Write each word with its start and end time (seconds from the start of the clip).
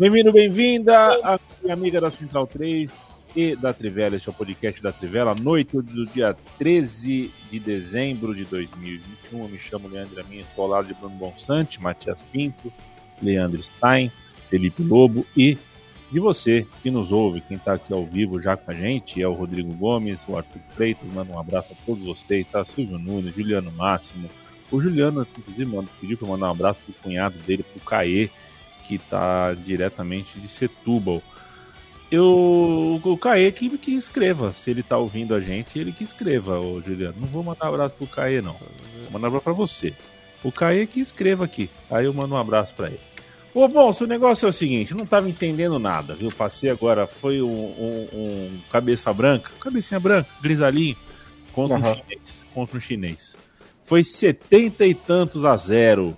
Bem-vindo, 0.00 0.32
bem-vinda, 0.32 1.38
amiga 1.68 2.00
da 2.00 2.08
Central 2.08 2.46
3 2.46 2.90
e 3.36 3.54
da 3.54 3.70
Trivela. 3.74 4.16
Este 4.16 4.30
é 4.30 4.32
o 4.32 4.34
podcast 4.34 4.82
da 4.82 4.90
Trivela, 4.90 5.34
noite 5.34 5.76
do 5.76 6.06
dia 6.06 6.34
13 6.58 7.30
de 7.50 7.60
dezembro 7.60 8.34
de 8.34 8.46
2021. 8.46 9.42
Eu 9.42 9.48
me 9.50 9.58
chamo 9.58 9.88
Leandro 9.88 10.18
Amin, 10.18 10.38
estou 10.38 10.64
ao 10.64 10.70
lado 10.70 10.86
de 10.86 10.94
Bruno 10.94 11.14
Bonsante, 11.16 11.82
Matias 11.82 12.22
Pinto, 12.22 12.72
Leandro 13.22 13.62
Stein, 13.62 14.10
Felipe 14.48 14.82
Lobo 14.82 15.26
e 15.36 15.58
de 16.10 16.18
você 16.18 16.66
que 16.82 16.90
nos 16.90 17.12
ouve, 17.12 17.42
quem 17.42 17.58
está 17.58 17.74
aqui 17.74 17.92
ao 17.92 18.06
vivo 18.06 18.40
já 18.40 18.56
com 18.56 18.70
a 18.70 18.74
gente, 18.74 19.20
é 19.20 19.28
o 19.28 19.34
Rodrigo 19.34 19.74
Gomes, 19.74 20.24
o 20.26 20.34
Arthur 20.34 20.62
Freitas, 20.74 21.06
manda 21.12 21.30
um 21.30 21.38
abraço 21.38 21.74
a 21.74 21.76
todos 21.84 22.06
vocês, 22.06 22.48
tá? 22.48 22.64
Silvio 22.64 22.98
Nunes, 22.98 23.34
Juliano 23.34 23.70
Máximo. 23.72 24.30
O 24.72 24.80
Juliano, 24.80 25.26
inclusive, 25.36 25.88
pediu 26.00 26.16
para 26.16 26.26
mandar 26.26 26.48
um 26.48 26.52
abraço 26.52 26.80
pro 26.86 26.94
cunhado 27.02 27.38
dele, 27.40 27.62
pro 27.62 27.84
Caê, 27.84 28.30
que 28.90 28.96
está 28.96 29.54
diretamente 29.54 30.40
de 30.40 30.48
Setúbal. 30.48 31.22
Eu, 32.10 33.00
o 33.04 33.16
Caê 33.16 33.52
que, 33.52 33.78
que 33.78 33.92
escreva, 33.92 34.52
se 34.52 34.68
ele 34.68 34.80
está 34.80 34.98
ouvindo 34.98 35.32
a 35.32 35.40
gente, 35.40 35.78
ele 35.78 35.92
que 35.92 36.02
escreva, 36.02 36.58
ô 36.58 36.80
Juliano. 36.82 37.14
Não 37.20 37.28
vou 37.28 37.44
mandar 37.44 37.66
um 37.66 37.74
abraço 37.74 37.94
pro 37.94 38.08
Caê, 38.08 38.40
não. 38.40 38.54
Vou 38.54 39.12
mandar 39.12 39.26
um 39.26 39.28
abraço 39.28 39.44
pra 39.44 39.52
você. 39.52 39.94
O 40.42 40.50
Caê 40.50 40.88
que 40.88 40.98
escreva 40.98 41.44
aqui. 41.44 41.70
Aí 41.88 42.04
eu 42.04 42.12
mando 42.12 42.34
um 42.34 42.38
abraço 42.38 42.74
para 42.74 42.88
ele. 42.88 43.00
Ô, 43.54 43.68
bom, 43.68 43.92
se 43.92 44.02
o 44.02 44.08
negócio 44.08 44.46
é 44.46 44.48
o 44.48 44.52
seguinte, 44.52 44.92
não 44.92 45.04
estava 45.04 45.28
entendendo 45.28 45.78
nada, 45.78 46.14
viu? 46.14 46.32
Passei 46.32 46.68
agora, 46.68 47.06
foi 47.06 47.40
um, 47.40 47.48
um, 47.48 48.08
um, 48.12 48.60
cabeça 48.70 49.12
branca, 49.12 49.50
cabecinha 49.60 50.00
branca, 50.00 50.28
grisalinho, 50.40 50.96
contra 51.52 51.76
uhum. 51.76 51.82
um 51.82 51.94
chinês. 51.94 52.46
Contra 52.54 52.76
um 52.76 52.80
chinês. 52.80 53.36
Foi 53.82 54.02
setenta 54.02 54.84
e 54.84 54.94
tantos 54.94 55.44
a 55.44 55.56
zero 55.56 56.16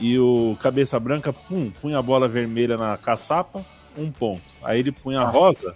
e 0.00 0.18
o 0.18 0.56
cabeça 0.60 0.98
branca, 0.98 1.32
pum, 1.32 1.70
punha 1.70 1.98
a 1.98 2.02
bola 2.02 2.26
vermelha 2.26 2.76
na 2.76 2.96
caçapa, 2.96 3.64
um 3.96 4.10
ponto. 4.10 4.42
Aí 4.62 4.78
ele 4.78 4.90
punha 4.90 5.20
a 5.20 5.24
ah. 5.24 5.30
rosa, 5.30 5.74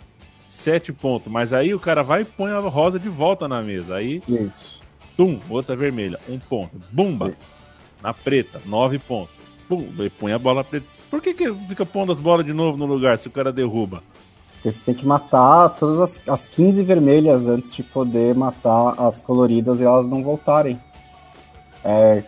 sete 0.48 0.92
pontos. 0.92 1.30
Mas 1.30 1.52
aí 1.52 1.74
o 1.74 1.80
cara 1.80 2.02
vai 2.02 2.22
e 2.22 2.24
põe 2.24 2.50
a 2.50 2.58
rosa 2.58 2.98
de 2.98 3.08
volta 3.08 3.46
na 3.46 3.62
mesa. 3.62 3.96
Aí, 3.96 4.22
Isso. 4.26 4.80
tum, 5.16 5.38
outra 5.50 5.76
vermelha, 5.76 6.18
um 6.28 6.38
ponto. 6.38 6.80
Bumba, 6.90 7.28
Isso. 7.28 7.36
na 8.02 8.14
preta, 8.14 8.60
nove 8.64 8.98
pontos. 8.98 9.34
Pum, 9.68 9.92
ele 9.98 10.10
põe 10.10 10.32
a 10.32 10.38
bola 10.38 10.64
preta. 10.64 10.86
Por 11.10 11.20
que, 11.20 11.34
que 11.34 11.52
fica 11.68 11.84
pondo 11.84 12.10
as 12.10 12.18
bolas 12.18 12.46
de 12.46 12.52
novo 12.52 12.78
no 12.78 12.86
lugar 12.86 13.18
se 13.18 13.28
o 13.28 13.30
cara 13.30 13.52
derruba? 13.52 14.02
Porque 14.54 14.72
você 14.72 14.82
tem 14.82 14.94
que 14.94 15.06
matar 15.06 15.68
todas 15.70 16.00
as, 16.00 16.28
as 16.28 16.46
15 16.46 16.82
vermelhas 16.82 17.46
antes 17.46 17.74
de 17.74 17.82
poder 17.82 18.34
matar 18.34 18.94
as 18.98 19.20
coloridas 19.20 19.78
e 19.78 19.84
elas 19.84 20.08
não 20.08 20.22
voltarem. 20.22 20.80
É. 21.84 22.24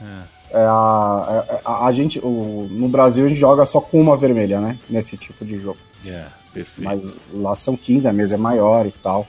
é. 0.00 0.35
É 0.50 0.58
a, 0.58 1.44
é, 1.48 1.60
a, 1.64 1.86
a, 1.86 1.92
gente, 1.92 2.18
o, 2.20 2.68
no 2.70 2.88
Brasil, 2.88 3.24
a 3.24 3.28
gente 3.28 3.38
joga 3.38 3.66
só 3.66 3.80
com 3.80 4.00
uma 4.00 4.16
vermelha, 4.16 4.60
né? 4.60 4.78
Nesse 4.88 5.16
tipo 5.16 5.44
de 5.44 5.58
jogo. 5.60 5.78
É, 6.04 6.26
perfeito. 6.52 6.84
Mas 6.84 7.02
lá 7.32 7.56
são 7.56 7.76
15, 7.76 8.08
a 8.08 8.12
mesa 8.12 8.34
é 8.34 8.38
maior 8.38 8.86
e 8.86 8.92
tal. 8.92 9.26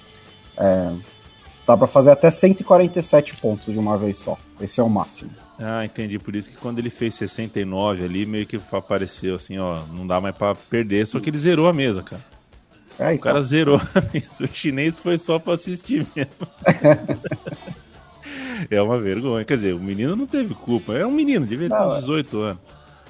É, 0.57 0.91
dá 1.65 1.75
para 1.75 1.87
fazer 1.87 2.11
até 2.11 2.29
147 2.29 3.35
pontos 3.37 3.73
de 3.73 3.79
uma 3.79 3.97
vez 3.97 4.17
só. 4.17 4.37
Esse 4.61 4.79
é 4.79 4.83
o 4.83 4.89
máximo. 4.89 5.31
Ah, 5.59 5.83
entendi. 5.83 6.19
Por 6.19 6.35
isso 6.35 6.49
que 6.49 6.55
quando 6.55 6.79
ele 6.79 6.89
fez 6.89 7.15
69 7.15 8.03
ali, 8.03 8.25
meio 8.25 8.45
que 8.45 8.59
apareceu 8.71 9.35
assim, 9.35 9.57
ó, 9.57 9.81
não 9.91 10.05
dá 10.05 10.21
mais 10.21 10.35
para 10.35 10.55
perder. 10.55 11.05
Só 11.07 11.19
que 11.19 11.29
ele 11.29 11.37
zerou 11.37 11.67
a 11.67 11.73
mesa, 11.73 12.03
cara. 12.03 12.21
É, 12.99 13.13
então. 13.13 13.15
O 13.15 13.19
cara 13.19 13.41
zerou 13.41 13.77
a 13.95 14.01
mesa. 14.13 14.43
O 14.43 14.47
chinês 14.47 14.97
foi 14.97 15.17
só 15.17 15.39
para 15.39 15.53
assistir 15.53 16.05
mesmo. 16.15 16.31
é 18.69 18.81
uma 18.81 18.99
vergonha. 18.99 19.45
Quer 19.45 19.55
dizer, 19.55 19.73
o 19.73 19.79
menino 19.79 20.15
não 20.15 20.27
teve 20.27 20.53
culpa. 20.53 20.93
É 20.93 21.05
um 21.05 21.11
menino, 21.11 21.45
devia 21.45 21.69
ter 21.69 21.99
18 21.99 22.37
anos. 22.37 22.61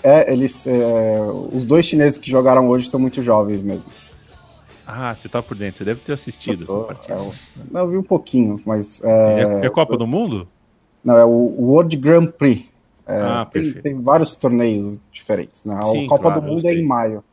É, 0.03 0.31
eles. 0.31 0.65
É, 0.67 1.19
os 1.51 1.65
dois 1.65 1.85
chineses 1.85 2.17
que 2.17 2.29
jogaram 2.29 2.69
hoje 2.69 2.89
são 2.89 2.99
muito 2.99 3.21
jovens 3.23 3.61
mesmo. 3.61 3.85
Ah, 4.85 5.13
você 5.13 5.27
tá 5.27 5.41
por 5.41 5.57
dentro, 5.57 5.79
você 5.79 5.83
deve 5.83 5.99
ter 5.99 6.13
assistido 6.13 6.65
tô, 6.65 6.77
essa 6.77 6.87
partida. 6.87 7.15
É, 7.15 7.63
não, 7.69 7.81
eu 7.81 7.89
vi 7.89 7.97
um 7.97 8.03
pouquinho, 8.03 8.61
mas. 8.65 9.01
É, 9.03 9.61
é, 9.61 9.65
é 9.65 9.69
Copa 9.69 9.97
do 9.97 10.07
Mundo? 10.07 10.47
Não, 11.03 11.17
é 11.17 11.25
o 11.25 11.29
World 11.29 11.95
Grand 11.97 12.27
Prix. 12.27 12.65
É, 13.05 13.19
ah, 13.19 13.47
tem, 13.51 13.63
perfeito. 13.63 13.83
tem 13.83 14.01
vários 14.01 14.35
torneios 14.35 14.99
diferentes, 15.11 15.63
né? 15.63 15.79
Sim, 15.91 16.05
a 16.05 16.09
Copa 16.09 16.23
claro, 16.23 16.41
do 16.41 16.47
Mundo 16.47 16.67
é 16.67 16.73
em 16.73 16.83
maio. 16.83 17.23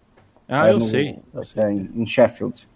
Ah, 0.48 0.70
eu, 0.70 0.78
no, 0.78 0.84
sei, 0.84 1.18
eu 1.32 1.44
sei. 1.44 1.62
É 1.62 1.72
em 1.72 2.06
Sheffield. 2.06 2.68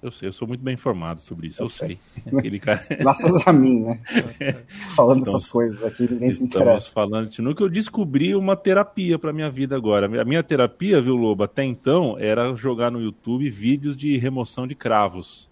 Eu 0.00 0.12
sei, 0.12 0.28
eu 0.28 0.32
sou 0.32 0.46
muito 0.46 0.62
bem 0.62 0.74
informado 0.74 1.20
sobre 1.20 1.48
isso, 1.48 1.60
eu, 1.60 1.66
eu 1.66 1.70
sei. 1.70 1.98
sei. 2.22 2.38
Aquele 2.38 2.60
cara... 2.60 2.80
Graças 3.00 3.32
a 3.46 3.52
mim, 3.52 3.80
né? 3.80 4.00
falando 4.94 5.18
estamos, 5.18 5.40
essas 5.40 5.50
coisas 5.50 5.84
aqui, 5.84 6.08
ninguém 6.08 6.30
se 6.30 6.44
interessa. 6.44 6.86
Estamos 6.86 6.88
falando 6.88 7.28
de 7.28 7.54
que 7.54 7.62
eu 7.62 7.68
descobri 7.68 8.34
uma 8.34 8.56
terapia 8.56 9.18
para 9.18 9.32
minha 9.32 9.50
vida 9.50 9.74
agora. 9.74 10.06
A 10.20 10.24
minha 10.24 10.42
terapia, 10.42 11.00
viu, 11.00 11.16
Lobo, 11.16 11.42
até 11.42 11.64
então, 11.64 12.16
era 12.18 12.54
jogar 12.54 12.92
no 12.92 13.00
YouTube 13.00 13.50
vídeos 13.50 13.96
de 13.96 14.16
remoção 14.16 14.68
de 14.68 14.76
cravos. 14.76 15.50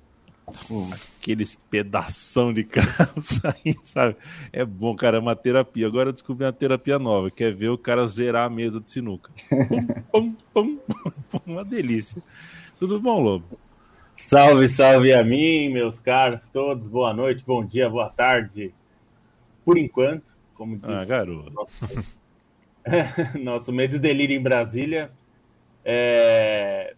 Hum. 0.70 0.88
Aqueles 1.20 1.58
pedação 1.68 2.54
de 2.54 2.62
cravos 2.62 3.40
aí, 3.42 3.74
sabe? 3.82 4.14
É 4.52 4.64
bom, 4.64 4.94
cara, 4.94 5.16
é 5.16 5.20
uma 5.20 5.34
terapia. 5.34 5.88
Agora 5.88 6.10
eu 6.10 6.12
descobri 6.12 6.44
uma 6.44 6.52
terapia 6.52 7.00
nova, 7.00 7.32
que 7.32 7.42
é 7.42 7.50
ver 7.50 7.70
o 7.70 7.78
cara 7.78 8.06
zerar 8.06 8.46
a 8.46 8.50
mesa 8.50 8.80
de 8.80 8.88
sinuca. 8.88 9.32
pum, 10.12 10.36
pum, 10.54 10.76
pum, 10.76 11.40
uma 11.44 11.64
delícia. 11.64 12.22
Tudo 12.78 13.00
bom, 13.00 13.20
Lobo? 13.20 13.65
Salve, 14.16 14.66
salve 14.68 15.12
a 15.12 15.22
mim, 15.22 15.68
meus 15.68 16.00
caros 16.00 16.46
todos. 16.48 16.88
Boa 16.88 17.12
noite, 17.12 17.44
bom 17.46 17.64
dia, 17.64 17.88
boa 17.88 18.08
tarde. 18.08 18.74
Por 19.64 19.76
enquanto, 19.76 20.34
como 20.54 20.76
diz 20.76 20.88
ah, 20.88 21.04
garoto. 21.04 21.52
Nosso, 21.52 22.16
nosso 23.38 23.72
medo 23.72 23.98
delírio 23.98 24.34
em 24.34 24.42
Brasília. 24.42 25.10
É... 25.84 26.94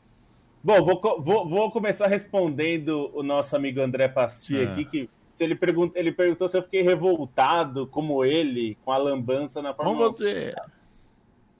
Bom, 0.62 0.82
vou, 0.84 1.00
vou, 1.20 1.48
vou, 1.48 1.70
começar 1.72 2.06
respondendo 2.06 3.10
o 3.12 3.22
nosso 3.22 3.54
amigo 3.56 3.80
André 3.80 4.08
Pasti 4.08 4.56
ah. 4.56 4.72
aqui, 4.72 4.84
que 4.84 5.10
se 5.32 5.42
ele, 5.42 5.56
pergunta, 5.56 5.98
ele 5.98 6.12
perguntou 6.12 6.48
se 6.48 6.56
eu 6.56 6.62
fiquei 6.62 6.82
revoltado, 6.82 7.86
como 7.88 8.24
ele, 8.24 8.78
com 8.84 8.92
a 8.92 8.96
lambança 8.96 9.60
na 9.60 9.74
Fórmula 9.74 9.98
Como 9.98 10.10
você? 10.10 10.54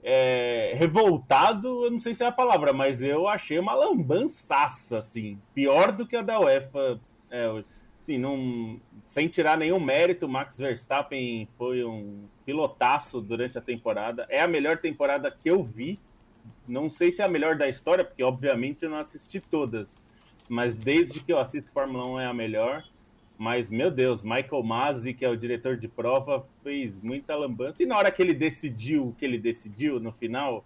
É, 0.03 0.73
revoltado, 0.77 1.85
eu 1.85 1.91
não 1.91 1.99
sei 1.99 2.13
se 2.13 2.23
é 2.23 2.27
a 2.27 2.31
palavra, 2.31 2.71
mas 2.71 3.03
eu 3.03 3.27
achei 3.27 3.59
uma 3.59 3.73
lambançaça, 3.73 4.99
assim, 4.99 5.39
pior 5.53 5.91
do 5.91 6.07
que 6.07 6.15
a 6.15 6.21
da 6.21 6.39
UEFA. 6.39 6.99
É, 7.29 7.63
assim, 8.01 8.17
não, 8.17 8.79
sem 9.05 9.27
tirar 9.27 9.57
nenhum 9.57 9.79
mérito, 9.79 10.27
Max 10.27 10.57
Verstappen 10.57 11.47
foi 11.57 11.83
um 11.83 12.23
pilotaço 12.45 13.21
durante 13.21 13.57
a 13.57 13.61
temporada. 13.61 14.25
É 14.29 14.41
a 14.41 14.47
melhor 14.47 14.77
temporada 14.77 15.29
que 15.29 15.49
eu 15.49 15.63
vi. 15.63 15.99
Não 16.67 16.89
sei 16.89 17.11
se 17.11 17.21
é 17.21 17.25
a 17.25 17.29
melhor 17.29 17.57
da 17.57 17.67
história, 17.67 18.03
porque 18.03 18.23
obviamente 18.23 18.83
eu 18.83 18.89
não 18.89 18.97
assisti 18.97 19.39
todas. 19.39 20.01
Mas 20.47 20.75
desde 20.75 21.23
que 21.23 21.31
eu 21.31 21.39
assisto 21.39 21.71
Fórmula 21.71 22.07
1 22.07 22.19
é 22.19 22.25
a 22.25 22.33
melhor. 22.33 22.83
Mas, 23.39 23.69
meu 23.69 23.89
Deus, 23.89 24.21
Michael 24.21 24.61
Masi, 24.63 25.13
que 25.13 25.23
é 25.23 25.29
o 25.29 25.37
diretor 25.37 25.77
de 25.77 25.87
prova, 25.87 26.45
fez 26.61 27.01
muita 27.01 27.33
lambança. 27.37 27.81
E 27.81 27.85
na 27.85 27.97
hora 27.97 28.11
que 28.11 28.21
ele 28.21 28.33
decidiu 28.33 29.07
o 29.07 29.13
que 29.13 29.23
ele 29.23 29.37
decidiu 29.37 29.97
no 29.97 30.11
final, 30.11 30.65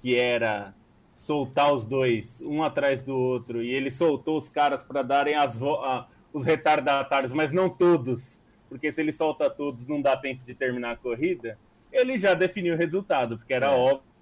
que 0.00 0.16
era 0.16 0.72
soltar 1.16 1.74
os 1.74 1.84
dois, 1.84 2.40
um 2.40 2.62
atrás 2.62 3.02
do 3.02 3.18
outro, 3.18 3.60
e 3.60 3.74
ele 3.74 3.90
soltou 3.90 4.38
os 4.38 4.48
caras 4.48 4.84
para 4.84 5.02
darem 5.02 5.34
as 5.34 5.56
uh, 5.56 6.04
os 6.32 6.44
retardatários, 6.44 7.32
mas 7.32 7.50
não 7.50 7.68
todos, 7.68 8.40
porque 8.68 8.92
se 8.92 9.00
ele 9.00 9.10
solta 9.10 9.50
todos 9.50 9.84
não 9.88 10.00
dá 10.00 10.16
tempo 10.16 10.44
de 10.46 10.54
terminar 10.54 10.92
a 10.92 10.96
corrida, 10.96 11.58
ele 11.92 12.20
já 12.20 12.34
definiu 12.34 12.74
o 12.74 12.78
resultado, 12.78 13.36
porque 13.36 13.52
era 13.52 13.66
é. 13.66 13.76
óbvio 13.76 14.12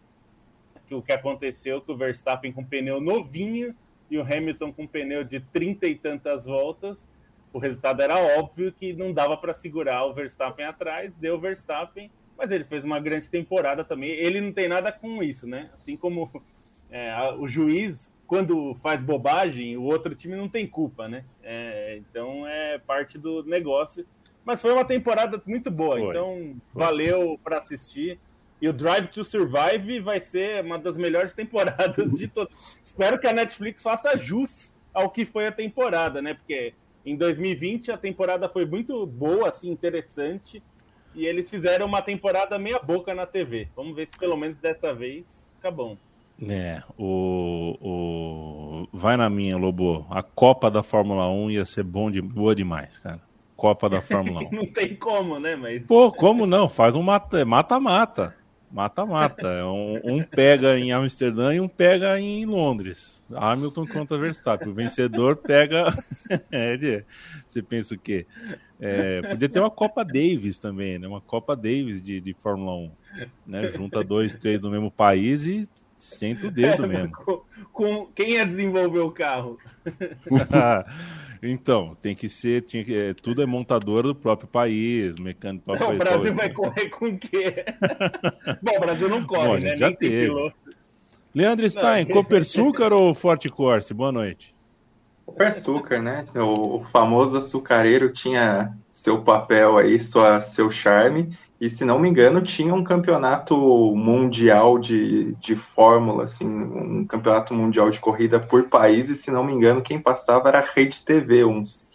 que 0.89 0.95
o 0.95 1.03
que 1.03 1.13
aconteceu 1.13 1.83
que 1.83 1.93
o 1.93 1.97
Verstappen 1.97 2.51
com 2.51 2.65
pneu 2.65 2.99
novinho 2.99 3.77
e 4.11 4.17
o 4.17 4.23
Hamilton 4.23 4.73
com 4.73 4.87
pneu 4.87 5.23
de 5.23 5.39
trinta 5.39 5.87
e 5.87 5.95
tantas 5.95 6.47
voltas 6.47 7.10
o 7.53 7.59
resultado 7.59 8.01
era 8.01 8.19
óbvio 8.39 8.73
que 8.73 8.93
não 8.93 9.13
dava 9.13 9.37
para 9.37 9.53
segurar 9.53 10.05
o 10.07 10.15
Verstappen 10.15 10.65
atrás, 10.65 11.13
deu 11.15 11.37
o 11.37 11.41
Verstappen, 11.41 12.11
mas 12.37 12.51
ele 12.51 12.65
fez 12.65 12.85
uma 12.85 13.01
grande 13.01 13.29
temporada 13.29 13.85
também. 13.85 14.11
Ele 14.11 14.41
não 14.41 14.53
tem 14.53 14.69
nada 14.69 14.91
com 14.93 15.23
isso, 15.23 15.47
né? 15.47 15.71
Assim 15.75 15.97
como 15.97 16.31
é, 16.91 17.35
o 17.39 17.47
juiz 17.49 18.11
quando 18.31 18.77
faz 18.81 19.03
bobagem, 19.03 19.77
o 19.77 19.83
outro 19.83 20.15
time 20.15 20.37
não 20.37 20.49
tem 20.49 20.65
culpa, 20.65 21.09
né? 21.09 21.25
É, 21.43 21.97
então 21.99 22.47
é 22.47 22.79
parte 22.79 23.19
do 23.19 23.43
negócio. 23.43 24.07
Mas 24.45 24.63
foi 24.63 24.73
uma 24.73 24.85
temporada 24.85 25.43
muito 25.45 25.69
boa, 25.69 25.99
foi. 25.99 26.11
então 26.11 26.57
foi. 26.73 26.81
valeu 26.81 27.41
para 27.43 27.59
assistir. 27.59 28.21
E 28.63 28.69
o 28.69 28.73
Drive 28.73 29.09
to 29.09 29.25
Survive 29.25 29.99
vai 29.99 30.21
ser 30.21 30.65
uma 30.65 30.79
das 30.79 30.97
melhores 30.97 31.33
temporadas 31.35 32.17
de 32.17 32.29
todas. 32.29 32.79
Espero 32.85 33.19
que 33.19 33.27
a 33.27 33.33
Netflix 33.33 33.83
faça 33.83 34.17
jus 34.17 34.73
ao 34.95 35.11
que 35.11 35.27
foi 35.27 35.49
a 35.49 35.53
temporada, 35.53 36.23
né? 36.23 36.35
Porque 36.35 36.73
em 37.05 37.17
2020 37.17 37.93
a 37.93 37.97
temporada 37.97 38.49
foi 38.49 38.65
muito 38.67 39.07
boa, 39.07 39.49
assim, 39.49 39.71
interessante. 39.71 40.63
E 41.15 41.27
eles 41.27 41.51
fizeram 41.51 41.87
uma 41.87 42.03
temporada 42.03 42.59
meia 42.59 42.79
boca 42.79 43.15
na 43.15 43.27
TV. 43.27 43.69
Vamos 43.75 43.97
ver 43.97 44.09
se 44.09 44.19
pelo 44.19 44.37
menos 44.37 44.57
dessa 44.59 44.95
vez 44.95 45.51
fica 45.57 45.71
bom. 45.71 45.97
É, 46.49 46.83
o, 46.97 47.77
o... 47.81 48.89
Vai 48.93 49.17
na 49.17 49.29
minha, 49.29 49.57
Lobo. 49.57 50.07
A 50.09 50.23
Copa 50.23 50.71
da 50.71 50.83
Fórmula 50.83 51.29
1 51.29 51.51
ia 51.51 51.65
ser 51.65 51.83
bom 51.83 52.11
de... 52.11 52.23
boa 52.23 52.55
demais, 52.55 52.99
cara. 52.99 53.21
Copa 53.57 53.91
da 53.91 54.01
Fórmula 54.01 54.41
1. 54.45 54.51
não 54.57 54.67
tem 54.67 54.95
como, 54.95 55.39
né? 55.39 55.55
Mas... 55.57 55.85
Pô, 55.85 56.11
como 56.11 56.47
não? 56.47 56.69
Faz 56.69 56.97
um 56.97 57.03
mata-mata. 57.03 58.35
Mata-mata. 58.71 59.49
É 59.49 59.65
um, 59.65 60.01
um, 60.05 60.23
pega 60.23 60.79
em 60.79 60.93
Amsterdã 60.93 61.53
e 61.55 61.61
um 61.61 61.69
pega 61.69 62.19
em 62.21 62.45
Londres. 62.47 63.25
Hamilton 63.35 63.87
contra 63.87 64.17
Verstappen. 64.17 64.69
O 64.69 64.75
vencedor 64.75 65.37
pega. 65.37 65.87
é, 66.53 67.05
você 67.47 67.63
pensa 67.63 67.95
o 67.95 67.99
quê? 67.99 68.27
É, 68.81 69.23
podia 69.23 69.49
ter 69.49 69.61
uma 69.61 69.71
Copa 69.71 70.05
Davis 70.05 70.59
também, 70.59 70.99
né? 70.99 71.09
Uma 71.09 71.21
Copa 71.21 71.57
Davis 71.57 72.01
de, 72.01 72.21
de 72.21 72.33
Fórmula 72.35 72.77
1. 72.77 72.91
Né? 73.47 73.71
Junta 73.71 74.05
dois, 74.05 74.35
três 74.35 74.61
do 74.61 74.71
mesmo 74.71 74.91
país 74.91 75.47
e 75.47 75.69
senta 75.97 76.47
o 76.47 76.51
dedo 76.51 76.85
é, 76.87 76.89
mesmo. 76.89 77.13
Com, 77.13 77.43
com, 77.73 78.07
quem 78.15 78.33
ia 78.33 78.47
desenvolver 78.47 79.01
o 79.01 79.11
carro? 79.11 79.59
Então, 81.43 81.97
tem 82.03 82.15
que 82.15 82.29
ser, 82.29 82.63
tinha 82.63 82.85
que, 82.85 82.95
é, 82.95 83.15
tudo 83.15 83.43
é 83.43 83.47
montador 83.47 84.03
do 84.03 84.15
próprio 84.15 84.47
país, 84.47 85.15
mecânico 85.19 85.65
do 85.65 85.79
próprio 85.79 85.89
não, 85.89 85.99
país. 85.99 86.01
O 86.01 86.19
Brasil 86.19 86.35
vai 86.35 86.51
correr 86.51 86.89
com 86.91 87.07
o 87.07 87.19
quê? 87.19 87.65
Bom, 88.61 88.77
o 88.77 88.81
Brasil 88.81 89.09
não 89.09 89.25
corre, 89.25 89.49
Bom, 89.49 89.59
né? 89.59 89.77
Já 89.77 89.87
Nem 89.87 89.97
teve. 89.97 90.53
Leandro 91.35 91.71
Stein, 91.71 92.05
não. 92.05 92.15
Copersucar 92.15 92.93
ou 92.93 93.15
Forte 93.15 93.49
Corse? 93.49 93.95
Boa 93.95 94.13
noite. 94.13 94.55
Copersucar, 95.25 96.03
né? 96.03 96.25
O, 96.37 96.77
o 96.77 96.85
famoso 96.85 97.39
açucareiro 97.39 98.13
tinha 98.13 98.77
seu 98.93 99.23
papel 99.23 99.79
aí, 99.79 99.99
sua, 100.03 100.43
seu 100.43 100.71
charme, 100.71 101.35
e 101.61 101.69
se 101.69 101.85
não 101.85 101.99
me 101.99 102.09
engano, 102.09 102.41
tinha 102.41 102.75
um 102.75 102.83
campeonato 102.83 103.55
mundial 103.95 104.79
de, 104.79 105.35
de 105.35 105.55
Fórmula, 105.55 106.25
assim, 106.25 106.47
um 106.47 107.05
campeonato 107.05 107.53
mundial 107.53 107.91
de 107.91 108.01
corrida 108.01 108.41
por 108.41 108.65
país, 108.65 109.11
e 109.11 109.15
se 109.15 109.31
não 109.31 109.45
me 109.45 109.53
engano, 109.53 109.83
quem 109.83 110.01
passava 110.01 110.49
era 110.49 110.61
a 110.61 110.65
Rede 110.75 111.03
TV, 111.03 111.45
uns, 111.45 111.93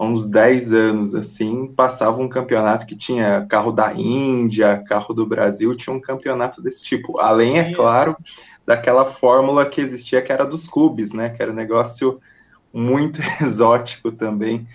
uns 0.00 0.26
10 0.26 0.72
anos, 0.72 1.14
assim, 1.14 1.66
passava 1.66 2.22
um 2.22 2.28
campeonato 2.28 2.86
que 2.86 2.96
tinha 2.96 3.44
carro 3.46 3.72
da 3.72 3.92
Índia, 3.92 4.82
carro 4.88 5.12
do 5.12 5.26
Brasil, 5.26 5.76
tinha 5.76 5.94
um 5.94 6.00
campeonato 6.00 6.62
desse 6.62 6.82
tipo. 6.82 7.18
Além, 7.18 7.58
é 7.58 7.74
claro, 7.74 8.16
daquela 8.66 9.04
fórmula 9.04 9.66
que 9.66 9.82
existia 9.82 10.22
que 10.22 10.32
era 10.32 10.46
dos 10.46 10.66
clubes, 10.66 11.12
né? 11.12 11.28
Que 11.28 11.42
era 11.42 11.52
um 11.52 11.54
negócio 11.54 12.20
muito 12.72 13.20
exótico 13.42 14.10
também. 14.10 14.66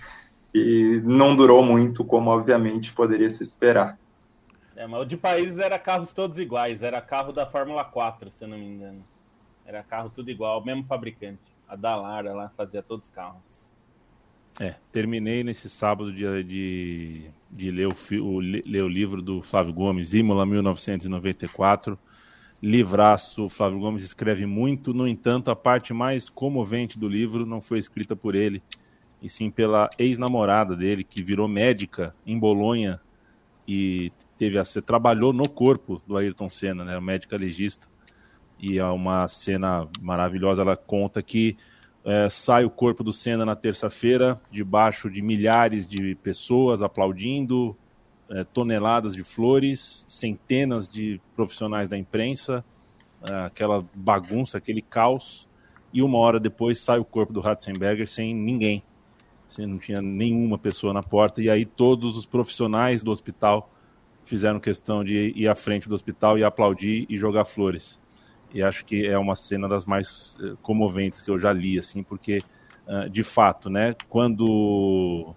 E 0.54 1.00
não 1.04 1.34
durou 1.36 1.64
muito, 1.64 2.04
como 2.04 2.30
obviamente 2.30 2.92
poderia 2.92 3.30
se 3.30 3.42
esperar. 3.42 3.99
É, 4.80 4.86
mas 4.86 5.02
o 5.02 5.04
de 5.04 5.14
países 5.14 5.58
era 5.58 5.78
carros 5.78 6.10
todos 6.10 6.38
iguais, 6.38 6.82
era 6.82 7.02
carro 7.02 7.34
da 7.34 7.44
Fórmula 7.44 7.84
4, 7.84 8.30
se 8.30 8.42
eu 8.42 8.48
não 8.48 8.56
me 8.56 8.64
engano. 8.64 9.04
Era 9.66 9.82
carro 9.82 10.08
tudo 10.08 10.30
igual, 10.30 10.64
mesmo 10.64 10.84
fabricante. 10.84 11.54
A 11.68 11.76
Dallara 11.76 12.32
lá 12.32 12.48
fazia 12.56 12.82
todos 12.82 13.04
os 13.04 13.12
carros. 13.12 13.42
É, 14.58 14.76
terminei 14.90 15.44
nesse 15.44 15.68
sábado 15.68 16.10
de, 16.10 16.44
de, 16.44 17.30
de 17.50 17.70
ler, 17.70 17.88
o, 17.88 17.94
o, 18.22 18.38
ler 18.38 18.82
o 18.82 18.88
livro 18.88 19.20
do 19.20 19.42
Flávio 19.42 19.74
Gomes, 19.74 20.14
Imola 20.14 20.46
1994. 20.46 21.98
Livraço, 22.62 23.50
Flávio 23.50 23.80
Gomes 23.80 24.02
escreve 24.02 24.46
muito, 24.46 24.94
no 24.94 25.06
entanto, 25.06 25.50
a 25.50 25.56
parte 25.56 25.92
mais 25.92 26.30
comovente 26.30 26.98
do 26.98 27.06
livro 27.06 27.44
não 27.44 27.60
foi 27.60 27.78
escrita 27.78 28.16
por 28.16 28.34
ele, 28.34 28.62
e 29.20 29.28
sim 29.28 29.50
pela 29.50 29.90
ex-namorada 29.98 30.74
dele, 30.74 31.04
que 31.04 31.22
virou 31.22 31.46
médica 31.46 32.14
em 32.24 32.38
Bolonha 32.38 32.98
e 33.68 34.10
teve 34.40 34.58
a, 34.58 34.64
você 34.64 34.80
trabalhou 34.80 35.34
no 35.34 35.46
corpo 35.46 36.00
do 36.06 36.16
Ayrton 36.16 36.48
Senna, 36.48 36.82
né, 36.82 36.98
médica 36.98 37.36
legista, 37.36 37.86
e 38.58 38.78
é 38.78 38.86
uma 38.86 39.28
cena 39.28 39.86
maravilhosa. 40.00 40.62
Ela 40.62 40.78
conta 40.78 41.22
que 41.22 41.58
é, 42.02 42.26
sai 42.30 42.64
o 42.64 42.70
corpo 42.70 43.04
do 43.04 43.12
Senna 43.12 43.44
na 43.44 43.54
terça-feira, 43.54 44.40
debaixo 44.50 45.10
de 45.10 45.20
milhares 45.20 45.86
de 45.86 46.14
pessoas 46.14 46.82
aplaudindo, 46.82 47.76
é, 48.30 48.42
toneladas 48.42 49.12
de 49.12 49.22
flores, 49.22 50.06
centenas 50.08 50.88
de 50.88 51.20
profissionais 51.36 51.86
da 51.86 51.98
imprensa, 51.98 52.64
é, 53.22 53.44
aquela 53.44 53.84
bagunça, 53.94 54.56
aquele 54.56 54.80
caos. 54.80 55.46
E 55.92 56.00
uma 56.00 56.16
hora 56.16 56.40
depois 56.40 56.80
sai 56.80 56.98
o 56.98 57.04
corpo 57.04 57.30
do 57.30 57.40
Ratzenberger 57.40 58.08
sem 58.08 58.34
ninguém. 58.34 58.82
Você 59.46 59.66
não 59.66 59.76
tinha 59.76 60.00
nenhuma 60.00 60.56
pessoa 60.56 60.94
na 60.94 61.02
porta. 61.02 61.42
E 61.42 61.50
aí 61.50 61.66
todos 61.66 62.16
os 62.16 62.24
profissionais 62.24 63.02
do 63.02 63.10
hospital 63.10 63.70
fizeram 64.30 64.60
questão 64.60 65.02
de 65.02 65.32
ir 65.34 65.48
à 65.48 65.56
frente 65.56 65.88
do 65.88 65.94
hospital 65.94 66.38
e 66.38 66.44
aplaudir 66.44 67.04
e 67.10 67.16
jogar 67.16 67.44
flores. 67.44 68.00
E 68.54 68.62
acho 68.62 68.84
que 68.84 69.04
é 69.04 69.18
uma 69.18 69.34
cena 69.34 69.68
das 69.68 69.84
mais 69.84 70.38
eh, 70.40 70.54
comoventes 70.62 71.20
que 71.20 71.28
eu 71.32 71.36
já 71.36 71.52
li, 71.52 71.76
assim, 71.76 72.04
porque, 72.04 72.38
uh, 72.86 73.10
de 73.10 73.24
fato, 73.24 73.68
né, 73.68 73.96
quando... 74.08 75.34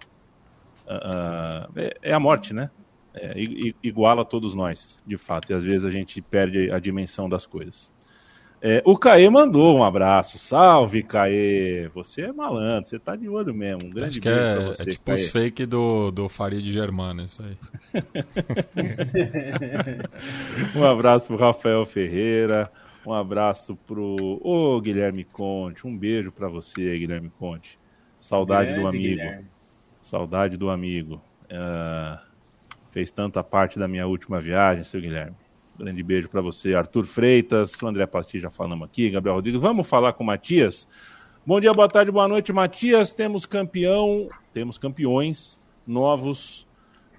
Uh, 0.86 1.72
é, 1.76 1.96
é, 2.02 2.12
a 2.12 2.20
morte, 2.20 2.54
né? 2.54 2.70
É, 3.14 3.34
iguala 3.82 4.22
a 4.22 4.24
todos 4.24 4.54
nós, 4.54 4.98
de 5.06 5.16
fato, 5.16 5.50
e 5.50 5.54
às 5.54 5.62
vezes 5.62 5.84
a 5.84 5.90
gente 5.90 6.20
perde 6.20 6.70
a 6.70 6.78
dimensão 6.78 7.28
das 7.28 7.46
coisas. 7.46 7.92
É, 8.66 8.80
o 8.82 8.96
Caê 8.96 9.28
mandou 9.28 9.76
um 9.76 9.84
abraço. 9.84 10.38
Salve, 10.38 11.02
Caê. 11.02 11.86
Você 11.88 12.22
é 12.22 12.32
malandro, 12.32 12.88
você 12.88 12.98
tá 12.98 13.14
de 13.14 13.28
olho 13.28 13.52
mesmo. 13.52 13.80
Um 13.84 13.90
grande 13.90 14.12
Acho 14.12 14.20
que 14.22 14.28
é, 14.30 14.58
você, 14.58 14.82
é 14.82 14.86
tipo 14.86 15.04
Caê. 15.04 15.14
os 15.16 15.30
fake 15.30 15.66
do, 15.66 16.10
do 16.10 16.30
Farid 16.30 16.72
Germano, 16.72 17.26
isso 17.26 17.42
aí. 17.42 17.58
um 20.74 20.82
abraço 20.82 21.26
pro 21.26 21.36
Rafael 21.36 21.84
Ferreira. 21.84 22.72
Um 23.04 23.12
abraço 23.12 23.76
pro 23.86 24.40
ô, 24.42 24.80
Guilherme 24.80 25.24
Conte. 25.24 25.86
Um 25.86 25.94
beijo 25.94 26.32
para 26.32 26.48
você, 26.48 26.98
Guilherme 26.98 27.30
Conte. 27.38 27.78
Saudade 28.18 28.68
grande 28.68 28.80
do 28.80 28.88
amigo. 28.88 29.04
Guilherme. 29.04 29.46
Saudade 30.00 30.56
do 30.56 30.70
amigo. 30.70 31.20
Uh, 31.50 32.18
fez 32.88 33.10
tanta 33.10 33.44
parte 33.44 33.78
da 33.78 33.86
minha 33.86 34.06
última 34.06 34.40
viagem, 34.40 34.84
seu 34.84 35.02
Guilherme. 35.02 35.36
Grande 35.78 36.02
beijo 36.04 36.28
para 36.28 36.40
você, 36.40 36.74
Arthur 36.74 37.04
Freitas, 37.04 37.72
o 37.82 37.86
André 37.86 38.06
Pasti 38.06 38.38
já 38.38 38.48
falamos 38.48 38.86
aqui, 38.86 39.10
Gabriel 39.10 39.34
Rodrigues. 39.34 39.60
Vamos 39.60 39.88
falar 39.88 40.12
com 40.12 40.22
o 40.22 40.26
Matias. 40.26 40.86
Bom 41.44 41.60
dia, 41.60 41.74
boa 41.74 41.88
tarde, 41.88 42.12
boa 42.12 42.28
noite, 42.28 42.52
Matias. 42.52 43.12
Temos 43.12 43.44
campeão, 43.44 44.28
temos 44.52 44.78
campeões 44.78 45.60
novos 45.84 46.64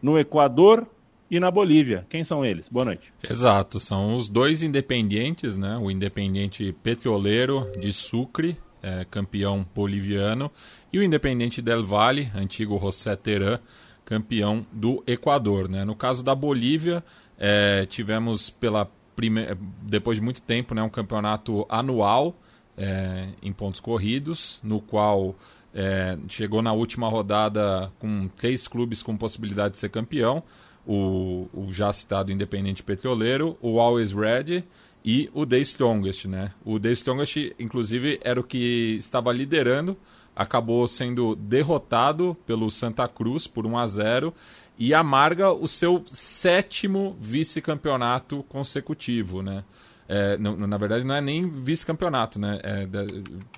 no 0.02 0.18
Equador 0.18 0.88
e 1.30 1.38
na 1.40 1.52
Bolívia. 1.52 2.06
Quem 2.10 2.24
são 2.24 2.46
eles? 2.46 2.70
Boa 2.70 2.86
noite. 2.86 3.14
Exato, 3.30 3.80
são 3.80 4.16
os 4.16 4.30
dois 4.30 4.64
independentes, 4.64 5.58
né? 5.58 5.78
O 5.78 5.92
Independente 5.92 6.74
Petroleiro 6.82 7.70
de 7.78 7.92
Sucre, 7.92 8.58
é, 8.82 9.06
campeão 9.12 9.66
boliviano, 9.76 10.50
e 10.94 11.00
o 11.00 11.04
Independente 11.04 11.62
Del 11.62 11.84
Valle, 11.84 12.32
antigo 12.34 12.80
José 12.80 13.16
Terã, 13.18 13.60
campeão 14.06 14.66
do 14.72 15.04
Equador, 15.06 15.68
né? 15.68 15.84
No 15.84 15.96
caso 15.96 16.24
da 16.24 16.34
Bolívia, 16.34 17.04
é, 17.38 17.86
tivemos 17.86 18.50
pela 18.50 18.90
prime... 19.16 19.48
depois 19.82 20.18
de 20.18 20.24
muito 20.24 20.42
tempo 20.42 20.74
né, 20.74 20.82
um 20.82 20.90
campeonato 20.90 21.66
anual 21.70 22.36
é, 22.78 23.30
em 23.42 23.52
pontos 23.54 23.80
corridos, 23.80 24.60
no 24.64 24.82
qual 24.82 25.36
é, 25.74 26.18
chegou 26.30 26.62
na 26.62 26.74
última 26.74 27.10
rodada 27.10 27.92
com 28.00 28.30
três 28.38 28.68
clubes 28.68 29.04
com 29.04 29.18
possibilidade 29.18 29.74
de 29.74 29.78
ser 29.78 29.90
campeão. 29.90 30.44
O, 30.88 31.50
o 31.52 31.74
já 31.74 31.92
citado 31.92 32.32
Independente 32.32 32.84
Petroleiro, 32.84 33.58
o 33.60 33.80
Always 33.80 34.12
Red 34.12 34.64
e 35.04 35.30
o 35.34 35.46
The 35.46 35.60
Strongest. 35.60 36.26
Né? 36.26 36.52
O 36.64 36.80
The 36.80 36.92
Strongest, 36.92 37.54
inclusive, 37.60 38.20
era 38.24 38.40
o 38.40 38.44
que 38.44 38.96
estava 38.98 39.34
liderando, 39.34 39.98
acabou 40.36 40.88
sendo 40.88 41.36
derrotado 41.36 42.38
pelo 42.46 42.70
Santa 42.70 43.08
Cruz 43.08 43.48
por 43.48 43.66
1 43.66 43.78
a 43.78 43.88
0 43.88 44.34
e 44.78 44.94
amarga 44.94 45.52
o 45.52 45.68
seu 45.68 46.04
sétimo 46.08 47.16
vice-campeonato 47.20 48.44
consecutivo, 48.44 49.42
né? 49.42 49.64
é, 50.08 50.38
na 50.38 50.78
verdade 50.78 51.04
não 51.04 51.16
é 51.16 51.22
nem 51.22 51.50
vice-campeonato, 51.50 52.40
né? 52.40 52.60
É, 52.62 52.86
da, 52.86 53.02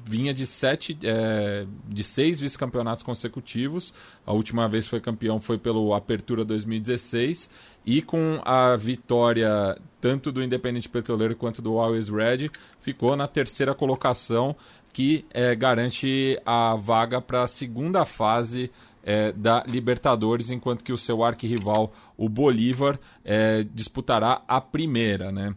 vinha 0.03 0.33
de 0.33 0.45
sete, 0.45 0.97
é, 1.03 1.65
de 1.88 2.03
seis 2.03 2.39
vice-campeonatos 2.39 3.03
consecutivos. 3.03 3.93
A 4.25 4.31
última 4.31 4.67
vez 4.67 4.86
que 4.86 4.91
foi 4.91 5.01
campeão 5.01 5.41
foi 5.41 5.57
pelo 5.57 5.93
Apertura 5.93 6.45
2016 6.45 7.50
e 7.86 8.01
com 8.01 8.41
a 8.45 8.77
vitória 8.77 9.77
tanto 10.00 10.31
do 10.31 10.41
Independente 10.41 10.88
Petroleiro 10.88 11.36
quanto 11.36 11.62
do 11.62 11.79
Always 11.79 12.07
Red, 12.07 12.50
ficou 12.79 13.15
na 13.17 13.27
terceira 13.27 13.74
colocação 13.74 14.55
que 14.93 15.25
é, 15.31 15.53
garante 15.53 16.39
a 16.45 16.75
vaga 16.75 17.19
para 17.19 17.43
a 17.43 17.47
segunda 17.47 18.05
fase 18.05 18.71
é, 19.08 19.32
da 19.32 19.64
Libertadores, 19.66 20.50
enquanto 20.50 20.84
que 20.84 20.92
o 20.92 20.98
seu 20.98 21.24
arquirrival, 21.24 21.94
o 22.18 22.28
Bolívar, 22.28 23.00
é, 23.24 23.64
disputará 23.74 24.44
a 24.46 24.60
primeira. 24.60 25.32
Né? 25.32 25.56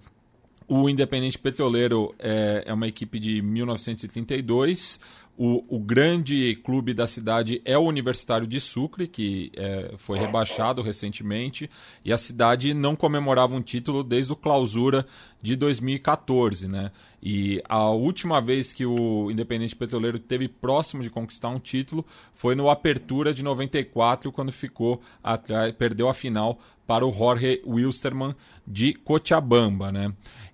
O 0.73 0.89
Independente 0.89 1.37
Petroleiro 1.37 2.15
é, 2.17 2.63
é 2.65 2.73
uma 2.73 2.87
equipe 2.87 3.19
de 3.19 3.43
1932. 3.43 5.01
O, 5.37 5.65
o, 5.69 5.81
grande 5.81 6.55
clube 6.63 6.95
da 6.95 7.09
cidade 7.09 7.61
é 7.65 7.77
o 7.77 7.83
Universitário 7.83 8.47
de 8.47 8.61
Sucre, 8.61 9.09
que 9.09 9.51
é, 9.57 9.95
foi 9.97 10.17
rebaixado 10.17 10.81
recentemente, 10.81 11.69
e 12.05 12.13
a 12.13 12.19
cidade 12.19 12.73
não 12.73 12.95
comemorava 12.95 13.57
um 13.57 13.61
título 13.61 14.05
desde 14.05 14.33
o 14.33 14.37
clausura 14.37 15.05
de 15.43 15.57
2014. 15.57 16.69
Né? 16.69 16.93
E 17.21 17.61
a 17.69 17.91
última 17.91 18.41
vez 18.41 18.73
que 18.73 18.87
o 18.87 19.29
Independente 19.29 19.75
Petroleiro 19.75 20.21
teve 20.21 20.47
próximo 20.47 21.03
de 21.03 21.11
conquistar 21.11 21.49
um 21.49 21.59
título 21.59 22.07
foi 22.33 22.55
no 22.55 22.71
Apertura 22.71 23.35
de 23.35 23.43
94, 23.43 24.31
quando 24.31 24.53
ficou 24.53 25.01
atrás, 25.21 25.75
perdeu 25.75 26.09
a 26.09 26.15
final 26.15 26.61
para 26.87 27.07
o 27.07 27.13
Jorge 27.13 27.63
Wilstermann 27.65 28.35
de 28.67 28.95
Cochabamba. 28.95 29.91
Né? 29.91 30.13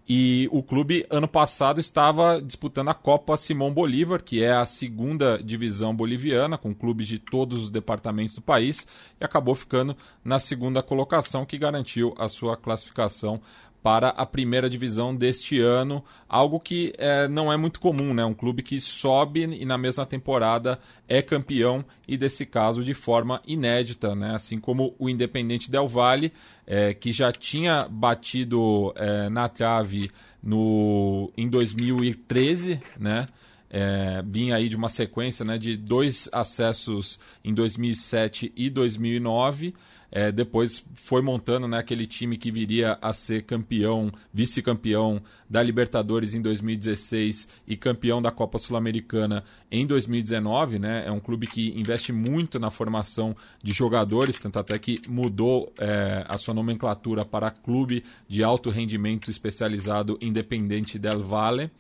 E 0.08 0.48
o 0.52 0.62
clube, 0.62 1.04
ano 1.10 1.26
passado, 1.26 1.80
estava 1.80 2.40
disputando 2.40 2.90
a 2.90 2.94
Copa 2.94 3.36
Simão 3.36 3.72
Bolívar, 3.72 4.22
que 4.22 4.42
é 4.42 4.52
a 4.52 4.64
segunda 4.64 5.36
divisão 5.42 5.94
boliviana, 5.94 6.56
com 6.56 6.72
clubes 6.72 7.08
de 7.08 7.18
todos 7.18 7.64
os 7.64 7.70
departamentos 7.70 8.36
do 8.36 8.40
país, 8.40 8.86
e 9.20 9.24
acabou 9.24 9.56
ficando 9.56 9.96
na 10.24 10.38
segunda 10.38 10.80
colocação, 10.80 11.44
que 11.44 11.58
garantiu 11.58 12.14
a 12.18 12.28
sua 12.28 12.56
classificação 12.56 13.40
para 13.82 14.08
a 14.08 14.26
primeira 14.26 14.68
divisão 14.68 15.14
deste 15.14 15.60
ano, 15.60 16.04
algo 16.28 16.58
que 16.58 16.92
é, 16.98 17.28
não 17.28 17.52
é 17.52 17.56
muito 17.56 17.78
comum, 17.78 18.12
né? 18.12 18.24
Um 18.24 18.34
clube 18.34 18.62
que 18.62 18.80
sobe 18.80 19.42
e 19.42 19.64
na 19.64 19.78
mesma 19.78 20.04
temporada 20.04 20.78
é 21.08 21.22
campeão 21.22 21.84
e 22.06 22.16
desse 22.16 22.44
caso 22.44 22.82
de 22.82 22.94
forma 22.94 23.40
inédita, 23.46 24.14
né? 24.14 24.34
Assim 24.34 24.58
como 24.58 24.94
o 24.98 25.08
Independente 25.08 25.70
Del 25.70 25.88
Valle, 25.88 26.32
é, 26.66 26.94
que 26.94 27.12
já 27.12 27.30
tinha 27.30 27.86
batido 27.88 28.92
é, 28.96 29.28
na 29.28 29.48
trave 29.48 30.10
no 30.42 31.32
em 31.36 31.48
2013, 31.48 32.80
né? 32.98 33.26
É, 33.68 34.22
vinha 34.24 34.54
aí 34.54 34.68
de 34.68 34.76
uma 34.76 34.88
sequência 34.88 35.44
né, 35.44 35.58
de 35.58 35.76
dois 35.76 36.28
acessos 36.32 37.18
em 37.44 37.52
2007 37.52 38.52
e 38.54 38.70
2009 38.70 39.74
é, 40.16 40.32
depois 40.32 40.82
foi 40.94 41.20
montando 41.20 41.68
né, 41.68 41.76
aquele 41.76 42.06
time 42.06 42.38
que 42.38 42.50
viria 42.50 42.96
a 43.02 43.12
ser 43.12 43.42
campeão, 43.42 44.10
vice-campeão 44.32 45.20
da 45.46 45.62
Libertadores 45.62 46.32
em 46.32 46.40
2016 46.40 47.46
e 47.68 47.76
campeão 47.76 48.22
da 48.22 48.30
Copa 48.30 48.56
Sul-Americana 48.56 49.44
em 49.70 49.86
2019. 49.86 50.78
Né? 50.78 51.04
É 51.06 51.12
um 51.12 51.20
clube 51.20 51.46
que 51.46 51.78
investe 51.78 52.14
muito 52.14 52.58
na 52.58 52.70
formação 52.70 53.36
de 53.62 53.74
jogadores, 53.74 54.40
tanto 54.40 54.58
até 54.58 54.78
que 54.78 55.02
mudou 55.06 55.70
é, 55.78 56.24
a 56.26 56.38
sua 56.38 56.54
nomenclatura 56.54 57.22
para 57.22 57.50
clube 57.50 58.02
de 58.26 58.42
alto 58.42 58.70
rendimento 58.70 59.30
especializado 59.30 60.16
Independente 60.22 60.98
del 60.98 61.22
Valle 61.22 61.70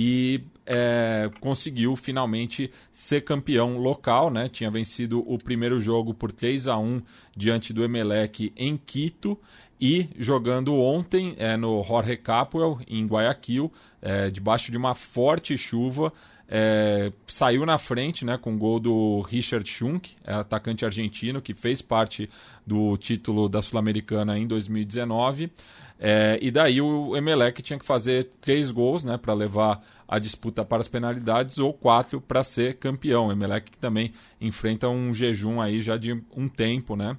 e 0.00 0.44
é, 0.64 1.28
conseguiu 1.40 1.96
finalmente 1.96 2.70
ser 2.92 3.22
campeão 3.22 3.78
local, 3.78 4.30
né? 4.30 4.48
Tinha 4.48 4.70
vencido 4.70 5.24
o 5.26 5.36
primeiro 5.36 5.80
jogo 5.80 6.14
por 6.14 6.30
3 6.30 6.68
a 6.68 6.78
1 6.78 7.02
diante 7.36 7.72
do 7.72 7.82
Emelec 7.82 8.52
em 8.56 8.76
Quito 8.76 9.36
e 9.80 10.08
jogando 10.16 10.72
ontem 10.72 11.34
é, 11.36 11.56
no 11.56 11.82
Jorge 11.82 12.16
Capwell 12.16 12.78
em 12.86 13.04
Guayaquil, 13.06 13.72
é, 14.00 14.30
debaixo 14.30 14.70
de 14.70 14.76
uma 14.76 14.94
forte 14.94 15.58
chuva. 15.58 16.12
É, 16.48 17.12
saiu 17.26 17.66
na 17.66 17.76
frente 17.76 18.24
né, 18.24 18.38
com 18.38 18.54
o 18.54 18.56
gol 18.56 18.78
do 18.78 19.20
Richard 19.22 19.68
Schunk, 19.68 20.12
é, 20.24 20.32
atacante 20.32 20.84
argentino, 20.84 21.42
que 21.42 21.54
fez 21.54 21.82
parte 21.82 22.30
do 22.64 22.96
título 22.96 23.48
da 23.48 23.60
Sul-Americana 23.60 24.38
em 24.38 24.46
2019. 24.46 25.50
É, 26.00 26.38
e 26.40 26.50
daí 26.50 26.80
o 26.80 27.16
Emelec 27.16 27.60
tinha 27.60 27.78
que 27.78 27.84
fazer 27.84 28.30
três 28.40 28.70
gols 28.70 29.02
né, 29.02 29.16
para 29.16 29.34
levar 29.34 29.84
a 30.06 30.18
disputa 30.18 30.64
para 30.64 30.80
as 30.80 30.86
penalidades 30.86 31.58
ou 31.58 31.72
quatro 31.72 32.20
para 32.20 32.44
ser 32.44 32.74
campeão. 32.74 33.26
O 33.26 33.32
Emelec 33.32 33.70
que 33.70 33.78
também 33.78 34.12
enfrenta 34.40 34.88
um 34.88 35.12
jejum 35.12 35.60
aí 35.60 35.82
já 35.82 35.96
de 35.96 36.22
um 36.36 36.48
tempo. 36.48 36.94
Né? 36.94 37.16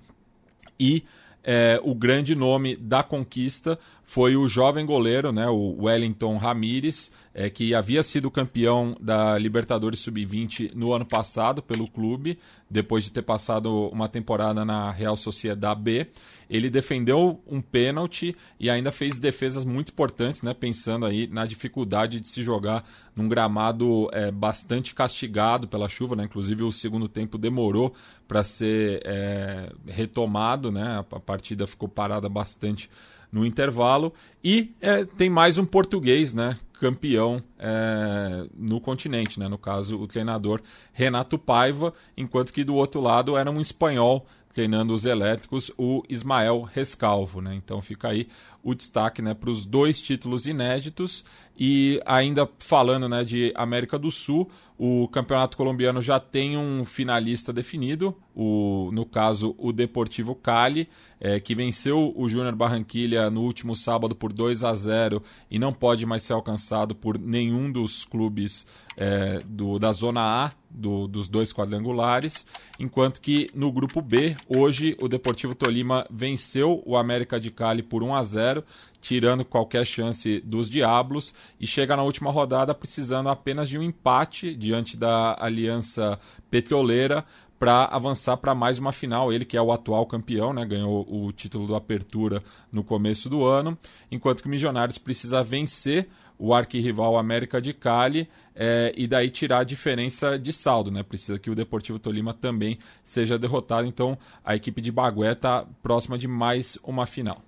E 0.80 1.04
é, 1.44 1.80
o 1.84 1.94
grande 1.94 2.36
nome 2.36 2.76
da 2.76 3.04
conquista 3.04 3.78
foi 4.10 4.36
o 4.36 4.48
jovem 4.48 4.88
goleiro, 4.88 5.32
né, 5.32 5.48
o 5.50 5.84
Wellington 5.84 6.36
Ramírez, 6.38 7.12
é, 7.32 7.48
que 7.48 7.76
havia 7.76 8.02
sido 8.02 8.32
campeão 8.32 8.98
da 9.00 9.38
Libertadores 9.38 10.00
Sub-20 10.00 10.74
no 10.74 10.92
ano 10.94 11.06
passado 11.06 11.62
pelo 11.62 11.88
clube, 11.88 12.40
depois 12.68 13.04
de 13.04 13.12
ter 13.12 13.22
passado 13.22 13.88
uma 13.90 14.10
temporada 14.10 14.66
na 14.66 14.90
Real 14.90 15.16
Sociedade 15.16 15.80
B. 15.80 16.08
Ele 16.50 16.72
defendeu 16.72 17.40
um 17.46 17.62
pênalti 17.62 18.36
e 18.60 18.68
ainda 18.68 18.92
fez 18.92 19.20
defesas 19.20 19.64
muito 19.64 19.92
importantes, 19.92 20.42
né, 20.42 20.56
pensando 20.56 21.06
aí 21.06 21.28
na 21.28 21.46
dificuldade 21.46 22.20
de 22.20 22.28
se 22.28 22.42
jogar 22.42 22.84
num 23.16 23.30
gramado 23.30 24.10
é, 24.12 24.32
bastante 24.32 24.96
castigado 24.96 25.68
pela 25.68 25.88
chuva, 25.88 26.16
né, 26.16 26.24
inclusive 26.24 26.64
o 26.64 26.72
segundo 26.72 27.08
tempo 27.08 27.38
demorou 27.38 27.94
para 28.28 28.44
ser 28.44 29.04
é, 29.06 29.72
retomado, 29.86 30.72
né, 30.72 30.98
a 30.98 31.20
partida 31.20 31.68
ficou 31.68 31.88
parada 31.88 32.28
bastante 32.28 32.90
no 33.32 33.46
intervalo. 33.46 34.14
E 34.44 34.74
é, 34.82 35.06
tem 35.06 35.30
mais 35.30 35.58
um 35.58 35.66
português, 35.66 36.34
né? 36.34 36.58
Campeão 36.80 37.44
é, 37.58 38.46
no 38.56 38.80
continente, 38.80 39.40
né? 39.40 39.48
No 39.48 39.58
caso, 39.58 39.98
o 39.98 40.08
treinador 40.08 40.62
Renato 40.94 41.38
Paiva, 41.38 41.94
enquanto 42.16 42.54
que 42.54 42.64
do 42.64 42.76
outro 42.76 43.02
lado 43.02 43.36
era 43.36 43.52
um 43.52 43.60
espanhol 43.60 44.26
treinando 44.52 44.94
os 44.94 45.06
elétricos, 45.06 45.72
o 45.78 46.04
Ismael 46.10 46.62
Rescalvo, 46.62 47.40
né? 47.40 47.54
Então 47.56 47.82
fica 47.82 48.10
aí 48.10 48.28
o 48.64 48.74
destaque 48.74 49.22
né, 49.22 49.34
para 49.34 49.50
os 49.50 49.66
dois 49.66 50.02
títulos 50.02 50.46
inéditos. 50.46 51.24
E 51.58 52.02
ainda 52.06 52.50
falando 52.60 53.08
né, 53.08 53.24
de 53.24 53.52
América 53.56 54.00
do 54.00 54.12
Sul, 54.12 54.50
o 54.78 55.08
campeonato 55.10 55.58
colombiano 55.58 56.02
já 56.02 56.20
tem 56.20 56.58
um 56.58 56.86
finalista 56.86 57.52
definido, 57.52 58.16
o, 58.34 58.90
no 58.94 59.06
caso 59.06 59.54
o 59.58 59.74
Deportivo 59.74 60.34
Cali, 60.34 60.88
é, 61.20 61.40
que 61.40 61.54
venceu 61.54 62.14
o 62.16 62.30
Júnior 62.30 62.56
Barranquilha 62.56 63.30
no 63.30 63.42
último 63.42 63.76
sábado 63.76 64.16
por 64.16 64.32
2 64.32 64.64
a 64.64 64.74
0 64.74 65.22
e 65.52 65.60
não 65.60 65.74
pode 65.74 66.06
mais 66.06 66.24
ser 66.24 66.34
alcançado 66.34 66.96
por 66.96 67.20
nenhum 67.20 67.70
dos 67.72 68.06
clubes 68.06 68.66
é, 68.96 69.42
do, 69.46 69.78
da 69.78 69.92
Zona 69.92 70.22
A 70.22 70.59
do, 70.70 71.08
dos 71.08 71.28
dois 71.28 71.52
quadrangulares, 71.52 72.46
enquanto 72.80 73.20
que 73.20 73.50
no 73.54 73.72
grupo 73.72 74.02
B, 74.02 74.38
hoje 74.48 74.96
o 75.00 75.08
Deportivo 75.08 75.56
Tolima 75.56 76.06
venceu 76.10 76.84
o 76.86 76.96
América 76.96 77.40
de 77.40 77.50
Cali 77.50 77.82
por 77.82 78.04
1 78.04 78.16
a 78.16 78.24
0 78.24 78.64
tirando 79.02 79.46
qualquer 79.46 79.86
chance 79.86 80.42
dos 80.42 80.70
Diablos, 80.70 81.34
e 81.60 81.66
chega 81.66 81.96
na 81.96 82.04
última 82.04 82.32
rodada 82.32 82.76
precisando 82.76 83.30
apenas 83.30 83.70
de 83.70 83.78
um 83.78 83.84
empate 83.84 84.54
diante 84.54 84.98
da 84.98 85.38
Aliança 85.40 86.20
Petroleira 86.50 87.26
para 87.58 87.86
avançar 87.86 88.38
para 88.38 88.56
mais 88.56 88.80
uma 88.80 88.92
final. 88.92 89.34
Ele 89.34 89.46
que 89.46 89.58
é 89.58 89.62
o 89.62 89.72
atual 89.72 90.06
campeão, 90.06 90.54
né, 90.54 90.66
ganhou 90.66 91.06
o 91.10 91.32
título 91.32 91.68
do 91.68 91.76
Apertura 91.76 92.42
no 92.72 92.84
começo 92.84 93.30
do 93.30 93.46
ano, 93.46 93.78
enquanto 94.10 94.42
que 94.42 94.48
o 94.48 94.52
Milionários 94.52 94.98
precisa 94.98 95.44
vencer 95.44 96.08
o 96.40 96.54
arquirrival 96.54 97.18
América 97.18 97.62
de 97.62 97.74
Cali 97.74 98.30
é, 98.56 98.94
e 98.96 99.06
daí 99.06 99.30
tirar 99.30 99.60
a 99.60 99.64
diferença 99.66 100.40
de 100.40 100.54
saldo. 100.54 100.90
Né? 100.90 101.04
Precisa 101.04 101.38
que 101.38 101.50
o 101.50 101.56
Deportivo 101.56 102.00
Tolima 102.00 102.34
também 102.34 102.80
seja 103.04 103.38
derrotado. 103.38 103.86
Então 103.86 104.18
a 104.44 104.56
equipe 104.56 104.82
de 104.82 104.92
Bagué 104.92 105.34
está 105.34 105.66
próxima 105.84 106.18
de 106.18 106.28
mais 106.28 106.80
uma 106.82 107.06
final. 107.06 107.40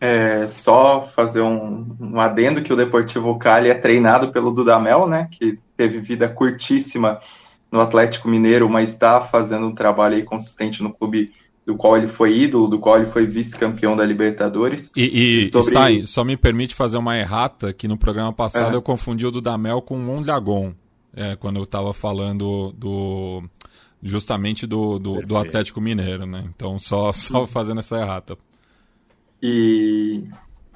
É, 0.00 0.46
só 0.48 1.06
fazer 1.06 1.40
um, 1.40 1.96
um, 1.98 2.20
adendo 2.20 2.60
que 2.60 2.72
o 2.72 2.76
Deportivo 2.76 3.38
Cali 3.38 3.70
é 3.70 3.74
treinado 3.74 4.30
pelo 4.30 4.50
Dudamel, 4.50 5.08
né, 5.08 5.26
que 5.30 5.58
teve 5.74 6.00
vida 6.00 6.28
curtíssima 6.28 7.18
no 7.72 7.80
Atlético 7.80 8.28
Mineiro, 8.28 8.68
mas 8.68 8.90
está 8.90 9.22
fazendo 9.22 9.66
um 9.66 9.74
trabalho 9.74 10.22
consistente 10.24 10.82
no 10.82 10.92
clube 10.92 11.32
do 11.66 11.74
qual 11.76 11.96
ele 11.96 12.06
foi 12.06 12.38
ídolo, 12.38 12.68
do 12.68 12.78
qual 12.78 12.96
ele 12.96 13.06
foi 13.06 13.26
vice-campeão 13.26 13.96
da 13.96 14.06
Libertadores. 14.06 14.92
E, 14.96 15.42
e 15.42 15.48
sobre... 15.48 15.70
Stein, 15.70 16.06
só 16.06 16.22
me 16.22 16.36
permite 16.36 16.76
fazer 16.76 16.96
uma 16.96 17.18
errata, 17.18 17.72
que 17.72 17.88
no 17.88 17.98
programa 17.98 18.32
passado 18.32 18.72
é. 18.72 18.76
eu 18.76 18.82
confundi 18.82 19.26
o 19.26 19.32
Dudamel 19.32 19.82
com 19.82 19.96
o 19.96 19.98
Mondragon, 19.98 20.72
é, 21.14 21.34
quando 21.34 21.56
eu 21.56 21.64
estava 21.64 21.92
falando 21.92 22.72
do 22.78 23.42
justamente 24.00 24.66
do, 24.66 25.00
do, 25.00 25.22
do, 25.22 25.36
Atlético 25.36 25.80
Mineiro, 25.80 26.24
né? 26.24 26.44
Então 26.54 26.78
só, 26.78 27.12
só 27.12 27.46
fazendo 27.48 27.80
essa 27.80 27.98
errata. 27.98 28.38
E 29.42 30.22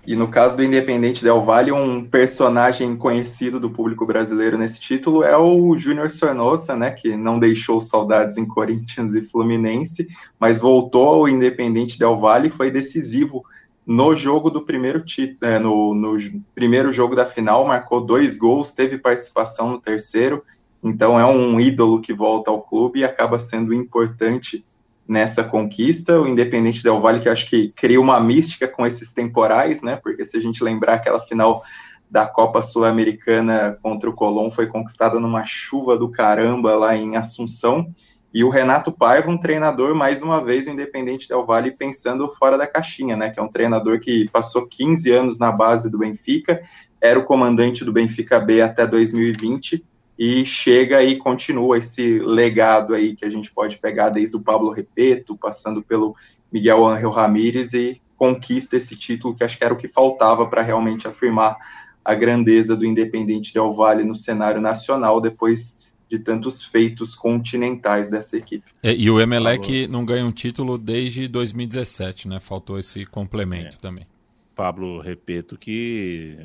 E 0.06 0.16
no 0.16 0.28
caso 0.28 0.56
do 0.56 0.64
Independente 0.64 1.22
Del 1.22 1.42
Valle, 1.42 1.72
um 1.72 2.04
personagem 2.04 2.96
conhecido 2.96 3.60
do 3.60 3.68
público 3.68 4.06
brasileiro 4.06 4.56
nesse 4.56 4.80
título 4.80 5.22
é 5.22 5.36
o 5.36 5.76
Júnior 5.76 6.10
Sornosa, 6.10 6.74
né, 6.74 6.90
que 6.90 7.16
não 7.16 7.38
deixou 7.38 7.80
saudades 7.80 8.38
em 8.38 8.46
Corinthians 8.46 9.14
e 9.14 9.20
Fluminense, 9.20 10.08
mas 10.38 10.58
voltou 10.58 11.06
ao 11.06 11.28
Independente 11.28 11.98
Del 11.98 12.18
Valle 12.18 12.48
e 12.48 12.50
foi 12.50 12.70
decisivo 12.70 13.44
no 13.86 14.16
jogo 14.16 14.50
do 14.50 14.62
primeiro 14.62 15.04
título, 15.04 15.50
é, 15.50 15.58
no, 15.58 15.94
no 15.94 16.16
primeiro 16.54 16.92
jogo 16.92 17.14
da 17.14 17.26
final, 17.26 17.66
marcou 17.66 18.00
dois 18.00 18.38
gols, 18.38 18.72
teve 18.72 18.96
participação 18.96 19.70
no 19.70 19.80
terceiro, 19.80 20.42
então 20.82 21.20
é 21.20 21.26
um 21.26 21.60
ídolo 21.60 22.00
que 22.00 22.12
volta 22.12 22.50
ao 22.50 22.62
clube 22.62 23.00
e 23.00 23.04
acaba 23.04 23.38
sendo 23.38 23.74
importante 23.74 24.64
nessa 25.10 25.42
conquista. 25.42 26.20
O 26.20 26.28
Independente 26.28 26.84
Del 26.84 27.00
Valle, 27.00 27.18
que 27.18 27.28
acho 27.28 27.50
que 27.50 27.72
cria 27.72 28.00
uma 28.00 28.20
mística 28.20 28.68
com 28.68 28.86
esses 28.86 29.12
temporais, 29.12 29.82
né? 29.82 29.96
Porque 29.96 30.24
se 30.24 30.36
a 30.36 30.40
gente 30.40 30.62
lembrar 30.62 30.94
aquela 30.94 31.20
final 31.20 31.64
da 32.08 32.26
Copa 32.26 32.62
Sul-Americana 32.62 33.76
contra 33.82 34.08
o 34.08 34.14
Colón 34.14 34.52
foi 34.52 34.68
conquistada 34.68 35.18
numa 35.18 35.44
chuva 35.44 35.98
do 35.98 36.08
caramba 36.08 36.76
lá 36.76 36.96
em 36.96 37.16
Assunção. 37.16 37.92
E 38.32 38.44
o 38.44 38.50
Renato 38.50 38.92
Paiva, 38.92 39.28
um 39.28 39.36
treinador, 39.36 39.96
mais 39.96 40.22
uma 40.22 40.44
vez, 40.44 40.68
o 40.68 40.70
Independente 40.70 41.28
Del 41.28 41.44
Valle, 41.44 41.72
pensando 41.72 42.30
fora 42.30 42.56
da 42.56 42.68
caixinha, 42.68 43.16
né? 43.16 43.30
Que 43.30 43.40
é 43.40 43.42
um 43.42 43.50
treinador 43.50 43.98
que 43.98 44.30
passou 44.30 44.64
15 44.64 45.10
anos 45.10 45.38
na 45.40 45.50
base 45.50 45.90
do 45.90 45.98
Benfica, 45.98 46.62
era 47.00 47.18
o 47.18 47.24
comandante 47.24 47.84
do 47.84 47.92
Benfica 47.92 48.38
B 48.38 48.62
até 48.62 48.86
2020 48.86 49.84
e 50.20 50.44
chega 50.44 51.02
e 51.02 51.16
continua 51.16 51.78
esse 51.78 52.18
legado 52.18 52.92
aí 52.92 53.16
que 53.16 53.24
a 53.24 53.30
gente 53.30 53.50
pode 53.50 53.78
pegar 53.78 54.10
desde 54.10 54.36
o 54.36 54.40
Pablo 54.40 54.70
Repeto, 54.70 55.34
passando 55.34 55.82
pelo 55.82 56.14
Miguel 56.52 56.86
Ángel 56.86 57.08
Ramírez 57.08 57.72
e 57.72 58.02
conquista 58.18 58.76
esse 58.76 58.94
título 58.94 59.34
que 59.34 59.42
acho 59.42 59.56
que 59.56 59.64
era 59.64 59.72
o 59.72 59.78
que 59.78 59.88
faltava 59.88 60.46
para 60.46 60.60
realmente 60.60 61.08
afirmar 61.08 61.56
a 62.04 62.14
grandeza 62.14 62.76
do 62.76 62.84
Independente 62.84 63.54
Del 63.54 63.72
Valle 63.72 64.04
no 64.04 64.14
cenário 64.14 64.60
nacional 64.60 65.22
depois 65.22 65.78
de 66.06 66.18
tantos 66.18 66.62
feitos 66.62 67.14
continentais 67.14 68.10
dessa 68.10 68.36
equipe. 68.36 68.66
É, 68.82 68.92
e 68.92 69.10
o 69.10 69.18
Emelec 69.18 69.88
não 69.88 70.04
ganha 70.04 70.26
um 70.26 70.32
título 70.32 70.76
desde 70.76 71.28
2017, 71.28 72.28
né? 72.28 72.40
Faltou 72.40 72.78
esse 72.78 73.06
complemento 73.06 73.76
é. 73.76 73.80
também. 73.80 74.06
Pablo 74.54 75.00
Repeto 75.00 75.56
que 75.56 76.36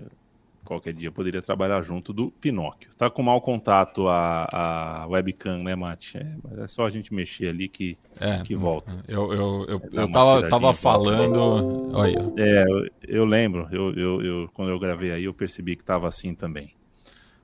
qualquer 0.65 0.93
dia 0.93 1.12
poderia 1.12 1.41
trabalhar 1.41 1.81
junto 1.81 2.12
do 2.12 2.31
Pinóquio. 2.31 2.89
Tá 2.98 3.10
com 3.10 3.24
mau 3.24 3.39
contato 3.39 4.07
a, 4.07 4.48
a 4.51 5.07
webcam, 5.07 5.63
né, 5.63 5.75
Mate? 5.75 6.17
É, 6.17 6.36
mas 6.43 6.60
é 6.60 6.67
só 6.67 6.86
a 6.86 6.89
gente 6.89 7.13
mexer 7.13 7.48
ali 7.48 7.69
que, 7.69 7.98
é, 8.19 8.39
que 8.43 8.55
volta. 8.55 8.91
Eu, 9.07 9.31
eu, 9.31 9.65
eu, 9.69 9.81
é, 9.93 10.03
eu 10.03 10.12
tava, 10.12 10.48
tava 10.48 10.74
falando. 10.74 11.93
Olha. 11.93 12.34
É, 12.38 12.65
eu, 12.67 12.89
eu 13.07 13.25
lembro, 13.25 13.67
eu, 13.72 13.93
eu, 13.93 14.22
eu, 14.22 14.50
quando 14.53 14.69
eu 14.69 14.79
gravei 14.79 15.12
aí, 15.12 15.24
eu 15.24 15.34
percebi 15.34 15.75
que 15.75 15.84
tava 15.84 16.07
assim 16.07 16.34
também. 16.34 16.74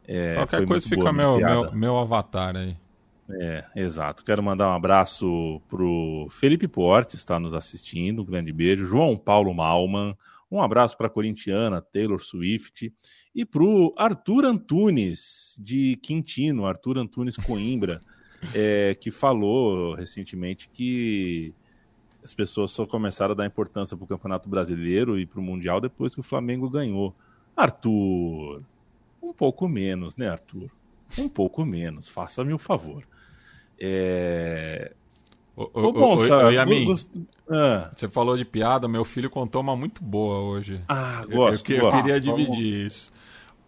É, 0.08 0.36
Qualquer 0.36 0.66
coisa 0.66 0.90
fica 0.90 1.14
meu, 1.14 1.38
meu, 1.38 1.72
meu 1.72 1.98
avatar 1.98 2.56
aí. 2.56 2.76
É, 3.40 3.64
exato. 3.76 4.24
Quero 4.24 4.44
mandar 4.44 4.70
um 4.70 4.74
abraço 4.74 5.62
pro 5.70 6.28
Felipe 6.30 6.68
Portes, 6.68 7.16
está 7.16 7.40
nos 7.40 7.54
assistindo, 7.54 8.22
um 8.22 8.26
grande 8.26 8.52
beijo. 8.52 8.86
João 8.86 9.18
Paulo 9.18 9.54
Malman, 9.54 10.18
um 10.52 10.62
abraço 10.62 10.98
para 10.98 11.08
a 11.08 11.10
corintiana 11.10 11.82
Taylor 11.82 12.20
Swift 12.20 12.94
e 13.34 13.46
para 13.46 13.64
o 13.64 13.94
Arthur 13.98 14.46
Antunes, 14.46 15.56
de 15.58 15.96
Quintino, 15.98 16.66
Arthur 16.66 16.98
Antunes 16.98 17.38
Coimbra, 17.38 18.00
é, 18.54 18.94
que 18.96 19.10
falou 19.10 19.96
recentemente 19.96 20.70
que 20.74 21.54
as 22.24 22.34
pessoas 22.34 22.72
só 22.72 22.86
começaram 22.86 23.32
a 23.32 23.36
dar 23.36 23.46
importância 23.46 23.96
para 23.96 24.04
o 24.04 24.08
Campeonato 24.08 24.50
Brasileiro 24.50 25.18
e 25.18 25.26
para 25.26 25.40
o 25.40 25.44
Mundial 25.44 25.80
depois 25.80 26.14
que 26.14 26.20
o 26.20 26.24
Flamengo 26.24 26.70
ganhou. 26.70 27.16
Arthur, 27.56 28.62
um 29.22 29.34
pouco 29.34 29.68
menos, 29.68 30.18
né, 30.18 30.30
Arthur? 30.30 30.70
Um 31.18 31.30
pouco 31.30 31.66
menos, 31.66 32.08
faça-me 32.08 32.54
o 32.54 32.58
favor. 32.58 33.08
É... 33.80 34.94
Ô, 35.62 35.70
ô, 35.74 35.88
ô, 35.88 35.92
Gonça, 35.92 36.46
ô, 36.46 36.50
Yamin, 36.50 36.92
ah. 37.50 37.92
você 37.94 38.08
falou 38.08 38.36
de 38.36 38.44
piada, 38.46 38.88
meu 38.88 39.06
filho 39.06 39.30
contou 39.30 39.62
uma 39.62 39.76
muito 39.76 40.04
boa 40.04 40.40
hoje. 40.40 40.82
Ah, 40.88 41.24
gosto. 41.30 41.72
Eu, 41.72 41.78
eu, 41.78 41.86
eu 41.86 41.92
queria 41.92 42.20
dividir 42.20 42.86
isso. 42.86 43.12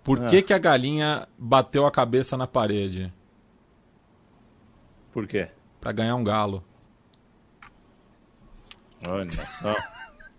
Por 0.03 0.23
ah. 0.23 0.27
que, 0.27 0.41
que 0.41 0.53
a 0.53 0.57
galinha 0.57 1.27
bateu 1.37 1.85
a 1.85 1.91
cabeça 1.91 2.35
na 2.35 2.47
parede? 2.47 3.13
Por 5.11 5.27
quê? 5.27 5.49
Pra 5.79 5.91
ganhar 5.91 6.15
um 6.15 6.23
galo. 6.23 6.63
Olha 9.05 9.31
só. 9.31 9.75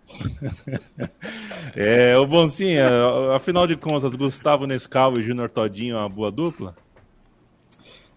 é, 1.75 2.17
o 2.17 2.25
Boncinha, 2.25 2.87
afinal 3.35 3.67
de 3.67 3.75
contas, 3.75 4.15
Gustavo 4.15 4.65
Nescau 4.65 5.17
e 5.17 5.21
Júnior 5.23 5.49
Todinho, 5.49 5.97
uma 5.97 6.09
boa 6.09 6.31
dupla? 6.31 6.75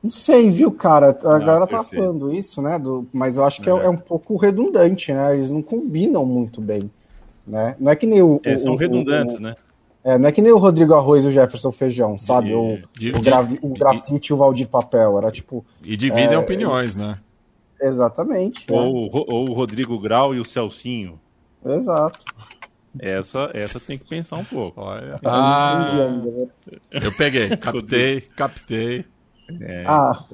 Não 0.03 0.11
sei, 0.11 0.51
viu, 0.51 0.71
cara? 0.71 1.11
A 1.11 1.39
não, 1.39 1.47
galera 1.47 1.67
tá 1.67 1.83
falando 1.83 2.33
isso, 2.33 2.63
né? 2.63 2.79
Do, 2.79 3.07
mas 3.13 3.37
eu 3.37 3.45
acho 3.45 3.61
que 3.61 3.69
é. 3.69 3.73
É, 3.73 3.85
é. 3.85 3.89
um 3.89 3.97
pouco 3.97 4.37
redundante, 4.37 5.13
né? 5.13 5.37
Eles 5.37 5.51
não 5.51 5.63
combinam 5.63 6.25
muito 6.25 6.61
bem. 6.61 6.91
Né? 7.47 7.75
Não 7.81 7.91
é 7.91 7.97
que 7.97 8.07
nem 8.07 8.23
o. 8.23 8.41
É, 8.45 8.57
são 8.57 8.75
o, 8.75 8.77
redundantes, 8.77 9.37
o, 9.37 9.43
né? 9.43 9.57
É, 10.05 10.17
não 10.17 10.29
é 10.29 10.33
que 10.33 10.41
nem 10.41 10.53
o 10.53 10.59
Rodrigo 10.59 10.95
Arroz 10.95 11.25
e 11.25 11.29
o 11.29 11.33
Jefferson 11.33 11.73
Feijão, 11.73 12.17
sabe? 12.17 12.49
De, 12.49 12.55
o, 12.55 12.79
de, 12.97 13.11
o, 13.11 13.21
gravi, 13.21 13.59
o 13.61 13.69
grafite 13.71 14.29
e 14.29 14.33
o 14.33 14.37
Valdir 14.37 14.69
Papel. 14.69 15.19
Era 15.19 15.31
tipo. 15.31 15.65
E 15.85 15.97
dividem 15.97 16.35
é, 16.35 16.39
opiniões, 16.39 16.95
né? 16.95 17.19
Exatamente. 17.81 18.67
Ou, 18.71 19.07
é. 19.07 19.11
ou 19.13 19.51
o 19.51 19.53
Rodrigo 19.53 19.99
Grau 19.99 20.35
e 20.35 20.41
o 20.41 20.45
Celcinho. 20.45 21.19
Exato. 21.65 22.21
Essa, 22.99 23.51
essa 23.53 23.81
tem 23.81 23.99
que 23.99 24.09
pensar 24.09 24.37
um 24.37 24.45
pouco. 24.45 24.81
Olha. 24.81 25.21
Ah, 25.25 26.11
eu 26.91 27.13
peguei, 27.17 27.57
captei, 27.57 28.21
captei. 28.21 29.05
É, 29.61 29.85
ah. 29.87 30.25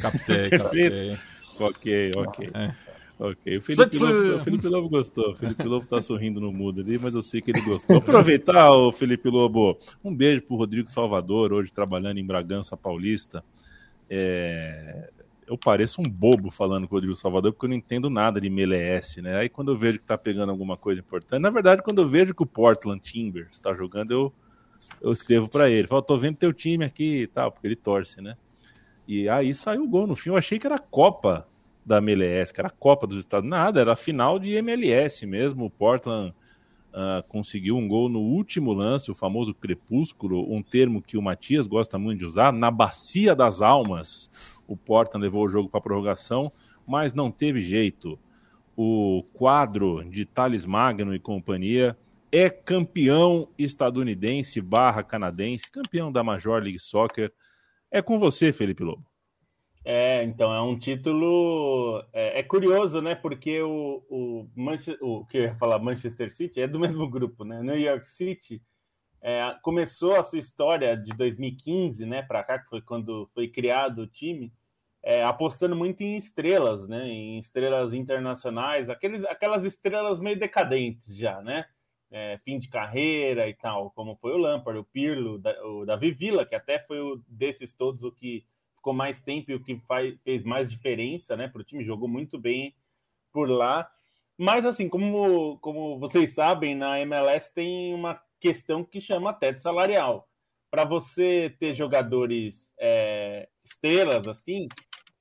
Captei, 0.00 0.50
captei. 0.58 1.18
ok, 1.58 2.12
ok. 2.16 2.50
É. 2.54 2.86
Ok, 3.18 3.56
o 3.56 3.62
Felipe, 3.62 3.98
Lobo, 3.98 4.36
o 4.36 4.44
Felipe 4.44 4.68
Lobo 4.68 4.88
gostou. 4.90 5.30
O 5.30 5.34
Felipe 5.34 5.62
Lobo 5.62 5.86
tá 5.86 6.02
sorrindo 6.02 6.38
no 6.38 6.52
mudo 6.52 6.82
ali, 6.82 6.98
mas 6.98 7.14
eu 7.14 7.22
sei 7.22 7.40
que 7.40 7.50
ele 7.50 7.62
gostou. 7.62 7.96
Aproveitar, 7.96 8.70
o 8.70 8.92
Felipe 8.92 9.30
Lobo. 9.30 9.78
Um 10.04 10.14
beijo 10.14 10.42
pro 10.42 10.56
Rodrigo 10.56 10.90
Salvador, 10.90 11.50
hoje 11.50 11.72
trabalhando 11.72 12.18
em 12.18 12.26
Bragança 12.26 12.76
Paulista. 12.76 13.42
É... 14.10 15.08
Eu 15.46 15.56
pareço 15.56 16.02
um 16.02 16.04
bobo 16.04 16.50
falando 16.50 16.86
com 16.86 16.94
o 16.94 16.98
Rodrigo 16.98 17.16
Salvador, 17.16 17.52
porque 17.52 17.64
eu 17.64 17.70
não 17.70 17.76
entendo 17.76 18.10
nada 18.10 18.38
de 18.38 18.48
MLS, 18.48 19.22
né? 19.22 19.36
Aí 19.38 19.48
quando 19.48 19.70
eu 19.70 19.76
vejo 19.76 19.98
que 19.98 20.04
tá 20.04 20.18
pegando 20.18 20.50
alguma 20.50 20.76
coisa 20.76 21.00
importante, 21.00 21.40
na 21.40 21.50
verdade, 21.50 21.82
quando 21.82 22.02
eu 22.02 22.08
vejo 22.08 22.34
que 22.34 22.42
o 22.42 22.46
Portland 22.46 23.00
Timbers 23.00 23.52
está 23.52 23.72
jogando, 23.72 24.10
eu, 24.10 24.32
eu 25.00 25.12
escrevo 25.12 25.48
para 25.48 25.70
ele. 25.70 25.86
Falo, 25.86 26.02
tô 26.02 26.18
vendo 26.18 26.36
teu 26.36 26.52
time 26.52 26.84
aqui 26.84 27.22
e 27.22 27.26
tal, 27.28 27.50
porque 27.50 27.66
ele 27.66 27.76
torce, 27.76 28.20
né? 28.20 28.36
E 29.06 29.28
aí 29.28 29.54
saiu 29.54 29.84
o 29.84 29.88
gol 29.88 30.06
no 30.06 30.16
fim. 30.16 30.30
Eu 30.30 30.36
achei 30.36 30.58
que 30.58 30.66
era 30.66 30.78
Copa 30.78 31.46
da 31.84 31.98
MLS, 31.98 32.52
que 32.52 32.60
era 32.60 32.68
Copa 32.68 33.06
dos 33.06 33.18
Estados 33.18 33.48
Nada, 33.48 33.80
era 33.80 33.94
final 33.94 34.38
de 34.38 34.50
MLS 34.54 35.24
mesmo. 35.24 35.66
O 35.66 35.70
Portland 35.70 36.34
uh, 36.92 37.22
conseguiu 37.28 37.76
um 37.76 37.86
gol 37.86 38.08
no 38.08 38.18
último 38.18 38.72
lance, 38.72 39.10
o 39.10 39.14
famoso 39.14 39.54
crepúsculo, 39.54 40.52
um 40.52 40.62
termo 40.62 41.00
que 41.00 41.16
o 41.16 41.22
Matias 41.22 41.66
gosta 41.68 41.96
muito 41.96 42.20
de 42.20 42.24
usar, 42.24 42.52
na 42.52 42.70
bacia 42.70 43.36
das 43.36 43.62
almas. 43.62 44.28
O 44.66 44.76
Portland 44.76 45.24
levou 45.24 45.44
o 45.44 45.48
jogo 45.48 45.68
para 45.68 45.80
prorrogação, 45.80 46.50
mas 46.84 47.12
não 47.12 47.30
teve 47.30 47.60
jeito. 47.60 48.18
O 48.76 49.22
quadro 49.32 50.04
de 50.04 50.24
Thales 50.24 50.66
Magno 50.66 51.14
e 51.14 51.20
companhia 51.20 51.96
é 52.32 52.50
campeão 52.50 53.48
estadunidense 53.56 54.60
barra 54.60 55.02
canadense, 55.02 55.70
campeão 55.70 56.10
da 56.10 56.24
Major 56.24 56.60
League 56.60 56.80
Soccer 56.80 57.32
é 57.90 58.02
com 58.02 58.18
você, 58.18 58.52
Felipe 58.52 58.82
Lobo. 58.82 59.04
É, 59.88 60.24
então 60.24 60.52
é 60.52 60.60
um 60.60 60.76
título. 60.76 62.04
É, 62.12 62.40
é 62.40 62.42
curioso, 62.42 63.00
né? 63.00 63.14
Porque 63.14 63.62
o, 63.62 64.02
o, 64.10 64.50
Manchester, 64.56 64.98
o 65.00 65.24
que 65.26 65.38
eu 65.38 65.42
ia 65.42 65.54
falar, 65.54 65.78
Manchester 65.78 66.32
City 66.32 66.60
é 66.60 66.66
do 66.66 66.80
mesmo 66.80 67.06
grupo, 67.10 67.44
né? 67.44 67.62
New 67.62 67.78
York 67.78 68.08
City 68.08 68.60
é, 69.22 69.56
começou 69.62 70.16
a 70.16 70.24
sua 70.24 70.40
história 70.40 70.96
de 70.96 71.10
2015, 71.16 72.04
né? 72.04 72.22
Para 72.22 72.42
cá, 72.42 72.58
que 72.58 72.68
foi 72.68 72.80
quando 72.80 73.30
foi 73.32 73.46
criado 73.46 74.02
o 74.02 74.06
time, 74.08 74.52
é, 75.04 75.22
apostando 75.22 75.76
muito 75.76 76.00
em 76.02 76.16
estrelas, 76.16 76.88
né? 76.88 77.06
Em 77.06 77.38
estrelas 77.38 77.94
internacionais, 77.94 78.90
aqueles, 78.90 79.24
aquelas 79.24 79.64
estrelas 79.64 80.18
meio 80.18 80.36
decadentes 80.36 81.14
já, 81.16 81.40
né? 81.42 81.64
É, 82.10 82.38
fim 82.44 82.58
de 82.58 82.68
carreira 82.68 83.48
e 83.48 83.54
tal, 83.54 83.90
como 83.90 84.16
foi 84.16 84.32
o 84.32 84.38
Lampard, 84.38 84.78
o 84.78 84.84
Pirlo, 84.84 85.40
o 85.64 85.84
Davi 85.84 86.12
Villa, 86.12 86.46
que 86.46 86.54
até 86.54 86.78
foi 86.78 87.00
o 87.00 87.20
desses 87.28 87.74
todos 87.74 88.02
o 88.02 88.12
que 88.12 88.44
ficou 88.76 88.92
mais 88.92 89.20
tempo 89.20 89.50
e 89.50 89.54
o 89.54 89.62
que 89.62 89.76
faz, 89.86 90.14
fez 90.22 90.44
mais 90.44 90.70
diferença 90.70 91.36
né, 91.36 91.48
para 91.48 91.60
o 91.60 91.64
time, 91.64 91.84
jogou 91.84 92.08
muito 92.08 92.38
bem 92.38 92.74
por 93.32 93.48
lá. 93.48 93.90
Mas 94.38 94.64
assim, 94.64 94.88
como, 94.88 95.58
como 95.58 95.98
vocês 95.98 96.30
sabem, 96.30 96.74
na 96.74 97.00
MLS 97.00 97.52
tem 97.52 97.94
uma 97.94 98.20
questão 98.40 98.84
que 98.84 99.00
chama 99.00 99.32
teto 99.32 99.60
salarial. 99.60 100.28
Para 100.70 100.84
você 100.84 101.54
ter 101.58 101.74
jogadores 101.74 102.72
é, 102.78 103.48
estrelas 103.64 104.28
assim, 104.28 104.68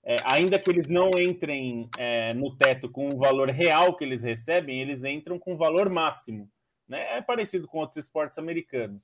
é, 0.04 0.18
ainda 0.24 0.60
que 0.60 0.70
eles 0.70 0.88
não 0.88 1.12
entrem 1.20 1.90
é, 1.98 2.34
no 2.34 2.56
teto 2.56 2.90
com 2.90 3.10
o 3.10 3.18
valor 3.18 3.50
real 3.50 3.96
que 3.96 4.04
eles 4.04 4.22
recebem, 4.22 4.82
eles 4.82 5.04
entram 5.04 5.40
com 5.40 5.54
o 5.54 5.58
valor 5.58 5.90
máximo 5.90 6.50
né? 6.88 7.18
É 7.18 7.22
parecido 7.22 7.68
com 7.68 7.80
outros 7.80 8.06
esportes 8.06 8.38
americanos. 8.38 9.02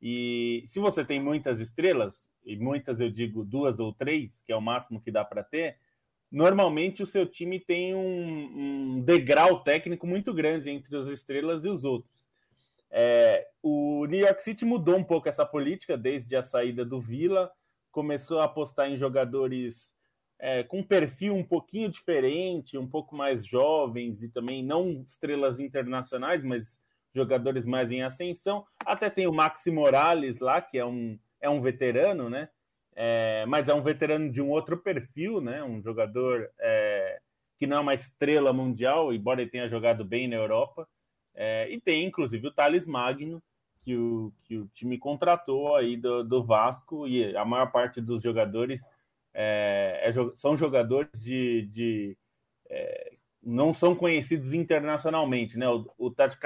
E 0.00 0.64
se 0.66 0.78
você 0.78 1.04
tem 1.04 1.20
muitas 1.20 1.60
estrelas, 1.60 2.28
e 2.44 2.56
muitas 2.56 3.00
eu 3.00 3.10
digo 3.10 3.44
duas 3.44 3.78
ou 3.78 3.92
três, 3.92 4.42
que 4.42 4.52
é 4.52 4.56
o 4.56 4.60
máximo 4.60 5.00
que 5.00 5.10
dá 5.10 5.24
para 5.24 5.42
ter, 5.42 5.78
normalmente 6.30 7.02
o 7.02 7.06
seu 7.06 7.26
time 7.26 7.58
tem 7.58 7.94
um, 7.94 8.96
um, 8.96 9.00
degrau 9.00 9.60
técnico 9.60 10.06
muito 10.06 10.34
grande 10.34 10.68
entre 10.68 10.96
as 10.96 11.08
estrelas 11.08 11.64
e 11.64 11.68
os 11.68 11.84
outros. 11.84 12.28
É, 12.90 13.48
o 13.62 14.04
New 14.06 14.20
York 14.20 14.42
City 14.42 14.64
mudou 14.64 14.96
um 14.96 15.04
pouco 15.04 15.28
essa 15.28 15.46
política 15.46 15.96
desde 15.96 16.36
a 16.36 16.42
saída 16.42 16.84
do 16.84 17.00
Villa, 17.00 17.50
começou 17.90 18.40
a 18.40 18.44
apostar 18.44 18.90
em 18.90 18.96
jogadores 18.96 19.94
é, 20.38 20.62
com 20.62 20.82
perfil 20.82 21.34
um 21.34 21.44
pouquinho 21.44 21.88
diferente, 21.88 22.76
um 22.76 22.86
pouco 22.86 23.16
mais 23.16 23.46
jovens 23.46 24.22
e 24.22 24.28
também 24.28 24.62
não 24.62 25.00
estrelas 25.00 25.58
internacionais, 25.58 26.44
mas 26.44 26.80
jogadores 27.14 27.64
mais 27.64 27.90
em 27.90 28.02
ascensão. 28.02 28.66
Até 28.84 29.08
tem 29.08 29.26
o 29.26 29.32
Maxi 29.32 29.70
Morales 29.70 30.38
lá, 30.38 30.60
que 30.60 30.78
é 30.78 30.84
um, 30.84 31.18
é 31.40 31.48
um 31.48 31.60
veterano, 31.60 32.28
né? 32.28 32.48
É, 32.96 33.44
mas 33.46 33.68
é 33.68 33.74
um 33.74 33.82
veterano 33.82 34.30
de 34.30 34.40
um 34.40 34.50
outro 34.50 34.76
perfil, 34.76 35.40
né? 35.40 35.62
Um 35.62 35.82
jogador 35.82 36.50
é, 36.58 37.20
que 37.58 37.66
não 37.66 37.78
é 37.78 37.80
uma 37.80 37.94
estrela 37.94 38.52
mundial, 38.52 39.12
embora 39.12 39.40
ele 39.40 39.50
tenha 39.50 39.68
jogado 39.68 40.04
bem 40.04 40.28
na 40.28 40.36
Europa. 40.36 40.88
É, 41.34 41.68
e 41.70 41.80
tem, 41.80 42.04
inclusive, 42.04 42.46
o 42.46 42.52
Thales 42.52 42.86
Magno, 42.86 43.42
que 43.82 43.96
o, 43.96 44.32
que 44.44 44.56
o 44.56 44.66
time 44.68 44.98
contratou 44.98 45.74
aí 45.76 45.96
do, 45.96 46.22
do 46.22 46.44
Vasco, 46.44 47.06
e 47.06 47.36
a 47.36 47.44
maior 47.44 47.70
parte 47.70 48.00
dos 48.00 48.22
jogadores 48.22 48.82
é, 49.34 50.00
é, 50.04 50.12
são 50.36 50.56
jogadores 50.56 51.20
de, 51.20 51.68
de 51.72 52.16
é, 52.70 53.14
não 53.44 53.74
são 53.74 53.94
conhecidos 53.94 54.52
internacionalmente, 54.52 55.58
né? 55.58 55.68
O, 55.68 55.86
o 55.98 56.10
Tati 56.10 56.38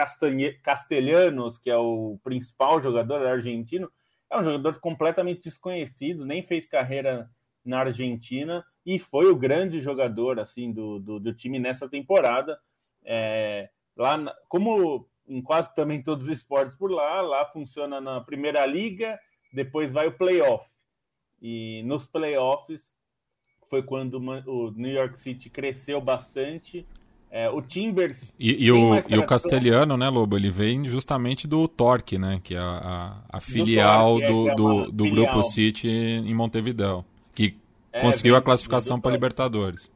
Castelhanos, 0.63 1.59
que 1.59 1.71
é 1.71 1.77
o 1.77 2.19
principal 2.23 2.81
jogador 2.81 3.25
argentino, 3.27 3.91
é 4.31 4.39
um 4.39 4.43
jogador 4.43 4.81
completamente 4.81 5.43
desconhecido, 5.43 6.27
nem 6.27 6.43
fez 6.43 6.67
carreira 6.67 7.31
na 7.65 7.81
Argentina 7.81 8.65
e 8.85 8.99
foi 8.99 9.31
o 9.31 9.37
grande 9.37 9.81
jogador 9.81 10.41
assim 10.41 10.73
do, 10.73 10.99
do, 10.99 11.21
do 11.21 11.35
time 11.35 11.59
nessa 11.59 11.89
temporada. 11.89 12.59
É, 13.05 13.71
lá, 13.97 14.19
como 14.49 15.09
em 15.27 15.43
quase 15.43 15.75
também 15.75 16.03
todos 16.03 16.27
os 16.27 16.33
esportes 16.33 16.75
por 16.75 16.91
lá, 16.91 17.21
lá 17.21 17.45
funciona 17.47 18.01
na 18.01 18.21
primeira 18.21 18.65
liga, 18.67 19.19
depois 19.53 19.91
vai 19.91 20.09
o 20.09 20.17
playoff. 20.17 20.67
E 21.41 21.83
nos 21.85 22.07
playoffs 22.07 22.98
foi 23.69 23.83
quando 23.83 24.15
o 24.47 24.71
New 24.71 24.93
York 24.93 25.19
City 25.19 25.49
cresceu 25.51 26.01
bastante 26.01 26.87
é, 27.31 27.49
o 27.51 27.61
Timbers. 27.61 28.33
E, 28.39 28.65
e 28.65 28.73
o, 28.73 28.95
e 29.09 29.19
o 29.19 29.27
Castelhano, 29.27 29.97
né, 29.97 30.09
Lobo? 30.09 30.37
Ele 30.37 30.51
vem 30.51 30.87
justamente 30.87 31.47
do 31.47 31.69
Torque, 31.69 32.19
né? 32.19 32.41
Que 32.43 32.55
é 32.55 32.59
a, 32.59 33.23
a, 33.31 33.37
a 33.37 33.41
filial 33.41 34.19
do, 34.19 34.27
do, 34.27 34.49
é, 34.49 34.55
do, 34.55 34.93
do 34.93 35.05
filial. 35.05 35.27
Grupo 35.27 35.43
City 35.43 35.89
em 35.89 36.35
Montevideo. 36.35 37.05
Que 37.35 37.57
é, 37.93 38.01
conseguiu 38.01 38.35
a 38.35 38.43
classificação 38.43 38.99
para 39.01 39.13
Libertadores. 39.13 39.91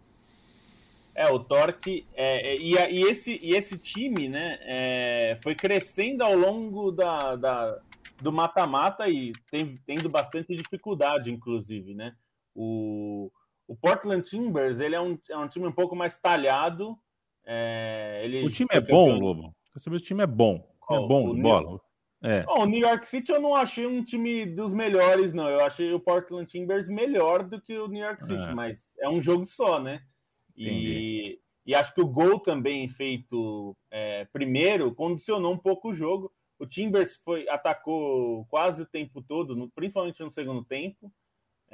É, 1.14 1.30
o 1.30 1.38
Torque. 1.38 2.06
É, 2.14 2.54
é 2.54 2.56
e, 2.58 2.74
e, 2.74 3.02
esse, 3.02 3.40
e 3.42 3.54
esse 3.54 3.78
time, 3.78 4.28
né? 4.28 4.58
É, 4.62 5.38
foi 5.42 5.54
crescendo 5.54 6.22
ao 6.22 6.36
longo 6.36 6.90
da, 6.90 7.36
da 7.36 7.78
do 8.20 8.30
mata-mata 8.30 9.08
e 9.08 9.32
tem, 9.50 9.78
tendo 9.84 10.08
bastante 10.08 10.54
dificuldade, 10.54 11.30
inclusive, 11.30 11.92
né? 11.94 12.14
O, 12.54 13.30
o 13.66 13.76
Portland 13.76 14.28
Timbers 14.28 14.80
ele 14.80 14.94
é 14.94 15.00
um, 15.00 15.18
é 15.30 15.36
um 15.36 15.48
time 15.48 15.66
um 15.66 15.72
pouco 15.72 15.96
mais 15.96 16.16
talhado 16.16 16.98
é, 17.44 18.42
o 18.44 18.50
time 18.50 18.68
é 18.70 18.80
bom, 18.80 19.08
campeão... 19.08 19.18
Lobo? 19.18 19.56
Quer 19.72 19.78
saber 19.80 19.96
o 19.96 20.00
time 20.00 20.22
é 20.22 20.26
bom. 20.26 20.68
É 20.90 20.96
bom 20.96 21.30
o 21.30 21.34
bola. 21.34 21.70
New... 21.70 21.80
É. 22.24 22.44
O 22.48 22.64
New 22.66 22.78
York 22.78 23.06
City 23.06 23.32
eu 23.32 23.40
não 23.40 23.54
achei 23.54 23.84
um 23.86 24.04
time 24.04 24.46
dos 24.46 24.72
melhores, 24.72 25.34
não. 25.34 25.48
Eu 25.48 25.60
achei 25.64 25.92
o 25.92 26.00
Portland 26.00 26.46
Timbers 26.46 26.88
melhor 26.88 27.42
do 27.42 27.60
que 27.60 27.76
o 27.76 27.88
New 27.88 28.02
York 28.02 28.24
City, 28.24 28.48
é. 28.48 28.54
mas 28.54 28.96
é 29.00 29.08
um 29.08 29.20
jogo 29.20 29.44
só, 29.44 29.80
né? 29.80 30.02
E, 30.56 31.40
e 31.66 31.74
acho 31.74 31.94
que 31.94 32.00
o 32.00 32.06
gol 32.06 32.38
também 32.38 32.88
feito 32.88 33.76
é, 33.90 34.26
primeiro 34.26 34.94
condicionou 34.94 35.52
um 35.52 35.58
pouco 35.58 35.90
o 35.90 35.94
jogo. 35.94 36.32
O 36.58 36.66
Timbers 36.66 37.16
foi, 37.24 37.48
atacou 37.48 38.44
quase 38.46 38.82
o 38.82 38.86
tempo 38.86 39.20
todo, 39.20 39.56
no, 39.56 39.68
principalmente 39.70 40.22
no 40.22 40.30
segundo 40.30 40.62
tempo. 40.64 41.12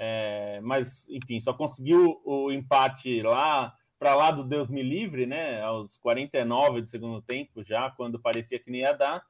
É, 0.01 0.61
mas, 0.63 1.09
enfim, 1.09 1.41
só 1.41 1.53
conseguiu 1.53 2.23
o 2.25 2.53
empate 2.53 3.21
lá 3.21 3.75
para 3.99 4.15
lá 4.15 4.31
do 4.31 4.45
Deus 4.45 4.69
me 4.69 4.81
livre, 4.81 5.27
né? 5.27 5.61
Aos 5.61 5.99
49 5.99 6.83
do 6.83 6.89
segundo 6.89 7.21
tempo, 7.21 7.65
já 7.65 7.91
quando 7.91 8.21
parecia 8.21 8.61
que 8.61 8.71
nem 8.71 8.83
ia 8.83 8.93
dar, 8.93 9.25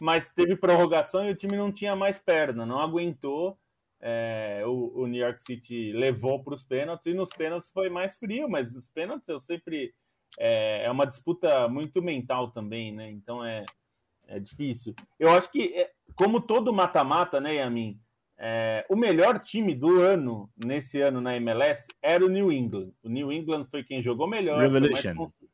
mas 0.00 0.28
teve 0.28 0.54
prorrogação 0.54 1.26
e 1.26 1.32
o 1.32 1.34
time 1.34 1.56
não 1.56 1.72
tinha 1.72 1.96
mais 1.96 2.16
perna, 2.16 2.64
não 2.64 2.78
aguentou. 2.78 3.58
É, 4.00 4.62
o, 4.66 4.92
o, 5.00 5.06
New 5.06 5.20
York 5.20 5.42
City 5.42 5.90
levou 5.92 6.44
para 6.44 6.54
os 6.54 6.62
pênaltis 6.62 7.06
e 7.06 7.14
nos 7.14 7.30
pênaltis 7.30 7.72
foi 7.72 7.88
mais 7.88 8.14
frio, 8.16 8.48
mas 8.48 8.70
os 8.72 8.88
pênaltis 8.90 9.26
eu 9.26 9.40
sempre 9.40 9.94
é, 10.38 10.84
é 10.84 10.90
uma 10.90 11.06
disputa 11.06 11.66
muito 11.68 12.02
mental 12.02 12.50
também, 12.50 12.92
né? 12.92 13.10
Então 13.10 13.44
é, 13.44 13.64
é 14.28 14.38
difícil. 14.38 14.94
Eu 15.18 15.30
acho 15.30 15.50
que, 15.50 15.74
é, 15.74 15.90
como 16.14 16.40
todo 16.40 16.72
mata-mata, 16.72 17.40
né, 17.40 17.56
Yamin? 17.56 17.98
É, 18.38 18.84
o 18.88 18.96
melhor 18.96 19.38
time 19.38 19.74
do 19.74 20.00
ano, 20.00 20.50
nesse 20.56 21.00
ano 21.00 21.20
na 21.20 21.36
MLS, 21.36 21.86
era 22.02 22.24
o 22.24 22.28
New 22.28 22.50
England. 22.50 22.92
O 23.02 23.08
New 23.08 23.32
England 23.32 23.66
foi 23.66 23.84
quem 23.84 24.02
jogou 24.02 24.26
melhor. 24.26 24.60
Revolution. 24.60 25.14
Cons... 25.14 25.44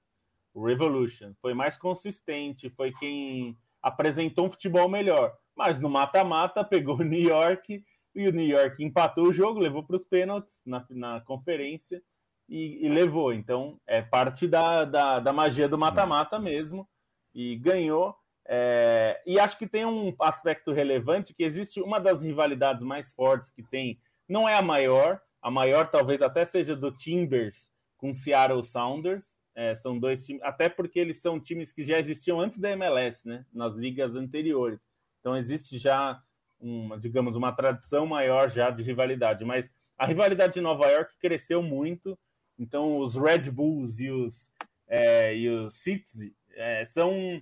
O 0.55 0.65
Revolution. 0.65 1.33
Foi 1.41 1.55
mais 1.55 1.77
consistente, 1.77 2.71
foi 2.71 2.93
quem 2.93 3.57
apresentou 3.83 4.47
um 4.47 4.51
futebol 4.51 4.89
melhor. 4.89 5.37
Mas 5.55 5.79
no 5.79 5.91
mata-mata 5.91 6.65
pegou 6.65 6.97
o 6.97 7.05
New 7.05 7.21
York 7.21 7.85
e 8.15 8.29
o 8.29 8.33
New 8.33 8.47
York 8.47 8.83
empatou 8.83 9.29
o 9.29 9.33
jogo, 9.33 9.61
levou 9.61 9.83
para 9.83 9.97
os 9.97 10.05
pênaltis 10.05 10.63
na, 10.67 10.85
na 10.91 11.21
conferência 11.21 12.03
e, 12.49 12.85
e, 12.85 12.89
levou. 12.89 13.33
Então 13.33 13.79
é 13.87 14.03
parte 14.03 14.49
da, 14.49 14.85
da, 14.85 15.21
da 15.21 15.33
magia 15.33 15.69
do 15.69 15.79
mata-mata 15.79 16.39
mesmo. 16.39 16.89
E 17.33 17.57
ganhou. 17.57 18.17
É, 18.53 19.23
e 19.25 19.39
acho 19.39 19.57
que 19.57 19.67
tem 19.69 19.87
um 19.87 20.13
aspecto 20.21 20.73
relevante 20.73 21.33
que 21.33 21.45
existe 21.45 21.81
uma 21.81 22.01
das 22.01 22.21
rivalidades 22.21 22.83
mais 22.83 23.09
fortes 23.09 23.49
que 23.49 23.63
tem, 23.63 24.01
não 24.29 24.49
é 24.49 24.57
a 24.57 24.63
maior, 24.63 25.23
a 25.41 25.49
maior 25.53 25.89
talvez 25.89 26.21
até 26.21 26.45
seja 26.45 26.75
do 26.75 26.91
Timbers 26.91 27.71
com 27.97 28.13
Seattle 28.13 28.65
Sounders. 28.65 29.25
É, 29.55 29.75
são 29.77 29.97
dois 29.97 30.25
times, 30.25 30.43
até 30.43 30.69
porque 30.69 30.99
eles 30.99 31.21
são 31.21 31.39
times 31.39 31.73
que 31.73 31.85
já 31.85 31.99
existiam 31.99 32.41
antes 32.41 32.59
da 32.59 32.71
MLS, 32.71 33.27
né? 33.27 33.45
Nas 33.53 33.75
ligas 33.75 34.17
anteriores. 34.17 34.81
Então 35.21 35.37
existe 35.37 35.79
já 35.79 36.21
uma, 36.59 36.99
digamos, 36.99 37.37
uma 37.37 37.53
tradição 37.53 38.05
maior 38.05 38.49
já 38.49 38.71
de 38.71 38.83
rivalidade. 38.83 39.45
Mas 39.45 39.71
a 39.97 40.07
rivalidade 40.07 40.55
de 40.55 40.61
Nova 40.61 40.87
York 40.89 41.15
cresceu 41.21 41.63
muito. 41.63 42.19
Então 42.59 42.99
os 42.99 43.15
Red 43.15 43.51
Bulls 43.51 44.01
e 44.01 44.11
os 44.11 44.51
é, 44.89 45.37
e 45.37 45.49
os 45.49 45.75
City 45.75 46.35
é, 46.55 46.85
são 46.87 47.41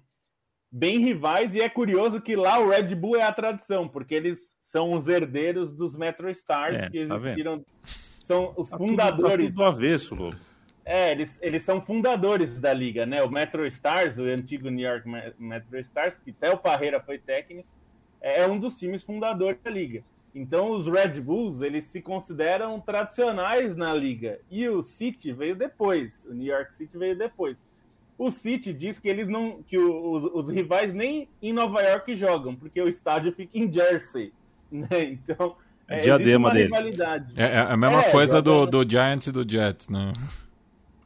bem 0.70 0.98
rivais, 0.98 1.54
e 1.54 1.60
é 1.60 1.68
curioso 1.68 2.20
que 2.20 2.36
lá 2.36 2.58
o 2.58 2.68
Red 2.68 2.94
Bull 2.94 3.16
é 3.16 3.22
a 3.22 3.32
tradição, 3.32 3.88
porque 3.88 4.14
eles 4.14 4.56
são 4.60 4.92
os 4.92 5.06
herdeiros 5.06 5.72
dos 5.72 5.96
Metro 5.96 6.30
Stars 6.30 6.76
é, 6.76 6.90
que 6.90 7.06
tá 7.06 7.16
existiram. 7.16 7.60
Tá 7.60 7.64
são 8.28 8.52
os 8.56 8.68
tá 8.68 8.76
fundadores. 8.76 9.54
Tudo, 9.54 9.58
tá 9.58 9.70
tudo 9.70 9.76
avesso, 9.76 10.14
Lobo. 10.14 10.36
É, 10.84 11.10
eles, 11.10 11.38
eles 11.42 11.62
são 11.62 11.82
fundadores 11.82 12.60
da 12.60 12.72
liga, 12.72 13.04
né? 13.04 13.22
O 13.22 13.30
Metro 13.30 13.66
Stars, 13.66 14.16
o 14.16 14.22
antigo 14.22 14.70
New 14.70 14.88
York 14.88 15.06
Metro 15.38 15.78
Stars, 15.80 16.18
que 16.18 16.30
até 16.30 16.50
o 16.50 16.56
Parreira 16.56 16.98
foi 17.00 17.18
técnico, 17.18 17.68
é, 18.20 18.42
é 18.42 18.46
um 18.46 18.58
dos 18.58 18.78
times 18.78 19.02
fundadores 19.02 19.60
da 19.62 19.70
liga. 19.70 20.02
Então 20.34 20.70
os 20.70 20.86
Red 20.86 21.20
Bulls, 21.20 21.60
eles 21.60 21.84
se 21.84 22.00
consideram 22.00 22.80
tradicionais 22.80 23.76
na 23.76 23.92
liga. 23.92 24.40
E 24.50 24.66
o 24.68 24.82
City 24.82 25.32
veio 25.32 25.56
depois, 25.56 26.24
o 26.24 26.32
New 26.32 26.46
York 26.46 26.74
City 26.74 26.96
veio 26.96 27.16
depois. 27.16 27.58
O 28.18 28.32
City 28.32 28.72
diz 28.72 28.98
que 28.98 29.08
eles 29.08 29.28
não, 29.28 29.62
que 29.62 29.78
os, 29.78 30.24
os, 30.34 30.48
rivais 30.48 30.92
nem 30.92 31.28
em 31.40 31.52
Nova 31.52 31.80
York 31.82 32.16
jogam, 32.16 32.56
porque 32.56 32.82
o 32.82 32.88
estádio 32.88 33.32
fica 33.32 33.56
em 33.56 33.70
Jersey, 33.70 34.32
né? 34.70 35.04
Então 35.04 35.54
é, 35.86 35.98
é 35.98 36.00
diadema 36.00 36.50
deles. 36.50 36.98
É, 37.36 37.44
é, 37.44 37.58
a 37.60 37.76
mesma 37.76 38.02
é, 38.02 38.10
coisa 38.10 38.42
do, 38.42 38.66
do 38.66 38.88
Giants 38.88 39.28
e 39.28 39.32
do 39.32 39.48
Jets, 39.48 39.88
né? 39.88 40.12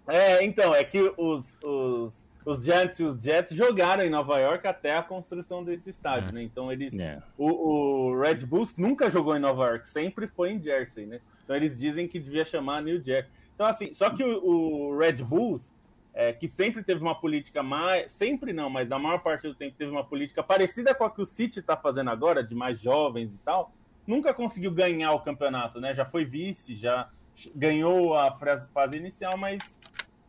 É, 0.09 0.43
então 0.43 0.75
é 0.75 0.83
que 0.83 1.13
os, 1.19 1.45
os, 1.63 2.13
os 2.47 2.65
Giants 2.65 2.99
e 2.99 3.05
os 3.05 3.21
Jets 3.23 3.55
jogaram 3.55 4.03
em 4.03 4.11
Nova 4.11 4.39
York 4.39 4.67
até 4.67 4.97
a 4.97 5.03
construção 5.03 5.63
desse 5.63 5.91
estádio, 5.91 6.31
é. 6.31 6.33
né? 6.33 6.43
Então 6.43 6.73
eles, 6.73 6.95
é. 6.95 7.23
o, 7.37 7.47
o 7.47 8.21
Red 8.21 8.47
Bulls 8.47 8.75
nunca 8.75 9.11
jogou 9.11 9.37
em 9.37 9.41
Nova 9.41 9.69
York, 9.69 9.87
sempre 9.87 10.27
foi 10.27 10.53
em 10.53 10.63
Jersey, 10.63 11.05
né? 11.05 11.21
Então 11.45 11.55
eles 11.55 11.79
dizem 11.79 12.09
que 12.09 12.19
devia 12.19 12.45
chamar 12.45 12.83
New 12.83 13.03
Jersey. 13.05 13.31
Então 13.55 13.67
assim, 13.67 13.93
só 13.93 14.09
que 14.09 14.25
o, 14.25 14.91
o 14.91 14.99
Red 14.99 15.23
Bulls 15.23 15.71
é, 16.15 16.33
que 16.33 16.47
sempre 16.47 16.83
teve 16.83 17.01
uma 17.01 17.15
política 17.15 17.63
mais. 17.63 18.13
Sempre 18.13 18.53
não, 18.53 18.69
mas 18.69 18.91
a 18.93 18.99
maior 18.99 19.19
parte 19.19 19.49
do 19.49 19.55
tempo 19.55 19.77
teve 19.77 19.91
uma 19.91 20.05
política 20.05 20.43
parecida 20.43 20.95
com 20.95 21.05
a 21.05 21.11
que 21.11 21.23
o 21.23 21.27
City 21.27 21.61
está 21.61 21.77
fazendo 21.77 22.11
agora, 22.11 22.45
de 22.45 22.55
mais 22.55 22.81
jovens 22.81 23.35
e 23.35 23.39
tal, 23.39 23.73
nunca 24.07 24.35
conseguiu 24.35 24.71
ganhar 24.71 25.13
o 25.13 25.21
campeonato, 25.21 25.81
né? 25.81 25.95
Já 25.95 26.05
foi 26.05 26.25
vice, 26.25 26.77
já 26.77 27.09
ganhou 27.55 28.15
a 28.15 28.37
fase 28.73 28.97
inicial, 28.97 29.37
mas 29.37 29.79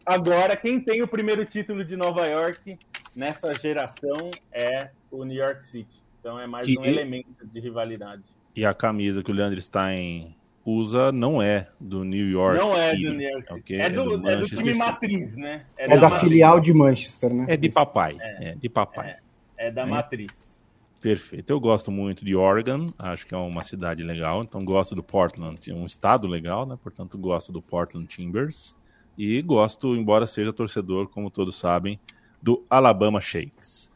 agora 0.06 0.56
quem 0.56 0.80
tem 0.80 1.02
o 1.02 1.08
primeiro 1.08 1.46
título 1.46 1.84
de 1.84 1.98
Nova 1.98 2.26
York 2.26 2.78
nessa 3.16 3.54
geração 3.54 4.32
é 4.52 4.90
o 5.12 5.24
New 5.24 5.38
York 5.38 5.66
City. 5.66 6.02
Então 6.20 6.40
é 6.40 6.48
mais 6.48 6.66
que, 6.66 6.80
um 6.80 6.86
elemento 6.86 7.46
de 7.46 7.60
rivalidade. 7.60 8.24
E 8.56 8.66
a 8.66 8.74
camisa 8.74 9.22
que 9.22 9.32
o 9.32 9.34
Leandro 9.34 9.62
Stein 9.62 10.36
usa 10.66 11.12
não 11.12 11.42
é 11.42 11.68
do 11.80 12.04
New 12.04 12.30
York 12.30 12.58
Não 12.58 12.76
é 12.76 12.96
do 12.96 13.14
New 13.14 13.22
York 13.22 13.48
City. 13.48 13.60
Okay? 13.60 13.80
É, 13.80 13.90
do, 13.90 14.02
é, 14.02 14.18
do, 14.18 14.30
é 14.30 14.38
do 14.38 14.48
time 14.48 14.74
matriz, 14.74 15.36
né? 15.36 15.66
É, 15.78 15.86
é 15.86 15.98
da, 15.98 16.10
da 16.10 16.20
filial 16.20 16.60
de 16.60 16.74
Manchester, 16.74 17.34
né? 17.34 17.46
É 17.50 17.58
de 17.58 17.70
papai. 17.70 18.18
É, 18.20 18.50
é 18.50 18.56
de 18.56 18.70
papai. 18.70 19.18
É, 19.58 19.72
da 19.72 19.86
matriz. 19.86 20.32
Perfeito. 21.02 21.50
Eu 21.50 21.60
gosto 21.60 21.92
muito 21.92 22.24
de 22.24 22.34
Oregon, 22.34 22.94
acho 22.98 23.28
que 23.28 23.36
é 23.36 23.38
uma 23.38 23.62
cidade 23.62 24.02
legal, 24.04 24.42
então 24.42 24.64
gosto 24.64 24.96
do 24.96 25.04
Portland, 25.04 25.60
um 25.74 25.86
estado 25.86 26.28
legal, 26.28 26.66
né? 26.66 26.78
Portanto, 26.82 27.18
gosto 27.18 27.52
do 27.52 27.62
Portland 27.62 28.08
Timbers 28.08 28.74
e 29.18 29.42
gosto, 29.42 29.96
embora 29.96 30.26
seja 30.26 30.54
torcedor, 30.54 31.10
como 31.10 31.30
todos 31.30 31.56
sabem, 31.58 32.00
do 32.42 32.66
Alabama 32.70 33.20
Shakes. 33.20 33.92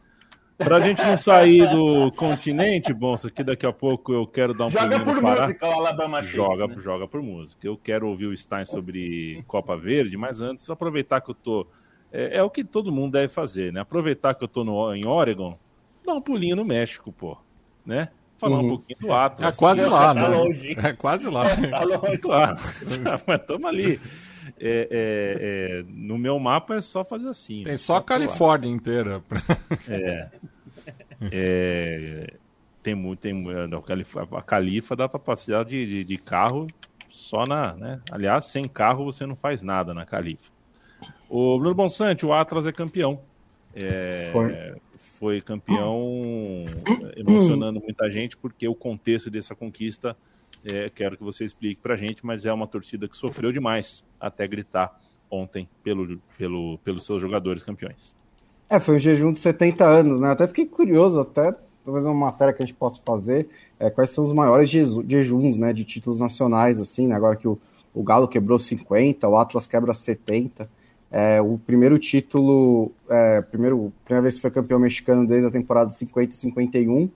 Pra 0.58 0.80
gente 0.80 1.04
não 1.04 1.16
sair 1.16 1.70
do 1.70 2.12
continente, 2.14 2.92
bom, 2.92 3.14
isso 3.14 3.28
aqui 3.28 3.44
daqui 3.44 3.66
a 3.66 3.72
pouco 3.72 4.12
eu 4.12 4.26
quero 4.26 4.56
dar 4.56 4.66
um 4.66 4.70
Joga 4.72 5.00
por 5.00 5.22
música, 5.22 5.68
o 5.68 5.72
Alabama 5.72 6.18
Shakes, 6.24 6.36
joga, 6.36 6.68
né? 6.68 6.76
joga 6.80 7.08
por 7.08 7.22
música. 7.22 7.68
Eu 7.68 7.78
quero 7.78 8.08
ouvir 8.08 8.26
o 8.26 8.36
Stein 8.36 8.66
sobre 8.66 9.44
Copa 9.46 9.78
Verde, 9.78 10.18
mas 10.18 10.42
antes, 10.42 10.68
aproveitar 10.70 11.22
que 11.22 11.30
eu 11.30 11.36
tô. 11.36 11.68
É, 12.12 12.38
é, 12.38 12.44
o 12.44 12.50
que 12.50 12.64
todo 12.64 12.92
mundo 12.92 13.12
deve 13.12 13.28
fazer, 13.28 13.72
né? 13.72 13.82
Aproveitar 13.82 14.34
que 14.34 14.44
eu 14.44 14.48
tô 14.48 14.64
no, 14.64 14.96
em 14.96 15.06
Oregon, 15.06 15.58
dar 16.04 16.16
um 16.16 16.22
pulinho 16.22 16.56
no 16.56 16.66
México, 16.66 17.12
pô. 17.12 17.38
Né? 17.86 18.10
Falar 18.38 18.60
uhum. 18.60 18.66
um 18.66 18.70
pouquinho 18.70 19.00
do 19.00 19.14
Atlas. 19.14 19.56
É 19.56 19.60
quase 19.60 19.86
lá, 19.86 20.14
tá 20.14 20.30
né? 20.30 20.38
Longe. 20.38 20.76
É 20.78 20.94
quase 20.94 21.30
lá. 21.30 21.46
É, 21.50 21.56
tá 21.70 21.84
longe. 21.84 22.18
Claro. 22.18 22.58
mas 23.28 23.42
estamos 23.42 23.66
ali. 23.66 24.00
É, 24.60 24.88
é, 24.90 25.80
é, 25.80 25.86
no 25.88 26.18
meu 26.18 26.40
mapa 26.40 26.76
é 26.76 26.82
só 26.82 27.04
fazer 27.04 27.28
assim. 27.28 27.64
Tem 27.64 27.78
só 27.78 27.98
a 27.98 28.04
Califórnia 28.04 28.70
inteira. 28.70 29.24
É. 29.90 30.30
é. 31.32 32.34
tem 32.84 32.96
muito. 32.96 33.20
Tem, 33.20 33.46
a 34.36 34.42
Califa 34.42 34.96
dá 34.96 35.10
para 35.10 35.20
passear 35.20 35.66
de, 35.66 35.86
de, 35.86 36.04
de, 36.04 36.18
carro 36.18 36.68
só 37.10 37.46
na. 37.46 37.74
Né? 37.74 38.02
Aliás, 38.12 38.46
sem 38.46 38.68
carro 38.68 39.06
você 39.06 39.26
não 39.26 39.36
faz 39.36 39.62
nada 39.62 39.94
na 39.94 40.06
Califa. 40.06 40.52
O 41.30 41.58
Bruno 41.60 41.76
Bonsante, 41.76 42.26
o 42.26 42.34
Atlas 42.34 42.66
é 42.66 42.72
campeão. 42.72 43.20
É, 43.76 44.30
foi. 44.32 44.82
foi 45.20 45.42
campeão 45.42 46.64
emocionando 47.16 47.80
muita 47.80 48.10
gente, 48.10 48.36
porque 48.38 48.68
o 48.68 48.74
contexto 48.74 49.30
dessa 49.30 49.54
conquista 49.54 50.16
é, 50.66 50.90
quero 50.90 51.18
que 51.18 51.24
você 51.24 51.46
explique 51.46 51.82
para 51.82 51.94
a 51.94 51.98
gente, 51.98 52.26
mas 52.26 52.46
é 52.46 52.54
uma 52.54 52.68
torcida 52.68 53.08
que 53.08 53.16
sofreu 53.16 53.52
demais 53.52 54.04
até 54.20 54.48
gritar 54.48 55.00
ontem 55.30 55.68
pelo, 55.84 56.20
pelo, 56.38 56.78
pelos 56.80 57.06
seus 57.06 57.22
jogadores 57.22 57.64
campeões. 57.64 58.14
É, 58.70 58.80
foi 58.80 58.96
um 58.96 59.00
jejum 59.00 59.32
de 59.32 59.40
70 59.40 59.86
anos, 59.86 60.20
né? 60.20 60.32
Até 60.32 60.48
fiquei 60.48 60.66
curioso, 60.66 61.20
até 61.20 61.56
talvez 61.86 62.04
uma 62.04 62.14
matéria 62.14 62.54
que 62.54 62.62
a 62.62 62.66
gente 62.66 62.76
possa 62.76 63.02
fazer, 63.06 63.48
é, 63.80 63.90
quais 63.90 64.10
são 64.10 64.26
os 64.26 64.34
maiores 64.34 64.70
jejuns, 64.70 65.58
né, 65.58 65.72
de 65.72 65.86
títulos 65.86 66.20
nacionais, 66.20 66.82
assim, 66.82 67.08
né? 67.08 67.16
Agora 67.16 67.38
que 67.38 67.48
o, 67.48 67.58
o 67.94 68.04
Galo 68.04 68.28
quebrou 68.28 68.60
50, 68.60 69.26
o 69.28 69.38
Atlas 69.38 69.68
quebra 69.68 69.94
70. 69.94 70.70
É, 71.10 71.42
o 71.42 71.58
primeiro 71.58 71.98
título, 71.98 72.92
é, 73.10 73.42
primeiro, 73.42 73.94
primeira 74.04 74.22
vez 74.22 74.36
que 74.36 74.42
foi 74.42 74.52
campeão 74.52 74.78
mexicano 74.78 75.26
desde 75.26 75.48
a 75.48 75.52
temporada 75.52 75.90
50 75.90 76.34
e 76.34 76.36
51, 76.36 77.10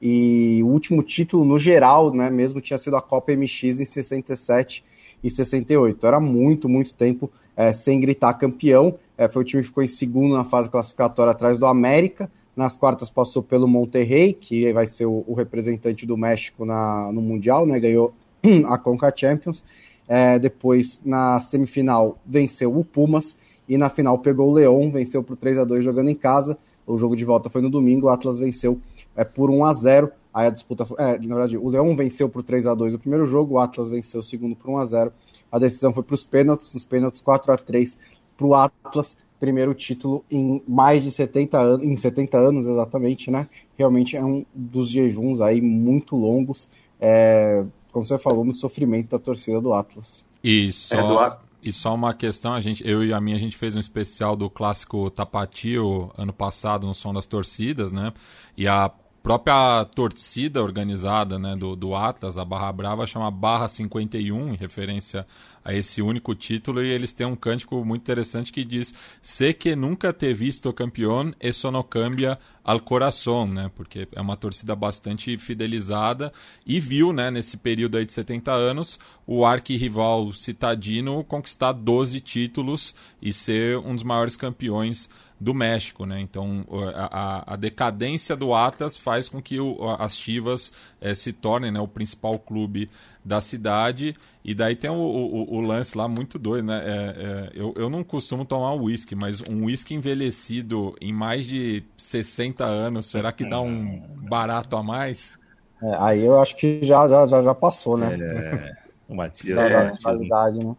e 0.00 0.60
o 0.62 0.68
último 0.68 1.02
título 1.02 1.44
no 1.44 1.58
geral, 1.58 2.12
né, 2.12 2.30
mesmo 2.30 2.60
tinha 2.60 2.78
sido 2.78 2.96
a 2.96 3.02
Copa 3.02 3.32
MX 3.32 3.80
em 3.80 3.84
67 3.84 4.84
e 5.22 5.30
68. 5.30 6.06
Era 6.06 6.20
muito, 6.20 6.68
muito 6.68 6.94
tempo 6.94 7.30
é, 7.56 7.72
sem 7.72 8.00
gritar 8.00 8.34
campeão. 8.34 8.96
É, 9.16 9.28
foi 9.28 9.42
o 9.42 9.44
time 9.44 9.62
que 9.62 9.68
ficou 9.68 9.82
em 9.82 9.88
segundo 9.88 10.34
na 10.34 10.44
fase 10.44 10.70
classificatória 10.70 11.32
atrás 11.32 11.58
do 11.58 11.66
América. 11.66 12.30
Nas 12.54 12.76
quartas 12.76 13.10
passou 13.10 13.42
pelo 13.42 13.66
Monterrey, 13.66 14.32
que 14.32 14.72
vai 14.72 14.86
ser 14.86 15.06
o, 15.06 15.24
o 15.26 15.34
representante 15.34 16.06
do 16.06 16.16
México 16.16 16.64
na, 16.64 17.10
no 17.12 17.20
Mundial, 17.20 17.66
né, 17.66 17.78
ganhou 17.78 18.14
a 18.66 18.78
Conca 18.78 19.12
Champions. 19.14 19.64
É, 20.06 20.38
depois, 20.38 21.00
na 21.04 21.38
semifinal, 21.40 22.18
venceu 22.24 22.76
o 22.76 22.84
Pumas. 22.84 23.36
E 23.68 23.76
na 23.76 23.90
final 23.90 24.18
pegou 24.18 24.48
o 24.48 24.54
Leão, 24.54 24.90
venceu 24.90 25.22
por 25.22 25.36
3 25.36 25.58
a 25.58 25.64
2 25.64 25.84
jogando 25.84 26.08
em 26.08 26.14
casa. 26.14 26.56
O 26.86 26.96
jogo 26.96 27.14
de 27.14 27.24
volta 27.24 27.50
foi 27.50 27.60
no 27.60 27.68
domingo, 27.68 28.06
o 28.06 28.08
Atlas 28.08 28.38
venceu 28.38 28.80
é, 29.18 29.24
por 29.24 29.50
1 29.50 29.64
a 29.64 29.74
0 29.74 30.12
Aí 30.32 30.46
a 30.46 30.50
disputa 30.50 30.86
foi. 30.86 30.96
É, 31.00 31.18
na 31.18 31.34
verdade, 31.34 31.56
o 31.56 31.68
Leão 31.68 31.96
venceu 31.96 32.28
por 32.28 32.44
3 32.44 32.66
a 32.66 32.74
2 32.74 32.94
o 32.94 32.98
primeiro 32.98 33.26
jogo, 33.26 33.54
o 33.54 33.58
Atlas 33.58 33.88
venceu 33.88 34.20
o 34.20 34.22
segundo 34.22 34.54
por 34.54 34.70
1 34.70 34.78
a 34.78 34.84
0 34.84 35.12
A 35.50 35.58
decisão 35.58 35.92
foi 35.92 36.04
para 36.04 36.14
os 36.14 36.22
pênaltis, 36.22 36.72
nos 36.72 36.84
pênaltis 36.84 37.20
4 37.20 37.52
a 37.52 37.56
3 37.56 37.98
para 38.36 38.46
o 38.46 38.54
Atlas, 38.54 39.16
primeiro 39.40 39.74
título 39.74 40.24
em 40.30 40.62
mais 40.68 41.02
de 41.02 41.10
70 41.10 41.58
anos, 41.58 41.84
em 41.84 41.96
70 41.96 42.38
anos 42.38 42.66
exatamente, 42.68 43.32
né? 43.32 43.48
Realmente 43.76 44.16
é 44.16 44.24
um 44.24 44.44
dos 44.54 44.88
jejuns 44.88 45.40
aí 45.40 45.60
muito 45.60 46.14
longos. 46.14 46.70
É, 47.00 47.64
como 47.90 48.06
você 48.06 48.18
falou, 48.18 48.44
muito 48.44 48.60
sofrimento 48.60 49.10
da 49.10 49.18
torcida 49.18 49.60
do 49.60 49.72
Atlas. 49.72 50.24
Isso. 50.44 50.94
É 50.94 51.02
do 51.02 51.18
Atlas. 51.18 51.48
E 51.60 51.72
só 51.72 51.92
uma 51.92 52.14
questão, 52.14 52.52
a 52.52 52.60
gente, 52.60 52.86
eu 52.88 53.04
e 53.04 53.12
a 53.12 53.20
minha, 53.20 53.36
a 53.36 53.40
gente 53.40 53.56
fez 53.56 53.74
um 53.74 53.80
especial 53.80 54.36
do 54.36 54.48
clássico 54.48 55.10
Tapatio 55.10 56.12
ano 56.16 56.32
passado 56.32 56.86
no 56.86 56.94
Som 56.94 57.12
das 57.12 57.26
Torcidas, 57.26 57.90
né? 57.90 58.12
E 58.56 58.68
a 58.68 58.92
própria 59.22 59.84
torcida 59.94 60.62
organizada 60.62 61.38
né, 61.38 61.56
do, 61.56 61.74
do 61.74 61.94
Atlas, 61.94 62.38
a 62.38 62.44
Barra 62.44 62.72
Brava, 62.72 63.06
chama 63.06 63.30
Barra 63.30 63.68
51, 63.68 64.54
em 64.54 64.56
referência 64.56 65.26
a 65.64 65.74
esse 65.74 66.00
único 66.00 66.34
título, 66.34 66.82
e 66.82 66.88
eles 66.88 67.12
têm 67.12 67.26
um 67.26 67.36
cântico 67.36 67.84
muito 67.84 68.00
interessante 68.00 68.50
que 68.50 68.64
diz 68.64 68.94
Sé 69.20 69.52
que 69.52 69.76
nunca 69.76 70.12
te 70.12 70.32
visto 70.32 70.72
campeão, 70.72 71.30
eso 71.38 71.70
no 71.70 71.84
cambia 71.84 72.38
al 72.64 72.80
coração, 72.80 73.46
né? 73.46 73.70
Porque 73.74 74.08
é 74.12 74.20
uma 74.20 74.36
torcida 74.36 74.74
bastante 74.74 75.36
fidelizada 75.36 76.32
e 76.66 76.80
viu, 76.80 77.12
né, 77.12 77.30
nesse 77.30 77.56
período 77.56 77.98
aí 77.98 78.06
de 78.06 78.12
70 78.12 78.50
anos, 78.50 78.98
o 79.26 79.44
arquirrival 79.44 80.32
citadino 80.32 81.22
conquistar 81.24 81.72
12 81.72 82.20
títulos 82.20 82.94
e 83.20 83.32
ser 83.32 83.78
um 83.78 83.94
dos 83.94 84.04
maiores 84.04 84.36
campeões 84.36 85.10
do 85.40 85.54
México, 85.54 86.04
né? 86.04 86.20
Então 86.20 86.64
a, 86.94 87.54
a 87.54 87.56
decadência 87.56 88.34
do 88.34 88.52
Atlas 88.52 88.96
faz 88.96 89.28
com 89.28 89.40
que 89.40 89.60
o, 89.60 89.76
as 89.98 90.16
Chivas 90.16 90.72
é, 91.00 91.14
se 91.14 91.32
tornem 91.32 91.70
né, 91.70 91.80
o 91.80 91.86
principal 91.86 92.38
clube 92.38 92.90
da 93.24 93.40
cidade. 93.40 94.14
E 94.44 94.54
daí 94.54 94.74
tem 94.74 94.90
o, 94.90 94.94
o, 94.94 95.56
o 95.56 95.60
lance 95.60 95.96
lá 95.96 96.08
muito 96.08 96.38
doido, 96.38 96.66
né? 96.66 96.82
É, 96.84 96.90
é, 96.90 97.50
eu, 97.54 97.72
eu 97.76 97.88
não 97.88 98.02
costumo 98.02 98.44
tomar 98.44 98.74
uísque, 98.74 99.14
mas 99.14 99.40
um 99.42 99.66
uísque 99.66 99.94
envelhecido 99.94 100.96
em 101.00 101.12
mais 101.12 101.46
de 101.46 101.84
60 101.96 102.64
anos, 102.64 103.06
será 103.06 103.30
que 103.30 103.48
dá 103.48 103.60
um 103.60 104.02
barato 104.28 104.76
a 104.76 104.82
mais? 104.82 105.38
É, 105.82 105.96
aí 106.00 106.24
eu 106.24 106.40
acho 106.40 106.56
que 106.56 106.80
já, 106.82 107.06
já, 107.06 107.26
já, 107.26 107.42
já 107.42 107.54
passou, 107.54 107.96
né? 107.96 108.16
É, 108.20 108.76
o 109.08 109.14
Matias. 109.14 109.70
É, 109.70 109.92
qualidade, 110.02 110.58
né? 110.64 110.74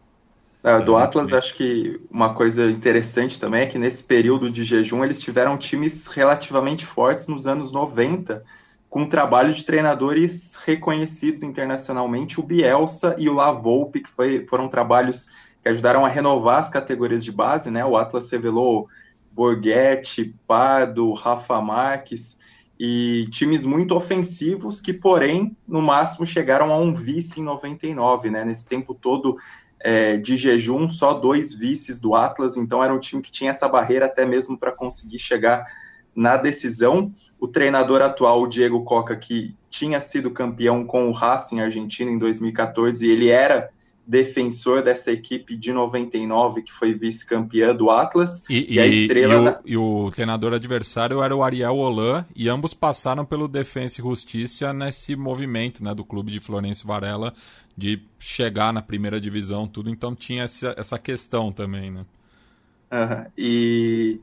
É, 0.61 0.79
do 0.81 0.97
Atlas, 0.97 1.31
acho 1.31 1.55
que 1.55 2.01
uma 2.11 2.33
coisa 2.33 2.69
interessante 2.69 3.39
também 3.39 3.61
é 3.61 3.65
que 3.65 3.79
nesse 3.79 4.03
período 4.03 4.51
de 4.51 4.65
jejum 4.65 5.05
eles 5.05 5.21
tiveram 5.21 5.57
times 5.57 6.07
relativamente 6.07 6.85
fortes 6.85 7.27
nos 7.27 7.47
anos 7.47 7.71
90, 7.71 8.43
com 8.89 9.05
trabalho 9.05 9.53
de 9.53 9.63
treinadores 9.63 10.55
reconhecidos 10.55 11.43
internacionalmente, 11.43 12.39
o 12.39 12.43
Bielsa 12.43 13.15
e 13.17 13.29
o 13.29 13.33
Lavolpe, 13.33 14.01
que 14.01 14.09
foi, 14.09 14.45
foram 14.47 14.67
trabalhos 14.67 15.29
que 15.63 15.69
ajudaram 15.69 16.05
a 16.05 16.09
renovar 16.09 16.59
as 16.59 16.69
categorias 16.69 17.23
de 17.23 17.31
base, 17.31 17.71
né? 17.71 17.85
O 17.85 17.95
Atlas 17.95 18.29
revelou 18.29 18.89
Borghetti, 19.31 20.35
Pardo, 20.45 21.13
Rafa 21.13 21.61
Marques 21.61 22.39
e 22.77 23.27
times 23.31 23.63
muito 23.63 23.95
ofensivos 23.95 24.81
que, 24.81 24.91
porém, 24.91 25.55
no 25.67 25.81
máximo 25.81 26.25
chegaram 26.25 26.73
a 26.73 26.77
um 26.77 26.93
vice 26.93 27.39
em 27.39 27.43
99, 27.43 28.29
né? 28.29 28.43
Nesse 28.43 28.67
tempo 28.67 28.93
todo 28.93 29.37
é, 29.79 30.17
de 30.17 30.35
jejum, 30.35 30.89
só 30.89 31.13
dois 31.13 31.53
vices 31.53 31.99
do 31.99 32.15
Atlas, 32.15 32.57
então 32.57 32.83
era 32.83 32.93
um 32.93 32.99
time 32.99 33.21
que 33.21 33.31
tinha 33.31 33.51
essa 33.51 33.67
barreira 33.67 34.05
até 34.05 34.25
mesmo 34.25 34.57
para 34.57 34.71
conseguir 34.71 35.19
chegar 35.19 35.65
na 36.15 36.35
decisão. 36.35 37.13
O 37.39 37.47
treinador 37.47 38.01
atual, 38.01 38.41
o 38.41 38.47
Diego 38.47 38.83
Coca, 38.83 39.15
que 39.15 39.55
tinha 39.69 40.01
sido 40.01 40.31
campeão 40.31 40.85
com 40.85 41.07
o 41.07 41.13
Racing 41.13 41.61
Argentina 41.61 42.11
em 42.11 42.17
2014, 42.17 43.09
ele 43.09 43.29
era 43.29 43.69
defensor 44.09 44.81
dessa 44.81 45.11
equipe 45.11 45.55
de 45.55 45.71
99, 45.71 46.63
que 46.63 46.73
foi 46.73 46.95
vice-campeã 46.95 47.75
do 47.75 47.91
Atlas. 47.91 48.43
E, 48.49 48.73
e, 48.73 48.79
a 48.79 48.87
estrela... 48.87 49.33
E 49.33 49.37
o, 49.37 49.43
na... 49.43 49.59
e 49.65 49.77
o, 49.77 50.11
treinador 50.11 50.51
adversário 50.53 51.21
era 51.21 51.35
o 51.35 51.43
Ariel 51.43 51.77
Holan, 51.77 52.25
e 52.35 52.49
ambos 52.49 52.73
passaram 52.73 53.23
pelo 53.23 53.47
Defensa 53.47 54.01
e 54.01 54.03
Justiça 54.03 54.73
nesse 54.73 55.15
movimento 55.15 55.83
né, 55.83 55.93
do 55.93 56.03
clube 56.03 56.31
de 56.31 56.39
Florencio 56.39 56.87
Varela 56.87 57.31
de 57.77 58.01
chegar 58.17 58.73
na 58.73 58.81
primeira 58.81 59.21
divisão, 59.21 59.67
tudo. 59.67 59.91
Então 59.91 60.15
tinha 60.15 60.43
essa, 60.43 60.73
essa 60.75 60.97
questão 60.97 61.51
também, 61.51 61.91
né? 61.91 62.03
Uhum. 62.91 63.25
E, 63.37 64.19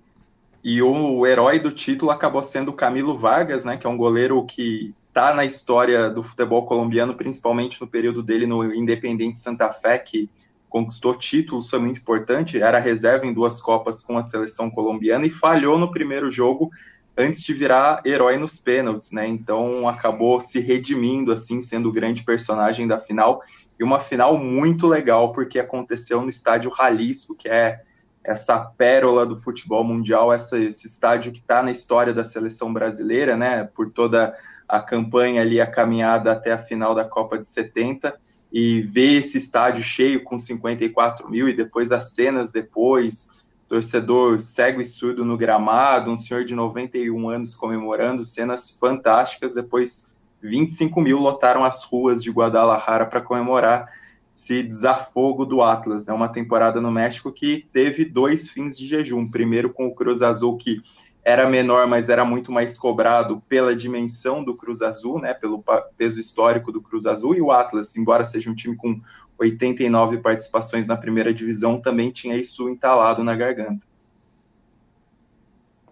e 0.65 0.83
o, 0.83 1.25
herói 1.25 1.61
do 1.61 1.71
título 1.71 2.11
acabou 2.11 2.43
sendo 2.43 2.73
o 2.73 2.75
Camilo 2.75 3.17
Vargas, 3.17 3.65
né? 3.65 3.77
Que 3.77 3.87
é 3.87 3.91
um 3.91 3.97
goleiro 3.97 4.45
que 4.45 4.93
está 5.17 5.33
na 5.33 5.47
história 5.47 6.11
do 6.11 6.23
futebol 6.23 6.67
colombiano, 6.67 7.15
principalmente 7.15 7.81
no 7.81 7.87
período 7.87 8.23
dele 8.23 8.47
no 8.47 8.63
Independente 8.75 9.39
Santa 9.39 9.73
Fé, 9.73 9.99
que 9.99 10.29
conquistou 10.69 11.15
títulos, 11.15 11.71
foi 11.71 11.79
muito 11.79 12.01
importante, 12.01 12.61
era 12.61 12.79
reserva 12.79 13.25
em 13.25 13.33
duas 13.33 13.63
Copas 13.63 14.03
com 14.03 14.19
a 14.19 14.23
seleção 14.23 14.71
colombiana 14.71 15.25
e 15.25 15.31
falhou 15.31 15.79
no 15.79 15.91
primeiro 15.91 16.31
jogo 16.31 16.71
antes 17.17 17.43
de 17.43 17.55
virar 17.55 18.03
herói 18.05 18.37
nos 18.37 18.59
pênaltis, 18.59 19.11
né? 19.11 19.27
Então 19.27 19.89
acabou 19.89 20.39
se 20.39 20.61
redimindo, 20.61 21.33
assim, 21.33 21.63
sendo 21.63 21.89
o 21.89 21.93
grande 21.93 22.23
personagem 22.23 22.87
da 22.87 22.99
final. 22.99 23.41
E 23.81 23.83
uma 23.83 23.99
final 23.99 24.37
muito 24.37 24.87
legal, 24.87 25.33
porque 25.33 25.59
aconteceu 25.59 26.21
no 26.21 26.29
estádio 26.29 26.71
Jalisco, 26.77 27.35
que 27.35 27.49
é 27.49 27.79
essa 28.23 28.59
pérola 28.59 29.25
do 29.25 29.39
futebol 29.39 29.83
mundial, 29.83 30.31
essa, 30.31 30.59
esse 30.59 30.87
estádio 30.87 31.33
que 31.33 31.39
está 31.39 31.63
na 31.63 31.71
história 31.71 32.13
da 32.13 32.25
seleção 32.25 32.71
brasileira, 32.71 33.35
né? 33.35 33.65
Por 33.65 33.91
toda 33.91 34.35
a 34.69 34.81
campanha 34.81 35.43
ali, 35.43 35.61
a 35.61 35.67
caminhada 35.67 36.33
até 36.33 36.53
a 36.53 36.59
final 36.59 36.95
da 36.95 37.05
Copa 37.05 37.39
de 37.39 37.47
70 37.47 38.19
e 38.53 38.81
ver 38.81 39.21
esse 39.21 39.39
estádio 39.39 39.83
cheio 39.83 40.23
com 40.25 40.39
54 40.39 41.29
mil 41.29 41.49
e 41.49 41.55
depois 41.55 41.93
as 41.93 42.13
cenas 42.13 42.51
depois, 42.51 43.29
torcedor 43.69 44.39
cego 44.39 44.81
e 44.81 44.87
surdo 44.87 45.25
no 45.25 45.37
gramado, 45.37 46.11
um 46.11 46.19
senhor 46.19 46.45
de 46.45 46.55
91 46.55 47.29
anos 47.29 47.55
comemorando, 47.55 48.25
cenas 48.25 48.71
fantásticas. 48.71 49.55
Depois, 49.55 50.15
25 50.41 51.01
mil 51.01 51.19
lotaram 51.19 51.65
as 51.65 51.83
ruas 51.85 52.23
de 52.23 52.31
Guadalajara 52.31 53.07
para 53.07 53.21
comemorar 53.21 53.91
esse 54.35 54.63
desafogo 54.63 55.47
do 55.47 55.63
Atlas, 55.63 56.07
né? 56.07 56.13
Uma 56.13 56.29
temporada 56.29 56.81
no 56.81 56.91
México 56.91 57.33
que 57.33 57.67
teve 57.73 58.05
dois 58.05 58.49
fins 58.49 58.77
de 58.77 58.87
jejum. 58.87 59.29
Primeiro 59.29 59.73
com 59.73 59.87
o 59.87 59.95
Cruz 59.95 60.21
Azul 60.21 60.57
que 60.57 60.83
era 61.27 61.49
menor, 61.49 61.89
mas 61.89 62.09
era 62.09 62.25
muito 62.25 62.53
mais 62.53 62.79
cobrado 62.79 63.43
pela 63.49 63.75
dimensão 63.75 64.45
do 64.45 64.55
Cruz 64.55 64.81
Azul, 64.81 65.21
né, 65.21 65.35
pelo 65.35 65.61
peso 65.99 66.21
histórico 66.21 66.71
do 66.71 66.81
Cruz 66.81 67.05
Azul, 67.05 67.35
e 67.35 67.43
o 67.43 67.51
Atlas, 67.51 67.97
embora 67.97 68.25
seja 68.25 68.49
um 68.49 68.55
time 68.55 68.77
com 68.77 69.01
89 69.37 70.19
participações 70.19 70.87
na 70.87 70.97
primeira 70.97 71.35
divisão, 71.35 71.81
também 71.81 72.13
tinha 72.13 72.37
isso 72.37 72.69
entalado 72.69 73.25
na 73.25 73.35
garganta. 73.35 73.85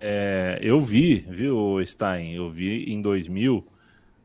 É, 0.00 0.60
eu 0.62 0.78
vi, 0.78 1.26
viu, 1.28 1.84
Stein? 1.84 2.32
Eu 2.32 2.48
vi 2.48 2.84
em 2.84 3.02
2000. 3.02 3.66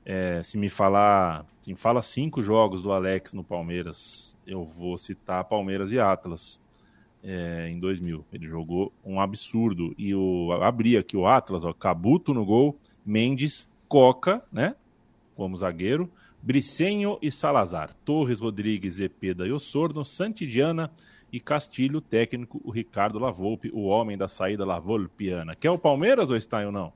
É, 0.05 0.43
se 0.43 0.59
me 0.59 0.69
falar, 0.69 1.43
se 1.59 1.71
me 1.71 1.75
fala 1.75 2.03
cinco 2.03 2.43
jogos 2.43 2.83
do 2.83 2.91
Alex 2.91 3.33
no 3.33 3.43
Palmeiras, 3.43 4.39
eu 4.45 4.63
vou 4.63 4.95
citar 4.95 5.43
Palmeiras 5.45 5.91
e 5.91 5.99
Atlas 5.99 6.61
é, 7.23 7.67
em 7.69 7.79
2000. 7.79 8.25
Ele 8.31 8.47
jogou 8.47 8.91
um 9.03 9.19
absurdo. 9.19 9.93
E 9.97 10.13
o 10.13 10.51
abri 10.61 10.97
aqui 10.97 11.17
o 11.17 11.27
Atlas, 11.27 11.63
ó, 11.63 11.73
Cabuto 11.73 12.33
no 12.33 12.45
gol, 12.45 12.77
Mendes, 13.05 13.69
Coca, 13.87 14.43
né? 14.51 14.75
Como 15.35 15.57
zagueiro, 15.57 16.09
Bricenho 16.41 17.17
e 17.21 17.31
Salazar, 17.31 17.93
Torres, 18.05 18.39
Rodrigues, 18.39 18.99
Epeda 18.99 19.47
e 19.47 19.51
Osorno, 19.51 20.05
Santidiana 20.05 20.91
e 21.31 21.39
Castilho, 21.39 22.01
técnico, 22.01 22.61
o 22.63 22.71
Ricardo 22.71 23.19
Lavolpe, 23.19 23.69
o 23.73 23.85
homem 23.85 24.17
da 24.17 24.27
saída 24.27 24.65
Lavolpiana. 24.65 25.55
Quer 25.55 25.69
o 25.69 25.77
Palmeiras 25.77 26.29
ou 26.29 26.37
está 26.37 26.65
ou 26.65 26.71
não? 26.71 26.91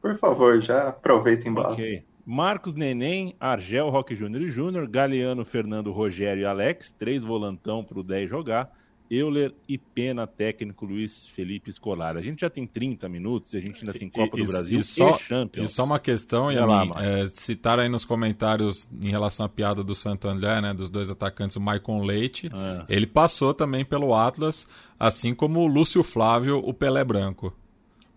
Por 0.00 0.16
favor, 0.16 0.60
já 0.60 0.88
aproveita 0.88 1.48
embora. 1.48 1.72
Ok. 1.72 2.04
Marcos 2.24 2.74
Neném, 2.74 3.34
Argel, 3.40 3.88
Roque 3.88 4.14
Júnior 4.14 4.42
e 4.42 4.50
Júnior, 4.50 4.86
Galeano, 4.86 5.44
Fernando, 5.44 5.90
Rogério 5.90 6.42
e 6.42 6.44
Alex, 6.44 6.92
três 6.92 7.24
volantão 7.24 7.82
para 7.82 7.98
o 7.98 8.02
10 8.02 8.28
jogar. 8.28 8.70
Euler 9.10 9.54
e 9.66 9.78
Pena, 9.78 10.26
técnico 10.26 10.84
Luiz 10.84 11.26
Felipe 11.26 11.70
Escolar. 11.70 12.16
A 12.16 12.20
gente 12.20 12.40
já 12.40 12.50
tem 12.50 12.66
30 12.66 13.08
minutos 13.08 13.54
e 13.54 13.56
a 13.56 13.60
gente 13.60 13.80
ainda 13.80 13.98
tem 13.98 14.08
Copa 14.08 14.38
e, 14.38 14.44
do 14.44 14.52
Brasil 14.52 14.80
e, 14.80 14.84
só, 14.84 15.10
e 15.10 15.18
Champions. 15.18 15.70
E 15.70 15.74
só 15.74 15.84
uma 15.84 15.98
questão, 15.98 16.50
lá, 16.66 16.86
é, 17.02 17.28
citaram 17.28 17.82
aí 17.82 17.88
nos 17.88 18.04
comentários 18.04 18.88
em 19.00 19.08
relação 19.08 19.46
à 19.46 19.48
piada 19.48 19.82
do 19.82 19.94
Santo 19.94 20.28
André, 20.28 20.60
né, 20.60 20.74
dos 20.74 20.90
dois 20.90 21.10
atacantes, 21.10 21.56
o 21.56 21.60
Maicon 21.60 22.02
Leite, 22.02 22.48
é. 22.52 22.84
ele 22.88 23.06
passou 23.06 23.54
também 23.54 23.84
pelo 23.84 24.14
Atlas, 24.14 24.68
assim 24.98 25.34
como 25.34 25.60
o 25.60 25.66
Lúcio 25.66 26.02
Flávio, 26.02 26.58
o 26.58 26.74
Pelé 26.74 27.02
Branco. 27.02 27.56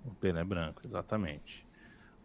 O 0.06 0.12
Pelé 0.12 0.44
Branco, 0.44 0.82
exatamente. 0.84 1.66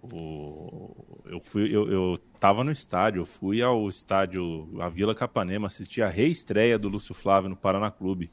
O, 0.02 0.94
eu 1.26 1.40
fui, 1.40 1.74
eu, 1.74 1.90
eu 1.90 2.18
tava 2.38 2.62
no 2.62 2.70
estádio, 2.70 3.22
eu 3.22 3.26
fui 3.26 3.62
ao 3.62 3.88
estádio, 3.88 4.68
a 4.80 4.88
Vila 4.88 5.14
Capanema, 5.14 5.66
assisti 5.66 6.02
a 6.02 6.08
reestreia 6.08 6.78
do 6.78 6.88
Lúcio 6.88 7.14
Flávio 7.14 7.50
no 7.50 7.56
Paraná 7.56 7.90
Clube 7.90 8.30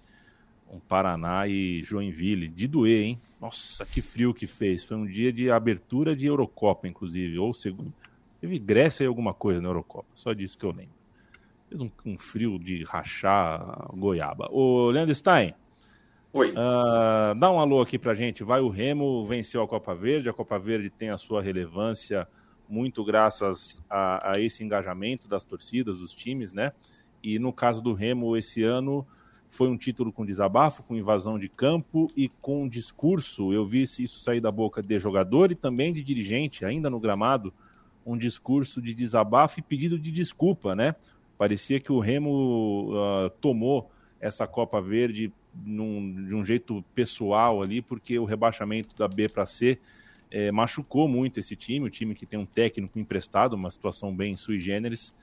um 0.72 0.80
Paraná 0.80 1.48
e 1.48 1.84
Joinville. 1.84 2.48
De 2.48 2.68
doer, 2.68 3.04
hein? 3.04 3.20
Nossa, 3.40 3.86
que 3.86 4.02
frio 4.02 4.34
que 4.34 4.48
fez. 4.48 4.84
Foi 4.84 4.98
um 4.98 5.06
dia 5.06 5.32
de 5.32 5.52
abertura 5.52 6.16
de 6.16 6.26
Eurocopa, 6.26 6.88
inclusive, 6.88 7.38
ou 7.38 7.54
segundo. 7.54 7.94
Teve 8.40 8.60
Grécia 8.60 9.04
e 9.04 9.08
alguma 9.08 9.34
coisa 9.34 9.62
na 9.62 9.70
Eurocopa, 9.70 10.08
só 10.16 10.34
disso 10.34 10.58
que 10.58 10.66
eu 10.66 10.72
lembro. 10.72 10.94
Fez 11.70 11.82
um, 11.82 11.90
um 12.06 12.18
frio 12.18 12.60
de 12.60 12.84
rachar 12.84 13.90
goiaba. 13.96 14.50
Ô, 14.52 14.90
Leandro 14.90 15.16
Stein. 15.16 15.54
Oi. 16.34 16.52
Uh, 16.52 17.36
dá 17.38 17.52
um 17.52 17.60
alô 17.60 17.80
aqui 17.80 18.00
pra 18.00 18.14
gente. 18.14 18.44
Vai 18.44 18.60
o 18.60 18.68
Remo, 18.68 19.24
venceu 19.26 19.62
a 19.62 19.68
Copa 19.68 19.94
Verde. 19.94 20.30
A 20.30 20.34
Copa 20.34 20.58
Verde 20.58 20.90
tem 20.90 21.10
a 21.10 21.18
sua 21.18 21.42
relevância 21.42 22.28
muito 22.68 23.04
graças 23.04 23.82
a, 23.90 24.32
a 24.32 24.40
esse 24.40 24.64
engajamento 24.64 25.28
das 25.28 25.46
torcidas, 25.46 26.00
dos 26.00 26.14
times, 26.14 26.52
né? 26.52 26.72
E 27.22 27.38
no 27.38 27.54
caso 27.54 27.82
do 27.82 27.94
Remo, 27.94 28.36
esse 28.36 28.64
ano 28.64 29.06
foi 29.48 29.70
um 29.70 29.78
título 29.78 30.12
com 30.12 30.26
desabafo, 30.26 30.84
com 30.84 30.96
invasão 30.96 31.38
de 31.38 31.48
campo 31.48 32.12
e 32.16 32.30
com 32.42 32.68
discurso. 32.68 33.54
Eu 33.54 33.66
vi 33.66 33.84
isso 33.84 34.20
sair 34.20 34.42
da 34.42 34.52
boca 34.52 34.82
de 34.82 35.00
jogador 35.00 35.52
e 35.52 35.56
também 35.56 35.94
de 35.94 36.04
dirigente, 36.04 36.66
ainda 36.66 36.90
no 36.90 37.00
gramado, 37.00 37.54
um 38.06 38.18
discurso 38.18 38.82
de 38.82 38.94
desabafo 38.94 39.60
e 39.60 39.64
pedido 39.64 39.98
de 39.98 40.12
desculpa, 40.12 40.76
né? 40.76 40.96
Parecia 41.38 41.80
que 41.80 41.92
o 41.92 42.00
Remo 42.00 42.92
uh, 42.92 43.30
tomou 43.42 43.92
essa 44.20 44.48
Copa 44.48 44.82
Verde 44.82 45.32
num, 45.66 46.26
de 46.28 46.34
um 46.34 46.44
jeito 46.44 46.84
pessoal 46.96 47.62
ali, 47.62 47.82
porque 47.82 48.18
o 48.18 48.26
rebaixamento 48.26 48.96
da 48.96 49.08
B 49.08 49.30
para 49.30 49.46
C 49.46 49.78
é, 50.32 50.52
machucou 50.52 51.08
muito 51.08 51.40
esse 51.40 51.56
time, 51.56 51.86
o 51.86 51.90
time 51.90 52.16
que 52.16 52.26
tem 52.26 52.40
um 52.40 52.46
técnico 52.46 52.98
emprestado, 52.98 53.54
uma 53.54 53.70
situação 53.70 54.16
bem 54.16 54.36
sui 54.36 54.58
generis, 54.58 55.14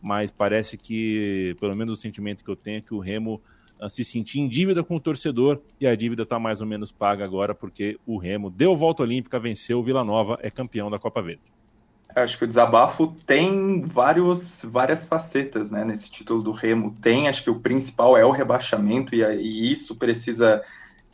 mas 0.00 0.30
parece 0.30 0.76
que, 0.76 1.56
pelo 1.58 1.74
menos 1.74 1.98
o 1.98 2.00
sentimento 2.00 2.44
que 2.44 2.50
eu 2.50 2.56
tenho, 2.56 2.78
é 2.78 2.80
que 2.80 2.94
o 2.94 3.00
Remo 3.00 3.40
se 3.88 4.04
sentir 4.04 4.40
em 4.40 4.48
dívida 4.48 4.82
com 4.82 4.96
o 4.96 5.00
torcedor 5.00 5.60
e 5.80 5.86
a 5.86 5.94
dívida 5.94 6.22
está 6.24 6.38
mais 6.38 6.60
ou 6.60 6.66
menos 6.66 6.92
paga 6.92 7.24
agora 7.24 7.54
porque 7.54 7.98
o 8.06 8.18
Remo 8.18 8.50
deu 8.50 8.76
volta 8.76 9.02
olímpica, 9.02 9.38
venceu 9.38 9.78
o 9.78 9.82
Vila 9.82 10.04
Nova, 10.04 10.38
é 10.42 10.50
campeão 10.50 10.90
da 10.90 10.98
Copa 10.98 11.22
Verde. 11.22 11.42
Acho 12.14 12.38
que 12.38 12.44
o 12.44 12.48
desabafo 12.48 13.14
tem 13.24 13.80
vários, 13.82 14.62
várias 14.64 15.06
facetas 15.06 15.70
né, 15.70 15.84
nesse 15.84 16.10
título 16.10 16.42
do 16.42 16.50
Remo. 16.50 16.96
Tem, 17.00 17.28
acho 17.28 17.44
que 17.44 17.50
o 17.50 17.60
principal 17.60 18.16
é 18.16 18.24
o 18.24 18.32
rebaixamento, 18.32 19.14
e, 19.14 19.22
e 19.22 19.72
isso 19.72 19.94
precisa, 19.94 20.60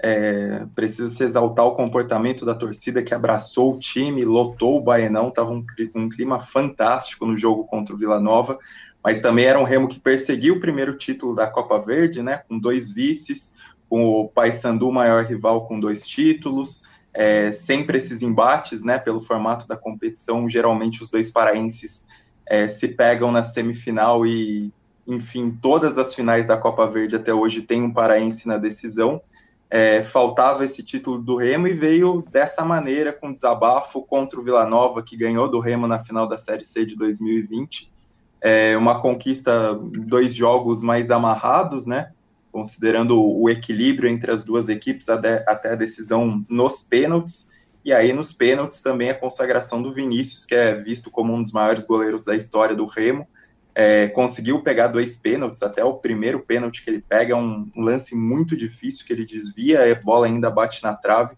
é, 0.02 0.64
precisa 0.74 1.10
se 1.10 1.22
exaltar 1.22 1.66
o 1.66 1.74
comportamento 1.74 2.46
da 2.46 2.54
torcida 2.54 3.02
que 3.02 3.12
abraçou 3.12 3.74
o 3.74 3.78
time, 3.78 4.24
lotou 4.24 4.78
o 4.78 4.80
Baenão, 4.80 5.28
estava 5.28 5.50
um, 5.50 5.64
um 5.94 6.08
clima 6.08 6.40
fantástico 6.40 7.26
no 7.26 7.36
jogo 7.36 7.64
contra 7.64 7.94
o 7.94 7.98
Vila 7.98 8.18
Nova 8.18 8.58
mas 9.06 9.20
também 9.20 9.44
era 9.44 9.56
um 9.56 9.62
Remo 9.62 9.86
que 9.86 10.00
perseguiu 10.00 10.56
o 10.56 10.60
primeiro 10.60 10.98
título 10.98 11.32
da 11.32 11.46
Copa 11.46 11.78
Verde, 11.78 12.24
né, 12.24 12.42
com 12.48 12.58
dois 12.58 12.90
vices, 12.90 13.54
com 13.88 14.04
o 14.04 14.26
Paysandu 14.26 14.90
maior 14.90 15.24
rival 15.24 15.68
com 15.68 15.78
dois 15.78 16.04
títulos, 16.04 16.82
é, 17.14 17.52
sempre 17.52 17.98
esses 17.98 18.20
embates, 18.20 18.82
né, 18.82 18.98
pelo 18.98 19.20
formato 19.20 19.68
da 19.68 19.76
competição, 19.76 20.48
geralmente 20.48 21.04
os 21.04 21.08
dois 21.08 21.30
paraenses 21.30 22.04
é, 22.44 22.66
se 22.66 22.88
pegam 22.88 23.30
na 23.30 23.44
semifinal 23.44 24.26
e, 24.26 24.72
enfim, 25.06 25.56
todas 25.62 25.98
as 25.98 26.12
finais 26.12 26.48
da 26.48 26.56
Copa 26.56 26.84
Verde 26.88 27.14
até 27.14 27.32
hoje 27.32 27.62
tem 27.62 27.84
um 27.84 27.92
paraense 27.92 28.48
na 28.48 28.58
decisão. 28.58 29.22
É, 29.70 30.02
faltava 30.02 30.64
esse 30.64 30.82
título 30.82 31.22
do 31.22 31.36
Remo 31.36 31.68
e 31.68 31.72
veio 31.72 32.24
dessa 32.32 32.64
maneira, 32.64 33.12
com 33.12 33.32
desabafo 33.32 34.02
contra 34.02 34.40
o 34.40 34.42
Vila 34.42 34.66
Nova, 34.66 35.00
que 35.00 35.16
ganhou 35.16 35.48
do 35.48 35.60
Remo 35.60 35.86
na 35.86 36.00
final 36.00 36.28
da 36.28 36.36
Série 36.36 36.64
C 36.64 36.84
de 36.84 36.96
2020 36.96 37.94
é 38.40 38.76
uma 38.76 39.00
conquista, 39.00 39.74
dois 39.74 40.34
jogos 40.34 40.82
mais 40.82 41.10
amarrados, 41.10 41.86
né? 41.86 42.12
Considerando 42.52 43.22
o 43.22 43.50
equilíbrio 43.50 44.08
entre 44.08 44.30
as 44.30 44.44
duas 44.44 44.68
equipes 44.68 45.08
até 45.08 45.44
a 45.46 45.74
decisão 45.74 46.44
nos 46.48 46.82
pênaltis. 46.82 47.50
E 47.84 47.92
aí, 47.92 48.12
nos 48.12 48.32
pênaltis, 48.32 48.82
também 48.82 49.10
a 49.10 49.14
consagração 49.14 49.80
do 49.80 49.92
Vinícius, 49.92 50.44
que 50.44 50.54
é 50.54 50.74
visto 50.74 51.10
como 51.10 51.32
um 51.32 51.42
dos 51.42 51.52
maiores 51.52 51.84
goleiros 51.84 52.24
da 52.24 52.34
história 52.34 52.74
do 52.74 52.84
Remo. 52.84 53.26
É, 53.74 54.08
conseguiu 54.08 54.62
pegar 54.62 54.88
dois 54.88 55.16
pênaltis, 55.16 55.62
até 55.62 55.84
o 55.84 55.94
primeiro 55.94 56.40
pênalti 56.40 56.82
que 56.82 56.90
ele 56.90 57.04
pega 57.06 57.34
é 57.34 57.36
um, 57.36 57.70
um 57.76 57.82
lance 57.84 58.14
muito 58.14 58.56
difícil, 58.56 59.04
que 59.06 59.12
ele 59.12 59.26
desvia, 59.26 59.92
a 59.92 59.94
bola 60.02 60.26
ainda 60.26 60.50
bate 60.50 60.82
na 60.82 60.94
trave. 60.94 61.36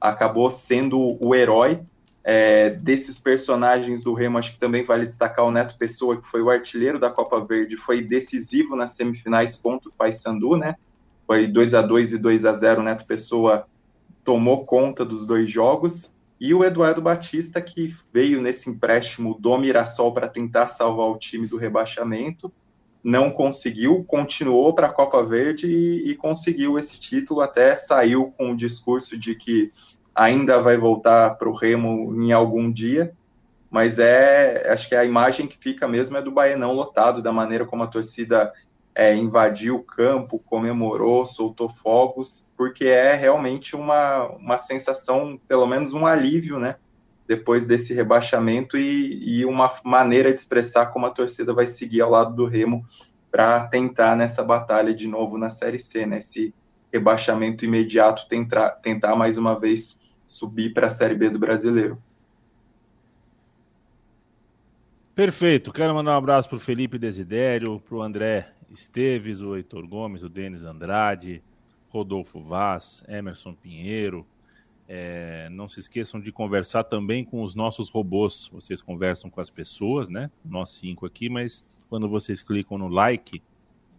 Acabou 0.00 0.50
sendo 0.50 1.18
o 1.20 1.34
herói 1.34 1.80
é, 2.22 2.70
desses 2.70 3.18
personagens 3.18 4.02
do 4.02 4.12
Remo, 4.12 4.38
acho 4.38 4.52
que 4.52 4.58
também 4.58 4.84
vale 4.84 5.06
destacar 5.06 5.44
o 5.44 5.50
Neto 5.50 5.76
Pessoa, 5.78 6.20
que 6.20 6.26
foi 6.26 6.42
o 6.42 6.50
artilheiro 6.50 6.98
da 6.98 7.10
Copa 7.10 7.44
Verde, 7.44 7.76
foi 7.76 8.02
decisivo 8.02 8.76
nas 8.76 8.92
semifinais 8.92 9.56
contra 9.56 9.88
o 9.88 9.92
Paysandu, 9.92 10.56
né? 10.56 10.76
Foi 11.26 11.46
2 11.46 11.74
a 11.74 11.82
2 11.82 12.12
e 12.12 12.18
2 12.18 12.44
a 12.44 12.52
0 12.52 12.80
o 12.80 12.84
Neto 12.84 13.06
Pessoa 13.06 13.66
tomou 14.24 14.64
conta 14.64 15.04
dos 15.04 15.26
dois 15.26 15.50
jogos. 15.50 16.14
E 16.38 16.54
o 16.54 16.64
Eduardo 16.64 17.02
Batista, 17.02 17.60
que 17.60 17.94
veio 18.12 18.40
nesse 18.40 18.70
empréstimo 18.70 19.36
do 19.38 19.58
Mirassol 19.58 20.12
para 20.12 20.28
tentar 20.28 20.68
salvar 20.68 21.06
o 21.08 21.18
time 21.18 21.46
do 21.46 21.56
rebaixamento. 21.56 22.52
não 23.02 23.30
conseguiu, 23.30 24.04
continuou 24.04 24.74
para 24.74 24.86
a 24.88 24.92
Copa 24.92 25.22
Verde 25.22 25.66
e, 25.66 26.10
e, 26.10 26.14
conseguiu 26.14 26.78
esse 26.78 27.00
título, 27.00 27.40
até 27.40 27.74
saiu 27.74 28.30
com 28.36 28.52
o 28.52 28.56
discurso 28.56 29.16
de 29.16 29.34
que 29.34 29.72
ainda 30.14 30.60
vai 30.60 30.76
voltar 30.76 31.36
para 31.36 31.48
o 31.48 31.54
Remo 31.54 32.14
em 32.22 32.32
algum 32.32 32.70
dia, 32.70 33.12
mas 33.70 33.98
é, 33.98 34.68
acho 34.72 34.88
que 34.88 34.94
a 34.94 35.04
imagem 35.04 35.46
que 35.46 35.56
fica 35.56 35.86
mesmo 35.86 36.16
é 36.16 36.22
do 36.22 36.32
Baenão 36.32 36.72
lotado, 36.72 37.22
da 37.22 37.32
maneira 37.32 37.64
como 37.64 37.84
a 37.84 37.86
torcida 37.86 38.52
é, 38.94 39.14
invadiu 39.14 39.76
o 39.76 39.82
campo, 39.82 40.42
comemorou, 40.44 41.24
soltou 41.24 41.68
fogos, 41.68 42.50
porque 42.56 42.86
é 42.86 43.14
realmente 43.14 43.76
uma, 43.76 44.26
uma 44.26 44.58
sensação, 44.58 45.40
pelo 45.46 45.66
menos 45.66 45.92
um 45.92 46.06
alívio, 46.06 46.58
né? 46.58 46.76
Depois 47.28 47.64
desse 47.64 47.94
rebaixamento 47.94 48.76
e, 48.76 49.40
e 49.40 49.44
uma 49.44 49.72
maneira 49.84 50.34
de 50.34 50.40
expressar 50.40 50.86
como 50.86 51.06
a 51.06 51.10
torcida 51.10 51.54
vai 51.54 51.68
seguir 51.68 52.00
ao 52.00 52.10
lado 52.10 52.34
do 52.34 52.44
Remo 52.44 52.84
para 53.30 53.68
tentar 53.68 54.16
nessa 54.16 54.42
batalha 54.42 54.92
de 54.92 55.06
novo 55.06 55.38
na 55.38 55.48
Série 55.48 55.78
C, 55.78 56.04
né? 56.04 56.18
Esse 56.18 56.52
rebaixamento 56.92 57.64
imediato, 57.64 58.26
tentar, 58.28 58.70
tentar 58.70 59.14
mais 59.14 59.38
uma 59.38 59.58
vez 59.58 59.99
subir 60.30 60.72
para 60.72 60.86
a 60.86 60.90
Série 60.90 61.14
B 61.14 61.28
do 61.28 61.38
Brasileiro. 61.38 62.00
Perfeito. 65.14 65.72
Quero 65.72 65.94
mandar 65.94 66.12
um 66.12 66.18
abraço 66.18 66.48
para 66.48 66.56
o 66.56 66.60
Felipe 66.60 66.98
Desidério, 66.98 67.80
para 67.80 67.96
o 67.96 68.02
André 68.02 68.52
Esteves, 68.70 69.40
o 69.40 69.56
Heitor 69.56 69.86
Gomes, 69.86 70.22
o 70.22 70.28
Denis 70.28 70.62
Andrade, 70.62 71.42
Rodolfo 71.88 72.40
Vaz, 72.40 73.04
Emerson 73.08 73.52
Pinheiro. 73.52 74.24
É, 74.88 75.48
não 75.50 75.68
se 75.68 75.80
esqueçam 75.80 76.20
de 76.20 76.32
conversar 76.32 76.84
também 76.84 77.24
com 77.24 77.42
os 77.42 77.54
nossos 77.54 77.90
robôs. 77.90 78.48
Vocês 78.52 78.80
conversam 78.80 79.28
com 79.28 79.40
as 79.40 79.50
pessoas, 79.50 80.08
né? 80.08 80.30
Nós 80.44 80.70
cinco 80.70 81.06
aqui, 81.06 81.28
mas 81.28 81.64
quando 81.88 82.08
vocês 82.08 82.42
clicam 82.42 82.78
no 82.78 82.88
like, 82.88 83.42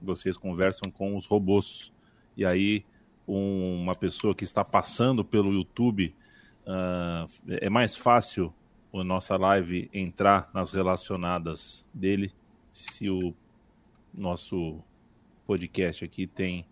vocês 0.02 0.38
conversam 0.38 0.90
com 0.90 1.16
os 1.16 1.26
robôs. 1.26 1.92
E 2.36 2.46
aí, 2.46 2.86
um, 3.28 3.82
uma 3.82 3.96
pessoa 3.96 4.34
que 4.34 4.44
está 4.44 4.64
passando 4.66 5.24
pelo 5.24 5.54
YouTube, 5.54 6.16
uh, 6.72 7.26
é 7.48 7.70
mais 7.70 7.96
fácil 7.96 8.54
a 8.94 9.04
nossa 9.04 9.38
live 9.38 9.90
entrar 9.94 10.50
nas 10.54 10.72
relacionadas 10.72 11.86
dele 11.94 12.34
se 12.74 13.10
o 13.10 13.34
nosso 14.14 14.80
podcast 15.46 16.04
aqui 16.04 16.28
tem 16.28 16.66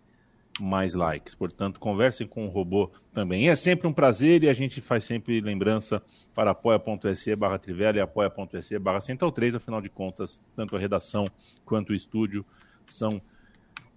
mais 0.58 0.94
likes. 0.94 1.34
Portanto, 1.34 1.80
conversem 1.80 2.26
com 2.26 2.46
o 2.46 2.48
robô 2.48 2.90
também. 3.12 3.48
é 3.48 3.54
sempre 3.54 3.86
um 3.86 3.92
prazer 3.92 4.44
e 4.44 4.48
a 4.48 4.52
gente 4.52 4.80
faz 4.80 5.04
sempre 5.04 5.40
lembrança 5.40 6.02
para 6.34 6.50
apoia.se 6.50 7.34
barra 7.34 7.58
Trivela 7.58 7.98
e 7.98 8.00
apoia.se 8.00 8.78
barra 8.78 9.00
Central 9.00 9.32
3. 9.32 9.54
Afinal 9.54 9.80
de 9.80 9.88
contas, 9.88 10.42
tanto 10.54 10.76
a 10.76 10.78
redação 10.78 11.30
quanto 11.64 11.90
o 11.90 11.94
estúdio 11.94 12.44
são 12.84 13.20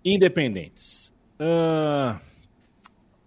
independentes. 0.05 1.13
Uh, 1.39 2.19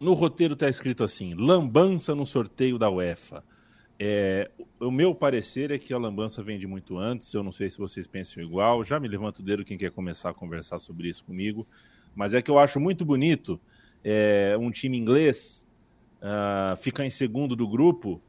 no 0.00 0.12
roteiro 0.12 0.54
está 0.54 0.68
escrito 0.68 1.04
assim: 1.04 1.34
lambança 1.34 2.14
no 2.14 2.26
sorteio 2.26 2.78
da 2.78 2.90
UEFA. 2.90 3.42
É, 3.98 4.50
o 4.78 4.90
meu 4.90 5.14
parecer 5.14 5.70
é 5.70 5.78
que 5.78 5.94
a 5.94 5.98
lambança 5.98 6.42
vem 6.42 6.58
de 6.58 6.66
muito 6.66 6.98
antes. 6.98 7.32
Eu 7.32 7.42
não 7.42 7.52
sei 7.52 7.70
se 7.70 7.78
vocês 7.78 8.06
pensam 8.06 8.42
igual. 8.42 8.84
Já 8.84 9.00
me 9.00 9.08
levanto 9.08 9.38
o 9.38 9.42
dedo 9.42 9.64
quem 9.64 9.78
quer 9.78 9.90
começar 9.90 10.30
a 10.30 10.34
conversar 10.34 10.78
sobre 10.78 11.08
isso 11.08 11.24
comigo. 11.24 11.66
Mas 12.14 12.34
é 12.34 12.42
que 12.42 12.50
eu 12.50 12.58
acho 12.58 12.78
muito 12.78 13.04
bonito 13.04 13.60
é, 14.04 14.56
um 14.58 14.70
time 14.70 14.98
inglês 14.98 15.66
uh, 16.20 16.76
ficar 16.76 17.04
em 17.04 17.10
segundo 17.10 17.56
do 17.56 17.66
grupo 17.66 18.20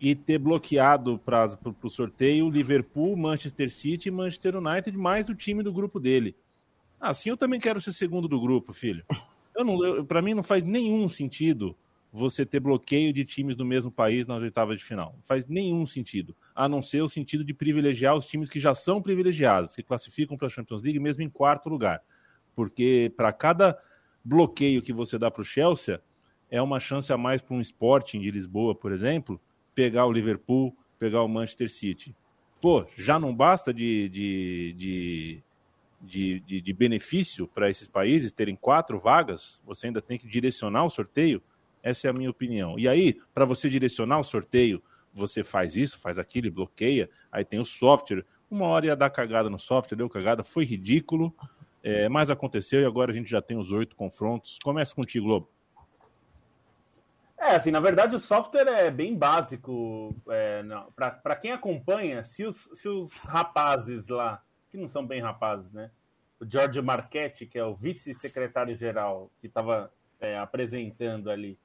e 0.00 0.14
ter 0.14 0.38
bloqueado 0.38 1.18
para 1.18 1.46
o 1.82 1.90
sorteio 1.90 2.48
Liverpool, 2.48 3.16
Manchester 3.16 3.70
City 3.70 4.08
e 4.08 4.12
Manchester 4.12 4.56
United, 4.56 4.96
mais 4.96 5.28
o 5.28 5.34
time 5.34 5.62
do 5.62 5.72
grupo 5.72 5.98
dele. 5.98 6.36
Assim 7.00 7.30
eu 7.30 7.36
também 7.36 7.58
quero 7.58 7.80
ser 7.80 7.92
segundo 7.92 8.28
do 8.28 8.40
grupo, 8.40 8.72
filho. 8.72 9.04
Para 10.06 10.22
mim 10.22 10.34
não 10.34 10.42
faz 10.42 10.64
nenhum 10.64 11.08
sentido 11.08 11.76
você 12.12 12.46
ter 12.46 12.60
bloqueio 12.60 13.12
de 13.12 13.24
times 13.24 13.56
do 13.56 13.64
mesmo 13.64 13.90
país 13.90 14.26
nas 14.26 14.42
oitavas 14.42 14.78
de 14.78 14.84
final. 14.84 15.12
Não 15.16 15.22
faz 15.22 15.46
nenhum 15.46 15.84
sentido, 15.84 16.34
a 16.54 16.68
não 16.68 16.80
ser 16.80 17.02
o 17.02 17.08
sentido 17.08 17.44
de 17.44 17.52
privilegiar 17.52 18.16
os 18.16 18.26
times 18.26 18.48
que 18.48 18.58
já 18.58 18.74
são 18.74 19.02
privilegiados, 19.02 19.74
que 19.74 19.82
classificam 19.82 20.36
para 20.36 20.46
a 20.46 20.50
Champions 20.50 20.82
League 20.82 20.98
mesmo 20.98 21.22
em 21.22 21.28
quarto 21.28 21.68
lugar. 21.68 22.00
Porque 22.54 23.12
para 23.16 23.32
cada 23.32 23.78
bloqueio 24.24 24.82
que 24.82 24.92
você 24.92 25.18
dá 25.18 25.30
para 25.30 25.42
o 25.42 25.44
Chelsea, 25.44 26.00
é 26.50 26.60
uma 26.60 26.80
chance 26.80 27.12
a 27.12 27.16
mais 27.16 27.42
para 27.42 27.54
um 27.54 27.60
Sporting 27.60 28.20
de 28.20 28.30
Lisboa, 28.30 28.74
por 28.74 28.90
exemplo, 28.90 29.40
pegar 29.74 30.06
o 30.06 30.12
Liverpool, 30.12 30.76
pegar 30.98 31.22
o 31.22 31.28
Manchester 31.28 31.70
City. 31.70 32.16
Pô, 32.60 32.86
já 32.96 33.18
não 33.18 33.34
basta 33.34 33.72
de, 33.72 34.08
de, 34.08 34.74
de 34.76 35.42
de, 36.00 36.40
de, 36.40 36.60
de, 36.60 36.72
benefício 36.72 37.46
para 37.48 37.68
esses 37.68 37.88
países 37.88 38.32
terem 38.32 38.54
quatro 38.54 38.98
vagas, 38.98 39.60
você 39.64 39.88
ainda 39.88 40.00
tem 40.00 40.18
que 40.18 40.28
direcionar 40.28 40.84
o 40.84 40.90
sorteio. 40.90 41.42
Essa 41.82 42.06
é 42.06 42.10
a 42.10 42.12
minha 42.12 42.30
opinião. 42.30 42.78
E 42.78 42.88
aí, 42.88 43.20
para 43.34 43.44
você 43.44 43.68
direcionar 43.68 44.18
o 44.18 44.22
sorteio, 44.22 44.82
você 45.12 45.42
faz 45.42 45.76
isso, 45.76 45.98
faz 45.98 46.18
aquilo, 46.18 46.50
bloqueia. 46.50 47.08
Aí 47.30 47.44
tem 47.44 47.58
o 47.58 47.64
software. 47.64 48.24
Uma 48.50 48.66
hora 48.66 48.86
ia 48.86 48.96
dar 48.96 49.10
cagada 49.10 49.50
no 49.50 49.58
software, 49.58 49.96
deu 49.96 50.08
cagada, 50.08 50.44
foi 50.44 50.64
ridículo. 50.64 51.34
É, 51.82 52.08
mas 52.08 52.30
aconteceu 52.30 52.80
e 52.80 52.84
agora 52.84 53.10
a 53.10 53.14
gente 53.14 53.30
já 53.30 53.40
tem 53.40 53.56
os 53.56 53.70
oito 53.72 53.94
confrontos. 53.96 54.58
Começa 54.62 54.94
contigo, 54.94 55.26
Globo. 55.26 55.50
É, 57.40 57.54
assim, 57.54 57.70
na 57.70 57.78
verdade 57.78 58.16
o 58.16 58.18
software 58.18 58.66
é 58.66 58.90
bem 58.90 59.16
básico. 59.16 60.14
É, 60.28 60.62
para 60.96 61.36
quem 61.36 61.52
acompanha, 61.52 62.24
se 62.24 62.44
os, 62.44 62.68
se 62.74 62.88
os 62.88 63.12
rapazes 63.22 64.08
lá, 64.08 64.42
que 64.70 64.76
não 64.76 64.88
são 64.88 65.06
bem 65.06 65.20
rapazes, 65.20 65.72
né? 65.72 65.90
O 66.40 66.44
George 66.48 66.80
Marchetti, 66.80 67.46
que 67.46 67.58
é 67.58 67.64
o 67.64 67.74
vice-secretário-geral, 67.74 69.30
que 69.40 69.46
estava 69.46 69.92
é, 70.20 70.38
apresentando 70.38 71.30
ali, 71.30 71.58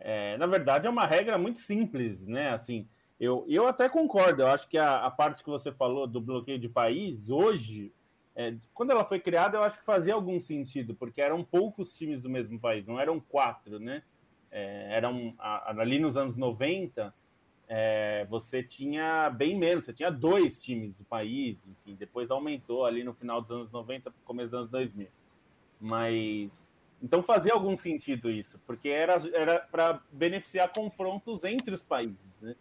é, 0.00 0.36
na 0.38 0.46
verdade, 0.46 0.86
é 0.86 0.90
uma 0.90 1.06
regra 1.06 1.36
muito 1.36 1.60
simples, 1.60 2.26
né? 2.26 2.50
Assim, 2.50 2.88
eu, 3.18 3.44
eu 3.48 3.66
até 3.66 3.88
concordo. 3.88 4.42
Eu 4.42 4.48
acho 4.48 4.66
que 4.66 4.78
a, 4.78 5.04
a 5.04 5.10
parte 5.10 5.44
que 5.44 5.50
você 5.50 5.70
falou 5.70 6.06
do 6.06 6.20
bloqueio 6.20 6.58
de 6.58 6.68
país, 6.68 7.28
hoje, 7.28 7.92
é, 8.34 8.54
quando 8.72 8.90
ela 8.90 9.04
foi 9.04 9.20
criada, 9.20 9.58
eu 9.58 9.62
acho 9.62 9.78
que 9.78 9.84
fazia 9.84 10.14
algum 10.14 10.40
sentido, 10.40 10.94
porque 10.94 11.20
eram 11.20 11.44
poucos 11.44 11.92
times 11.92 12.22
do 12.22 12.30
mesmo 12.30 12.58
país, 12.58 12.86
não 12.86 12.98
eram 12.98 13.20
quatro, 13.20 13.78
né? 13.78 14.02
É, 14.50 14.96
eram 14.96 15.34
a, 15.38 15.70
ali 15.70 15.98
nos 15.98 16.16
anos 16.16 16.36
90, 16.36 17.14
é, 17.72 18.26
você 18.28 18.64
tinha 18.64 19.30
bem 19.30 19.56
menos, 19.56 19.84
você 19.84 19.92
tinha 19.92 20.10
dois 20.10 20.60
times 20.60 20.92
do 20.96 21.04
país, 21.04 21.64
enfim, 21.64 21.94
depois 21.94 22.28
aumentou 22.28 22.84
ali 22.84 23.04
no 23.04 23.14
final 23.14 23.40
dos 23.40 23.52
anos 23.52 23.70
90, 23.70 24.12
começo 24.24 24.50
dos 24.50 24.58
anos 24.58 24.70
2000. 24.70 25.06
Mas 25.80 26.66
então 27.00 27.22
fazia 27.22 27.52
algum 27.52 27.76
sentido 27.76 28.28
isso, 28.28 28.60
porque 28.66 28.88
era 28.88 29.60
para 29.70 30.02
beneficiar 30.10 30.72
confrontos 30.72 31.44
entre 31.44 31.72
os 31.72 31.80
países. 31.80 32.40
Né? 32.42 32.56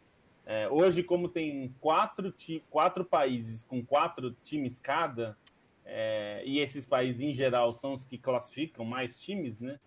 É, 0.45 0.69
hoje, 0.69 1.01
como 1.01 1.27
tem 1.27 1.73
quatro, 1.81 2.31
quatro 2.69 3.03
países 3.03 3.63
com 3.63 3.83
quatro 3.83 4.35
times 4.43 4.77
cada, 4.77 5.35
é, 5.83 6.43
e 6.45 6.59
esses 6.59 6.85
países 6.85 7.19
em 7.19 7.33
geral 7.33 7.73
são 7.73 7.93
os 7.93 8.05
que 8.05 8.19
classificam 8.19 8.85
mais 8.85 9.19
times, 9.19 9.59
né? 9.59 9.79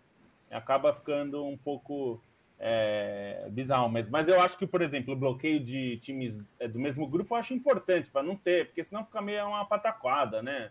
acaba 0.50 0.92
ficando 0.92 1.46
um 1.46 1.56
pouco 1.56 2.20
é, 2.58 3.46
bizarro. 3.50 3.88
Mas, 3.88 4.08
mas 4.08 4.28
eu 4.28 4.40
acho 4.40 4.56
que, 4.58 4.66
por 4.66 4.82
exemplo, 4.82 5.14
o 5.14 5.16
bloqueio 5.16 5.58
de 5.58 5.98
times 5.98 6.40
é, 6.58 6.68
do 6.68 6.78
mesmo 6.78 7.06
grupo 7.06 7.34
eu 7.34 7.38
acho 7.38 7.54
importante 7.54 8.10
para 8.10 8.22
não 8.22 8.36
ter, 8.36 8.66
porque 8.66 8.84
senão 8.84 9.04
fica 9.04 9.20
meio 9.20 9.46
uma 9.46 9.64
pataquada, 9.64 10.42
né? 10.42 10.70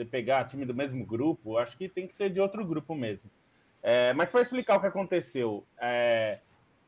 você 0.00 0.04
pegar 0.04 0.44
time 0.44 0.64
do 0.64 0.74
mesmo 0.74 1.04
grupo, 1.04 1.58
acho 1.58 1.76
que 1.76 1.88
tem 1.88 2.06
que 2.06 2.14
ser 2.14 2.30
de 2.30 2.40
outro 2.40 2.64
grupo 2.64 2.94
mesmo. 2.94 3.30
É, 3.82 4.12
mas 4.12 4.30
para 4.30 4.40
explicar 4.40 4.76
o 4.76 4.80
que 4.80 4.86
aconteceu, 4.86 5.66
é, 5.80 6.40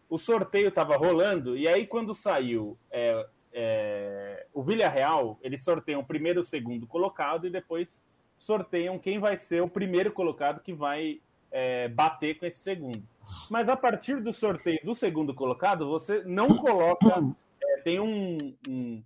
o 0.08 0.18
sorteio 0.18 0.68
estava 0.68 0.96
rolando 0.96 1.56
e 1.56 1.66
aí 1.66 1.86
quando 1.86 2.14
saiu 2.14 2.78
é, 2.90 3.26
é 3.52 4.46
o 4.52 4.62
Villarreal, 4.62 5.38
eles 5.42 5.64
sorteiam 5.64 6.00
o 6.00 6.06
primeiro 6.06 6.40
e 6.40 6.42
o 6.42 6.44
segundo 6.44 6.86
colocado 6.86 7.46
e 7.46 7.50
depois 7.50 7.96
sorteiam 8.38 8.98
quem 8.98 9.18
vai 9.18 9.36
ser 9.36 9.62
o 9.62 9.68
primeiro 9.68 10.12
colocado 10.12 10.62
que 10.62 10.72
vai 10.72 11.20
é, 11.52 11.86
bater 11.88 12.38
com 12.38 12.46
esse 12.46 12.58
segundo. 12.58 13.06
Mas 13.50 13.68
a 13.68 13.76
partir 13.76 14.20
do 14.20 14.32
sorteio 14.32 14.80
do 14.82 14.94
segundo 14.94 15.34
colocado, 15.34 15.88
você 15.88 16.24
não 16.24 16.48
coloca, 16.48 17.22
é, 17.62 17.76
tem 17.82 18.00
um, 18.00 18.56
um, 18.66 19.04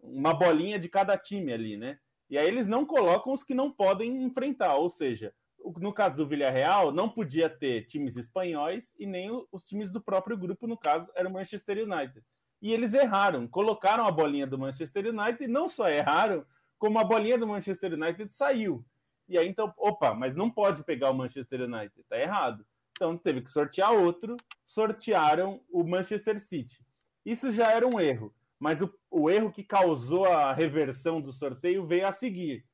uma 0.00 0.32
bolinha 0.32 0.78
de 0.78 0.88
cada 0.88 1.18
time 1.18 1.52
ali, 1.52 1.76
né? 1.76 1.98
E 2.30 2.38
aí 2.38 2.46
eles 2.46 2.68
não 2.68 2.86
colocam 2.86 3.32
os 3.32 3.42
que 3.42 3.54
não 3.54 3.70
podem 3.70 4.22
enfrentar, 4.22 4.76
ou 4.76 4.88
seja, 4.88 5.34
no 5.76 5.92
caso 5.92 6.16
do 6.16 6.26
Villarreal, 6.26 6.92
não 6.92 7.08
podia 7.08 7.50
ter 7.50 7.86
times 7.86 8.16
espanhóis 8.16 8.94
e 8.98 9.06
nem 9.06 9.30
os 9.50 9.64
times 9.64 9.90
do 9.90 10.00
próprio 10.00 10.36
grupo, 10.36 10.66
no 10.66 10.76
caso, 10.76 11.10
era 11.14 11.28
o 11.28 11.32
Manchester 11.32 11.78
United. 11.78 12.22
E 12.60 12.72
eles 12.72 12.94
erraram, 12.94 13.46
colocaram 13.46 14.06
a 14.06 14.10
bolinha 14.10 14.46
do 14.46 14.58
Manchester 14.58 15.06
United 15.06 15.42
e 15.42 15.48
não 15.48 15.68
só 15.68 15.88
erraram, 15.88 16.44
como 16.78 16.98
a 16.98 17.04
bolinha 17.04 17.38
do 17.38 17.46
Manchester 17.46 17.94
United 17.94 18.32
saiu. 18.32 18.84
E 19.28 19.36
aí 19.36 19.46
então, 19.46 19.72
opa, 19.76 20.14
mas 20.14 20.34
não 20.34 20.50
pode 20.50 20.82
pegar 20.84 21.10
o 21.10 21.14
Manchester 21.14 21.62
United, 21.62 22.02
tá 22.08 22.18
errado. 22.18 22.64
Então 22.92 23.16
teve 23.16 23.42
que 23.42 23.50
sortear 23.50 23.92
outro, 23.92 24.36
sortearam 24.66 25.60
o 25.70 25.84
Manchester 25.84 26.40
City. 26.40 26.84
Isso 27.24 27.50
já 27.50 27.70
era 27.70 27.86
um 27.86 28.00
erro. 28.00 28.34
Mas 28.58 28.80
o, 28.80 28.92
o 29.10 29.30
erro 29.30 29.52
que 29.52 29.62
causou 29.62 30.24
a 30.24 30.52
reversão 30.52 31.20
do 31.20 31.32
sorteio 31.32 31.86
veio 31.86 32.08
a 32.08 32.12
seguir. 32.12 32.64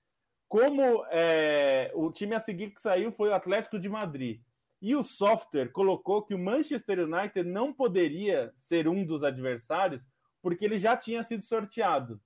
como 0.48 1.04
é, 1.10 1.90
o 1.94 2.10
time 2.12 2.34
a 2.34 2.40
seguir 2.40 2.70
que 2.70 2.80
saiu 2.80 3.12
foi 3.12 3.28
o 3.28 3.34
Atlético 3.34 3.78
de 3.78 3.88
Madrid. 3.88 4.40
E 4.80 4.94
o 4.94 5.02
software 5.02 5.72
colocou 5.72 6.22
que 6.22 6.34
o 6.34 6.38
Manchester 6.38 7.00
United 7.00 7.42
não 7.42 7.72
poderia 7.72 8.50
ser 8.54 8.86
um 8.86 9.04
dos 9.04 9.22
adversários 9.22 10.02
porque 10.40 10.64
ele 10.64 10.78
já 10.78 10.96
tinha 10.96 11.22
sido 11.24 11.42
sorteado. 11.42 12.20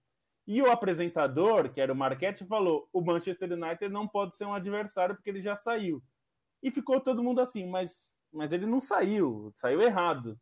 E 0.49 0.63
o 0.63 0.71
apresentador, 0.71 1.71
que 1.71 1.79
era 1.79 1.93
o 1.93 1.97
Marquete, 1.97 2.47
falou: 2.47 2.89
o 2.91 3.03
Manchester 3.03 3.53
United 3.53 3.91
não 3.91 4.09
pode 4.09 4.35
ser 4.35 4.47
um 4.47 4.55
adversário 4.55 5.15
porque 5.15 5.29
ele 5.29 5.43
já 5.43 5.55
saiu. 5.55 6.03
E 6.63 6.71
ficou 6.71 7.01
todo 7.01 7.23
mundo 7.23 7.43
assim, 7.43 7.69
mas, 7.69 8.17
mas 8.33 8.51
ele 8.51 8.65
não 8.65 8.81
saiu, 8.81 9.53
saiu 9.57 9.83
errado. 9.83 10.41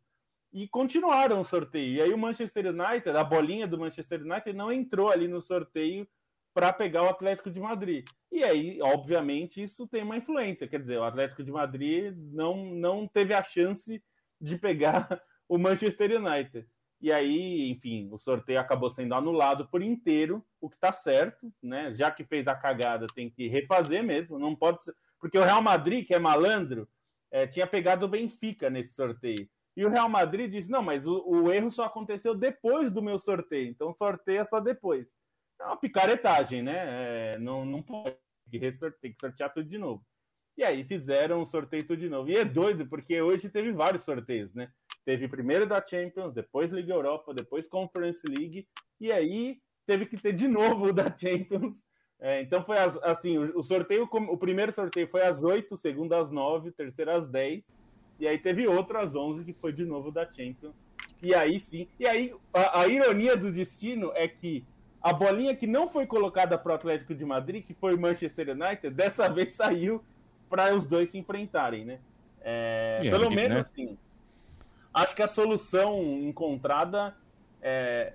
E 0.53 0.65
continuaram 0.69 1.41
o 1.41 1.43
sorteio. 1.43 1.95
E 1.95 2.01
aí 2.01 2.13
o 2.13 2.17
Manchester 2.17 2.67
United, 2.67 3.09
a 3.09 3.23
bolinha 3.23 3.67
do 3.67 3.77
Manchester 3.77 4.21
United, 4.21 4.53
não 4.53 4.71
entrou 4.71 5.09
ali 5.09 5.27
no 5.27 5.41
sorteio 5.41 6.07
para 6.53 6.71
pegar 6.71 7.03
o 7.03 7.09
Atlético 7.09 7.51
de 7.51 7.59
Madrid. 7.59 8.05
E 8.31 8.45
aí, 8.45 8.81
obviamente, 8.81 9.61
isso 9.61 9.85
tem 9.89 10.03
uma 10.03 10.15
influência. 10.15 10.69
Quer 10.69 10.79
dizer, 10.79 10.97
o 10.97 11.03
Atlético 11.03 11.43
de 11.43 11.51
Madrid 11.51 12.15
não, 12.31 12.73
não 12.73 13.05
teve 13.05 13.33
a 13.33 13.43
chance 13.43 14.01
de 14.39 14.57
pegar 14.57 15.21
o 15.49 15.57
Manchester 15.57 16.11
United. 16.11 16.65
E 16.99 17.11
aí, 17.11 17.69
enfim, 17.69 18.09
o 18.11 18.17
sorteio 18.17 18.59
acabou 18.59 18.89
sendo 18.89 19.13
anulado 19.13 19.67
por 19.67 19.83
inteiro, 19.83 20.43
o 20.59 20.69
que 20.69 20.75
está 20.75 20.91
certo, 20.91 21.53
né? 21.61 21.93
Já 21.93 22.09
que 22.09 22.23
fez 22.23 22.47
a 22.47 22.55
cagada, 22.55 23.05
tem 23.13 23.29
que 23.29 23.47
refazer 23.47 24.03
mesmo, 24.03 24.39
não 24.39 24.55
pode 24.55 24.83
ser. 24.83 24.95
Porque 25.19 25.37
o 25.37 25.43
Real 25.43 25.61
Madrid, 25.61 26.05
que 26.05 26.13
é 26.13 26.19
malandro, 26.19 26.87
é, 27.31 27.45
tinha 27.45 27.67
pegado 27.67 28.05
o 28.05 28.09
Benfica 28.09 28.69
nesse 28.69 28.93
sorteio. 28.93 29.47
E 29.75 29.85
o 29.85 29.89
Real 29.89 30.09
Madrid 30.09 30.49
disse: 30.49 30.71
não, 30.71 30.81
mas 30.81 31.05
o, 31.05 31.23
o 31.23 31.51
erro 31.51 31.71
só 31.71 31.85
aconteceu 31.85 32.33
depois 32.33 32.91
do 32.91 33.01
meu 33.01 33.19
sorteio, 33.19 33.69
então 33.69 33.93
sorteia 33.93 34.43
só 34.43 34.59
depois. 34.59 35.13
É 35.61 35.65
uma 35.65 35.77
picaretagem, 35.77 36.63
né? 36.63 37.33
É, 37.33 37.39
não, 37.39 37.63
não 37.63 37.83
pode, 37.83 38.15
tem 38.49 38.59
que, 38.59 38.91
tem 39.01 39.13
que 39.13 39.19
sortear 39.19 39.53
tudo 39.53 39.67
de 39.67 39.77
novo. 39.77 40.03
E 40.57 40.63
aí 40.63 40.83
fizeram 40.83 41.41
o 41.41 41.45
sorteio 41.45 41.85
tudo 41.85 41.99
de 41.99 42.09
novo. 42.09 42.29
E 42.29 42.35
é 42.35 42.43
doido, 42.43 42.87
porque 42.87 43.21
hoje 43.21 43.49
teve 43.49 43.71
vários 43.71 44.03
sorteios, 44.03 44.53
né? 44.55 44.71
Teve 45.07 45.25
primeiro 45.29 45.65
da 45.65 45.81
Champions, 45.81 46.33
depois 46.33 46.69
Liga 46.69 46.93
Europa, 46.93 47.33
depois 47.33 47.65
Conference 47.65 48.19
League, 48.27 48.67
e 48.99 49.09
aí 49.09 49.57
teve 49.85 50.05
que 50.05 50.17
ter 50.17 50.33
de 50.33 50.49
novo 50.49 50.87
o 50.87 50.91
da 50.91 51.05
Champions. 51.17 51.81
É, 52.19 52.41
então 52.41 52.61
foi 52.61 52.75
assim, 52.77 53.37
o, 53.37 53.63
sorteio, 53.63 54.03
o 54.11 54.37
primeiro 54.37 54.69
sorteio 54.73 55.07
foi 55.07 55.21
às 55.21 55.45
8, 55.45 55.73
o 55.73 55.77
segundo 55.77 56.11
às 56.11 56.29
9, 56.29 56.67
o 56.67 56.73
terceiro 56.73 57.11
às 57.11 57.25
10, 57.29 57.63
e 58.19 58.27
aí 58.27 58.37
teve 58.37 58.67
outro 58.67 58.99
às 58.99 59.15
11, 59.15 59.45
que 59.45 59.53
foi 59.53 59.71
de 59.71 59.85
novo 59.85 60.11
da 60.11 60.25
Champions. 60.25 60.75
E 61.23 61.33
aí 61.33 61.57
sim, 61.57 61.87
e 61.97 62.05
aí 62.05 62.35
a, 62.53 62.81
a 62.81 62.87
ironia 62.89 63.37
do 63.37 63.49
destino 63.49 64.11
é 64.13 64.27
que 64.27 64.65
a 65.01 65.13
bolinha 65.13 65.55
que 65.55 65.67
não 65.67 65.87
foi 65.87 66.05
colocada 66.05 66.57
para 66.57 66.73
o 66.73 66.75
Atlético 66.75 67.15
de 67.15 67.23
Madrid, 67.23 67.63
que 67.63 67.73
foi 67.73 67.95
o 67.95 68.01
Manchester 68.01 68.49
United, 68.49 68.89
dessa 68.93 69.29
vez 69.31 69.53
saiu 69.53 70.03
para 70.49 70.75
os 70.75 70.85
dois 70.85 71.11
se 71.11 71.17
enfrentarem, 71.17 71.85
né? 71.85 71.99
É, 72.41 72.99
pelo 73.09 73.29
menos 73.29 73.55
né? 73.55 73.59
assim, 73.61 73.97
acho 74.97 75.15
que 75.15 75.21
a 75.21 75.27
solução 75.27 76.01
encontrada 76.21 77.15
é, 77.61 78.13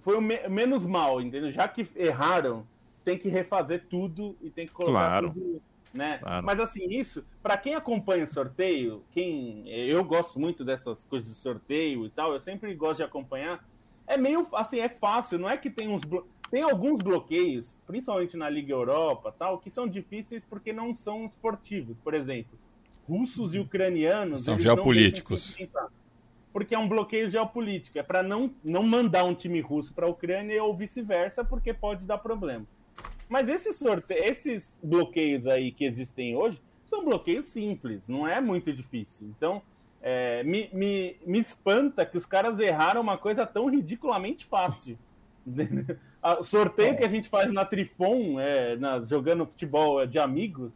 foi 0.00 0.16
o 0.16 0.20
me 0.20 0.48
menos 0.48 0.86
mal, 0.86 1.20
entendeu? 1.20 1.50
Já 1.50 1.68
que 1.68 1.86
erraram, 1.94 2.66
tem 3.04 3.18
que 3.18 3.28
refazer 3.28 3.84
tudo 3.88 4.36
e 4.40 4.50
tem 4.50 4.66
que 4.66 4.72
colocar 4.72 4.92
claro. 4.92 5.32
tudo. 5.32 5.62
Né? 5.92 6.18
Claro. 6.18 6.44
Mas 6.44 6.60
assim, 6.60 6.86
isso, 6.90 7.24
para 7.42 7.56
quem 7.56 7.74
acompanha 7.74 8.24
o 8.24 8.26
sorteio, 8.26 9.02
quem 9.10 9.68
eu 9.68 10.04
gosto 10.04 10.38
muito 10.38 10.64
dessas 10.64 11.04
coisas 11.04 11.28
de 11.28 11.36
sorteio 11.36 12.04
e 12.04 12.10
tal, 12.10 12.32
eu 12.32 12.40
sempre 12.40 12.74
gosto 12.74 12.98
de 12.98 13.04
acompanhar. 13.04 13.64
É 14.06 14.16
meio 14.16 14.46
assim, 14.52 14.78
é 14.78 14.88
fácil, 14.88 15.38
não 15.38 15.48
é 15.48 15.56
que 15.56 15.70
tem 15.70 15.88
uns 15.88 16.02
tem 16.50 16.62
alguns 16.62 17.02
bloqueios, 17.02 17.76
principalmente 17.86 18.36
na 18.36 18.48
Liga 18.48 18.72
Europa, 18.72 19.34
tal, 19.36 19.58
que 19.58 19.68
são 19.68 19.88
difíceis 19.88 20.44
porque 20.44 20.72
não 20.72 20.94
são 20.94 21.24
esportivos. 21.24 21.96
Por 22.04 22.14
exemplo, 22.14 22.56
russos 23.08 23.54
e 23.54 23.58
ucranianos 23.58 24.44
são 24.44 24.58
geopolíticos 24.58 25.56
porque 26.56 26.74
é 26.74 26.78
um 26.78 26.88
bloqueio 26.88 27.28
geopolítico. 27.28 27.98
É 27.98 28.02
para 28.02 28.22
não, 28.22 28.50
não 28.64 28.82
mandar 28.82 29.24
um 29.24 29.34
time 29.34 29.60
russo 29.60 29.92
para 29.92 30.06
a 30.06 30.08
Ucrânia 30.08 30.64
ou 30.64 30.74
vice-versa, 30.74 31.44
porque 31.44 31.74
pode 31.74 32.02
dar 32.06 32.16
problema. 32.16 32.64
Mas 33.28 33.50
esses, 33.50 33.76
sorte... 33.76 34.14
esses 34.14 34.78
bloqueios 34.82 35.46
aí 35.46 35.70
que 35.70 35.84
existem 35.84 36.34
hoje 36.34 36.58
são 36.82 37.04
bloqueios 37.04 37.44
simples, 37.44 38.08
não 38.08 38.26
é 38.26 38.40
muito 38.40 38.72
difícil. 38.72 39.28
Então, 39.36 39.60
é, 40.00 40.42
me, 40.44 40.70
me, 40.72 41.18
me 41.26 41.38
espanta 41.38 42.06
que 42.06 42.16
os 42.16 42.24
caras 42.24 42.58
erraram 42.58 43.02
uma 43.02 43.18
coisa 43.18 43.44
tão 43.44 43.66
ridiculamente 43.66 44.46
fácil. 44.46 44.96
o 46.40 46.42
sorteio 46.42 46.92
é. 46.92 46.94
que 46.94 47.04
a 47.04 47.08
gente 47.08 47.28
faz 47.28 47.52
na 47.52 47.66
Trifon, 47.66 48.40
é, 48.40 48.76
na, 48.76 49.04
jogando 49.04 49.44
futebol 49.44 50.06
de 50.06 50.18
amigos, 50.18 50.72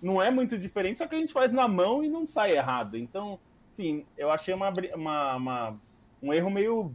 não 0.00 0.22
é 0.22 0.30
muito 0.30 0.56
diferente, 0.56 0.98
só 0.98 1.08
que 1.08 1.16
a 1.16 1.18
gente 1.18 1.32
faz 1.32 1.52
na 1.52 1.66
mão 1.66 2.04
e 2.04 2.08
não 2.08 2.24
sai 2.24 2.52
errado. 2.52 2.96
Então, 2.96 3.40
sim, 3.74 4.04
eu 4.16 4.30
achei 4.30 4.54
uma, 4.54 4.72
uma, 4.94 5.36
uma 5.36 5.74
um 6.22 6.32
erro 6.32 6.50
meio 6.50 6.90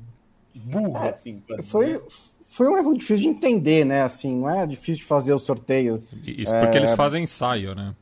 burro, 0.55 1.05
é, 1.05 1.09
assim. 1.09 1.41
Foi, 1.65 2.01
foi 2.45 2.67
um 2.67 2.77
erro 2.77 2.93
difícil 2.93 3.23
de 3.23 3.27
entender, 3.29 3.85
né? 3.85 4.01
Assim, 4.01 4.35
não 4.35 4.49
é 4.49 4.65
difícil 4.65 5.03
de 5.03 5.05
fazer 5.05 5.33
o 5.33 5.39
sorteio. 5.39 6.03
Isso 6.25 6.53
porque 6.59 6.77
é... 6.77 6.79
eles 6.79 6.93
fazem 6.93 7.23
ensaio, 7.23 7.75
né? 7.75 7.95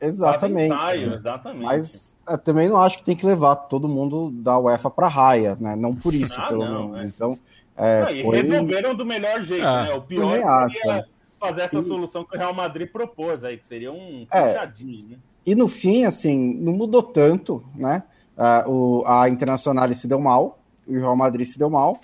Exatamente. 0.00 0.74
Ensaio, 0.74 1.10
né? 1.10 1.16
exatamente. 1.16 1.64
Mas 1.64 2.14
eu 2.28 2.38
também 2.38 2.68
não 2.68 2.76
acho 2.78 2.98
que 2.98 3.04
tem 3.04 3.16
que 3.16 3.26
levar 3.26 3.56
todo 3.56 3.88
mundo 3.88 4.30
da 4.30 4.58
UEFA 4.58 4.90
para 4.90 5.08
raia, 5.08 5.56
né? 5.60 5.74
Não 5.74 5.94
por 5.94 6.14
isso, 6.14 6.34
ah, 6.40 6.48
pelo 6.48 6.64
menos. 6.64 7.00
É. 7.00 7.04
Então, 7.06 7.38
é, 7.76 8.22
foi... 8.22 8.42
resolveram 8.42 8.94
do 8.94 9.04
melhor 9.04 9.40
jeito, 9.42 9.66
ah, 9.66 9.84
né? 9.84 9.94
O 9.94 10.02
pior 10.02 10.30
seria 10.30 10.48
acho, 10.48 11.08
fazer 11.40 11.62
essa 11.62 11.78
e... 11.78 11.82
solução 11.82 12.24
que 12.24 12.36
o 12.36 12.38
Real 12.38 12.54
Madrid 12.54 12.88
propôs 12.90 13.42
aí, 13.44 13.58
que 13.58 13.66
seria 13.66 13.92
um 13.92 14.26
fechadinho, 14.30 15.06
é. 15.06 15.10
né? 15.12 15.18
E 15.46 15.54
no 15.54 15.68
fim, 15.68 16.04
assim, 16.04 16.54
não 16.54 16.72
mudou 16.72 17.02
tanto, 17.02 17.62
né? 17.74 18.02
Uh, 18.36 18.70
o, 18.70 19.04
a 19.06 19.28
Internacional 19.28 19.92
se 19.92 20.08
deu 20.08 20.18
mal, 20.18 20.58
o 20.86 20.92
Real 20.92 21.16
Madrid 21.16 21.46
se 21.46 21.58
deu 21.58 21.70
mal. 21.70 22.00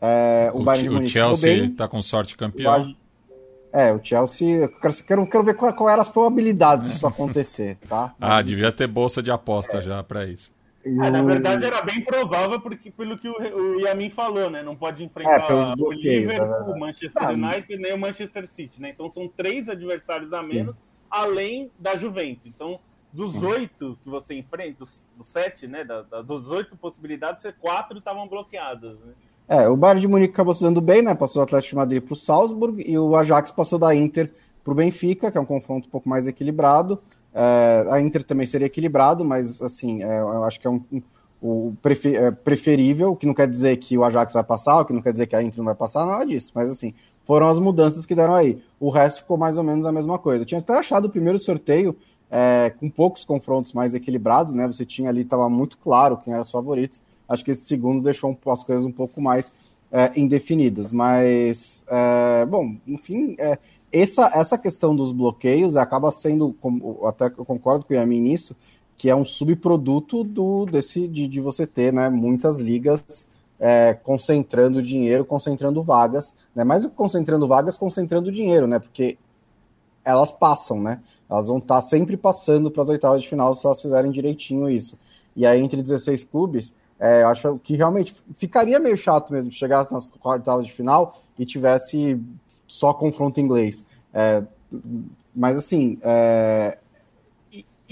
Uh, 0.00 0.56
o, 0.56 0.60
o, 0.60 0.64
Bayern 0.64 1.04
o 1.04 1.08
Chelsea 1.08 1.64
está 1.64 1.88
com 1.88 2.02
sorte 2.02 2.36
campeão. 2.36 2.94
É, 3.72 3.92
o 3.92 4.00
Chelsea. 4.02 4.48
Eu 4.56 4.68
quero, 4.68 5.26
quero, 5.26 5.44
ver 5.44 5.54
qual, 5.54 5.72
qual 5.72 5.88
eram 5.88 6.02
as 6.02 6.08
probabilidades 6.08 6.90
disso 6.90 7.06
acontecer, 7.08 7.76
tá? 7.88 8.14
ah, 8.20 8.40
devia 8.42 8.70
ter 8.70 8.86
bolsa 8.86 9.22
de 9.22 9.30
aposta 9.30 9.78
é. 9.78 9.82
já 9.82 10.02
para 10.02 10.26
isso. 10.26 10.52
É, 10.84 11.10
na 11.10 11.22
verdade, 11.22 11.64
era 11.64 11.80
bem 11.80 12.02
provável 12.02 12.60
porque, 12.60 12.90
pelo 12.90 13.16
que 13.16 13.26
o, 13.26 13.32
o 13.32 13.80
Yamin 13.80 14.10
falou, 14.10 14.50
né? 14.50 14.62
Não 14.62 14.76
pode 14.76 15.02
enfrentar 15.02 15.50
é, 15.50 15.74
o 15.78 15.90
Liverpool, 15.92 16.74
o 16.74 16.78
Manchester 16.78 17.30
United 17.30 17.76
nem 17.78 17.94
o 17.94 17.98
Manchester 17.98 18.46
City, 18.46 18.82
né? 18.82 18.90
Então 18.90 19.10
são 19.10 19.26
três 19.26 19.70
adversários 19.70 20.34
a 20.34 20.42
menos. 20.42 20.76
Sim 20.76 20.93
além 21.14 21.70
da 21.78 21.96
Juventus. 21.96 22.44
Então, 22.44 22.80
dos 23.12 23.40
oito 23.40 23.96
que 24.02 24.10
você 24.10 24.34
enfrenta, 24.34 24.80
dos, 24.80 25.04
dos 25.16 25.28
sete, 25.28 25.68
né, 25.68 25.84
da, 25.84 26.02
da, 26.02 26.22
dos 26.22 26.48
oito 26.48 26.76
possibilidades, 26.76 27.44
quatro 27.60 27.98
estavam 27.98 28.26
bloqueadas, 28.26 28.98
né? 28.98 29.12
É, 29.46 29.68
o 29.68 29.76
Bayern 29.76 30.00
de 30.00 30.08
Munique 30.08 30.32
acabou 30.32 30.54
se 30.54 30.62
dando 30.62 30.80
bem, 30.80 31.02
né? 31.02 31.14
Passou 31.14 31.40
do 31.40 31.44
Atlético 31.44 31.70
de 31.70 31.76
Madrid 31.76 32.02
para 32.02 32.14
o 32.14 32.16
Salzburg 32.16 32.82
e 32.82 32.98
o 32.98 33.14
Ajax 33.14 33.50
passou 33.50 33.78
da 33.78 33.94
Inter 33.94 34.32
para 34.64 34.72
o 34.72 34.74
Benfica, 34.74 35.30
que 35.30 35.36
é 35.36 35.40
um 35.40 35.44
confronto 35.44 35.86
um 35.86 35.90
pouco 35.90 36.08
mais 36.08 36.26
equilibrado. 36.26 36.98
É, 37.32 37.86
a 37.90 38.00
Inter 38.00 38.24
também 38.24 38.46
seria 38.46 38.66
equilibrado, 38.66 39.22
mas 39.22 39.60
assim, 39.60 40.02
é, 40.02 40.20
eu 40.20 40.44
acho 40.44 40.58
que 40.58 40.66
é 40.66 40.70
um, 40.70 40.82
um 40.90 41.02
o 41.46 41.76
é, 41.84 42.30
preferível, 42.30 43.10
o 43.10 43.16
que 43.16 43.26
não 43.26 43.34
quer 43.34 43.46
dizer 43.46 43.76
que 43.76 43.98
o 43.98 44.02
Ajax 44.02 44.32
vai 44.32 44.42
passar, 44.42 44.80
o 44.80 44.84
que 44.86 44.94
não 44.94 45.02
quer 45.02 45.12
dizer 45.12 45.26
que 45.26 45.36
a 45.36 45.42
Inter 45.42 45.58
não 45.58 45.66
vai 45.66 45.74
passar, 45.74 46.06
nada 46.06 46.24
disso. 46.24 46.50
Mas 46.54 46.70
assim, 46.70 46.94
foram 47.24 47.48
as 47.48 47.58
mudanças 47.58 48.06
que 48.06 48.14
deram 48.14 48.34
aí. 48.34 48.62
O 48.78 48.90
resto 48.90 49.20
ficou 49.20 49.36
mais 49.36 49.56
ou 49.56 49.64
menos 49.64 49.86
a 49.86 49.92
mesma 49.92 50.18
coisa. 50.18 50.42
Eu 50.42 50.46
tinha 50.46 50.60
até 50.60 50.74
achado 50.74 51.06
o 51.06 51.10
primeiro 51.10 51.38
sorteio 51.38 51.96
é, 52.30 52.72
com 52.78 52.90
poucos 52.90 53.24
confrontos 53.24 53.72
mais 53.72 53.94
equilibrados, 53.94 54.54
né? 54.54 54.66
Você 54.66 54.84
tinha 54.84 55.08
ali, 55.08 55.22
estava 55.22 55.48
muito 55.48 55.78
claro 55.78 56.16
quem 56.18 56.32
eram 56.32 56.42
os 56.42 56.50
favoritos. 56.50 57.02
Acho 57.28 57.44
que 57.44 57.50
esse 57.50 57.64
segundo 57.64 58.02
deixou 58.02 58.36
as 58.46 58.64
coisas 58.64 58.84
um 58.84 58.92
pouco 58.92 59.20
mais 59.20 59.52
é, 59.90 60.12
indefinidas. 60.16 60.92
Mas, 60.92 61.84
é, 61.88 62.44
bom, 62.46 62.76
enfim, 62.86 63.34
é, 63.38 63.58
essa, 63.92 64.30
essa 64.34 64.58
questão 64.58 64.94
dos 64.94 65.12
bloqueios 65.12 65.76
acaba 65.76 66.10
sendo, 66.10 66.54
como, 66.60 67.06
até 67.06 67.26
eu 67.26 67.44
concordo 67.44 67.84
com 67.84 67.94
o 67.94 67.96
Yamin 67.96 68.20
nisso, 68.20 68.56
que 68.96 69.08
é 69.08 69.14
um 69.14 69.24
subproduto 69.24 70.24
do, 70.24 70.66
desse, 70.66 71.06
de, 71.08 71.26
de 71.28 71.40
você 71.40 71.66
ter 71.66 71.92
né, 71.92 72.10
muitas 72.10 72.60
ligas 72.60 73.26
é, 73.58 73.94
concentrando 73.94 74.82
dinheiro, 74.82 75.24
concentrando 75.24 75.82
vagas, 75.82 76.34
né? 76.54 76.64
Que 76.80 76.88
concentrando 76.90 77.46
vagas, 77.46 77.76
concentrando 77.76 78.30
dinheiro, 78.30 78.66
né? 78.66 78.78
Porque 78.78 79.18
elas 80.04 80.30
passam, 80.32 80.80
né? 80.80 81.00
Elas 81.28 81.46
vão 81.46 81.58
estar 81.58 81.76
tá 81.76 81.82
sempre 81.82 82.16
passando 82.16 82.70
para 82.70 82.82
as 82.82 82.88
oitavas 82.88 83.22
de 83.22 83.28
final 83.28 83.54
se 83.54 83.64
elas 83.64 83.80
fizerem 83.80 84.10
direitinho 84.10 84.68
isso. 84.68 84.98
E 85.34 85.46
aí, 85.46 85.60
entre 85.60 85.82
16 85.82 86.24
clubes, 86.24 86.74
é, 86.98 87.22
eu 87.22 87.28
acho 87.28 87.58
que 87.62 87.74
realmente 87.74 88.14
ficaria 88.36 88.78
meio 88.78 88.96
chato 88.96 89.32
mesmo 89.32 89.52
se 89.52 89.58
chegasse 89.58 89.92
nas 89.92 90.06
quartas 90.06 90.64
de 90.64 90.72
final 90.72 91.20
e 91.38 91.44
tivesse 91.44 92.20
só 92.68 92.92
confronto 92.92 93.40
inglês. 93.40 93.84
É, 94.12 94.42
mas 95.34 95.56
assim, 95.56 95.98
é, 96.02 96.78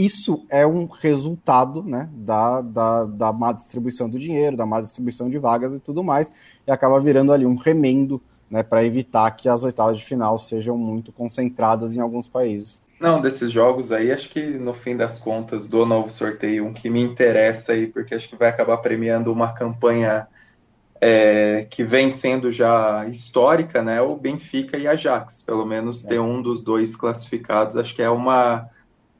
isso 0.04 0.44
é 0.48 0.66
um 0.66 0.86
resultado 0.86 1.82
né, 1.82 2.08
da, 2.12 2.60
da, 2.60 3.04
da 3.04 3.32
má 3.32 3.52
distribuição 3.52 4.08
do 4.08 4.18
dinheiro, 4.18 4.56
da 4.56 4.66
má 4.66 4.80
distribuição 4.80 5.28
de 5.28 5.38
vagas 5.38 5.74
e 5.74 5.80
tudo 5.80 6.02
mais, 6.02 6.32
e 6.66 6.70
acaba 6.70 7.00
virando 7.00 7.32
ali 7.32 7.46
um 7.46 7.56
remendo 7.56 8.20
né, 8.50 8.62
para 8.62 8.84
evitar 8.84 9.30
que 9.32 9.48
as 9.48 9.64
oitavas 9.64 9.96
de 9.96 10.04
final 10.04 10.38
sejam 10.38 10.76
muito 10.76 11.12
concentradas 11.12 11.96
em 11.96 12.00
alguns 12.00 12.28
países. 12.28 12.80
Não, 13.00 13.20
desses 13.20 13.50
jogos 13.50 13.90
aí, 13.90 14.12
acho 14.12 14.28
que 14.28 14.40
no 14.40 14.72
fim 14.72 14.96
das 14.96 15.18
contas 15.18 15.68
do 15.68 15.84
novo 15.84 16.10
sorteio, 16.10 16.66
um 16.66 16.72
que 16.72 16.88
me 16.88 17.00
interessa 17.00 17.72
aí, 17.72 17.86
porque 17.88 18.14
acho 18.14 18.28
que 18.28 18.36
vai 18.36 18.48
acabar 18.48 18.76
premiando 18.76 19.32
uma 19.32 19.52
campanha 19.52 20.28
é, 21.00 21.66
que 21.68 21.82
vem 21.82 22.12
sendo 22.12 22.52
já 22.52 23.04
histórica, 23.08 23.82
né? 23.82 24.00
O 24.00 24.14
Benfica 24.14 24.78
e 24.78 24.86
Ajax, 24.86 25.42
pelo 25.42 25.66
menos 25.66 26.04
ter 26.04 26.20
um 26.20 26.40
dos 26.40 26.62
dois 26.62 26.94
classificados, 26.94 27.76
acho 27.76 27.92
que 27.92 28.02
é 28.02 28.08
uma 28.08 28.70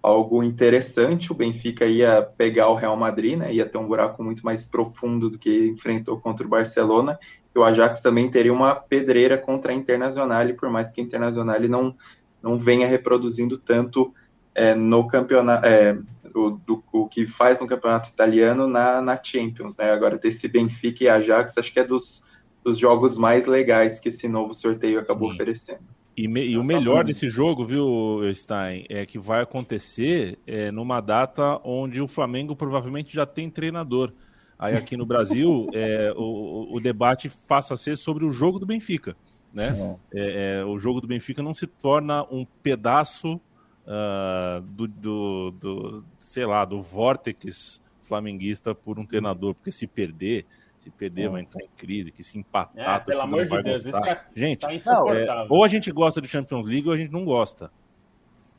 algo 0.03 0.43
interessante. 0.43 1.31
O 1.31 1.35
Benfica 1.35 1.87
ia 1.87 2.23
pegar 2.23 2.69
o 2.69 2.75
Real 2.75 2.97
Madrid, 2.97 3.39
né? 3.39 3.55
Ia 3.55 3.67
ter 3.67 3.79
um 3.79 3.87
buraco 3.87 4.23
muito 4.23 4.45
mais 4.45 4.67
profundo 4.67 5.31
do 5.31 5.39
que 5.39 5.69
enfrentou 5.69 6.21
contra 6.21 6.47
o 6.47 6.51
Barcelona. 6.51 7.19
E 7.55 7.59
o 7.59 7.63
Ajax 7.63 8.03
também 8.03 8.31
teria 8.31 8.53
uma 8.53 8.75
pedreira 8.75 9.39
contra 9.39 9.73
a 9.73 9.75
Internacional, 9.75 10.47
por 10.55 10.71
mais 10.71 10.91
que 10.91 11.01
a 11.01 11.05
Internacional 11.05 11.61
não 11.61 11.95
não 12.43 12.59
venha 12.59 12.89
reproduzindo 12.89 13.57
tanto 13.57 14.13
é, 14.53 14.75
no 14.75 15.07
campeonato, 15.07 15.65
é, 15.65 15.97
o, 16.35 16.51
do, 16.51 16.83
o 16.93 17.07
que 17.07 17.27
faz 17.27 17.61
no 17.61 17.69
campeonato 17.69 18.09
italiano 18.09 18.67
na, 18.67 19.01
na 19.01 19.23
Champions, 19.23 19.77
né? 19.77 19.93
Agora 19.93 20.19
desse 20.19 20.49
Benfica 20.49 21.05
e 21.05 21.09
Ajax, 21.09 21.57
acho 21.57 21.73
que 21.73 21.79
é 21.79 21.85
dos, 21.85 22.29
dos 22.65 22.79
jogos 22.79 23.17
mais 23.17 23.47
legais 23.47 24.01
que 24.01 24.09
esse 24.09 24.27
novo 24.27 24.53
sorteio 24.55 24.99
acabou 24.99 25.29
Sim. 25.29 25.35
oferecendo. 25.37 25.85
E, 26.17 26.29
me, 26.29 26.45
e, 26.45 26.59
o 26.59 26.65
melhor 26.65 27.05
desse 27.05 27.29
jogo, 27.29 27.65
viu, 27.65 28.21
Stein, 28.35 28.85
é 28.89 29.07
que 29.07 29.19
vai 29.19 29.43
acontecer 29.43 30.39
é, 30.47 30.71
numa 30.71 31.01
data 31.01 31.59
onde 31.65 32.03
o 32.03 32.07
Flamengo 32.07 32.55
provavelmente 32.55 33.15
já 33.15 33.25
tem 33.25 33.49
treinador. 33.49 34.13
Aí 34.59 34.75
aqui 34.75 34.97
no 34.97 35.07
Brasil, 35.07 35.69
é, 35.75 36.13
o, 36.17 36.77
o 36.77 36.81
debate 36.81 37.31
passa 37.49 37.75
a 37.75 37.77
ser 37.77 37.97
sobre 37.97 38.25
o 38.25 38.31
jogo 38.31 38.59
do 38.59 38.67
Benfica 38.67 39.17
né? 39.53 39.99
É. 40.13 40.61
É, 40.61 40.65
o 40.65 40.79
jogo 40.79 41.01
do 41.01 41.07
Benfica 41.07 41.43
não 41.43 41.53
se 41.53 41.67
torna 41.67 42.23
um 42.25 42.45
pedaço 42.63 43.35
uh, 43.35 44.63
do, 44.63 44.89
do, 44.89 45.51
do, 45.53 46.05
sei 46.19 46.47
lá, 46.47 46.65
do 46.65 46.81
vórtex 46.81 47.81
flamenguista 48.03 48.75
por 48.75 48.99
um 48.99 49.07
treinador, 49.07 49.55
porque 49.55 49.71
se 49.71 49.87
perder, 49.87 50.47
se 50.83 50.91
perder 50.91 51.29
vai 51.29 51.43
entrar 51.43 51.63
em 51.63 51.69
crise, 51.77 52.11
que 52.11 52.25
se 52.25 52.37
empatar, 52.37 52.97
é, 52.97 52.99
pelo 52.99 53.21
amor 53.21 53.47
de 53.47 53.63
Deus, 53.63 53.85
gostar. 53.85 54.17
Tá, 54.17 54.27
gente, 54.35 54.61
tá 54.61 54.73
é, 54.73 55.47
ou 55.49 55.63
a 55.63 55.69
gente 55.69 55.91
gosta 55.93 56.21
de 56.21 56.27
Champions 56.27 56.67
League 56.67 56.89
ou 56.89 56.95
a 56.95 56.97
gente 56.97 57.13
não 57.13 57.25
gosta. 57.25 57.71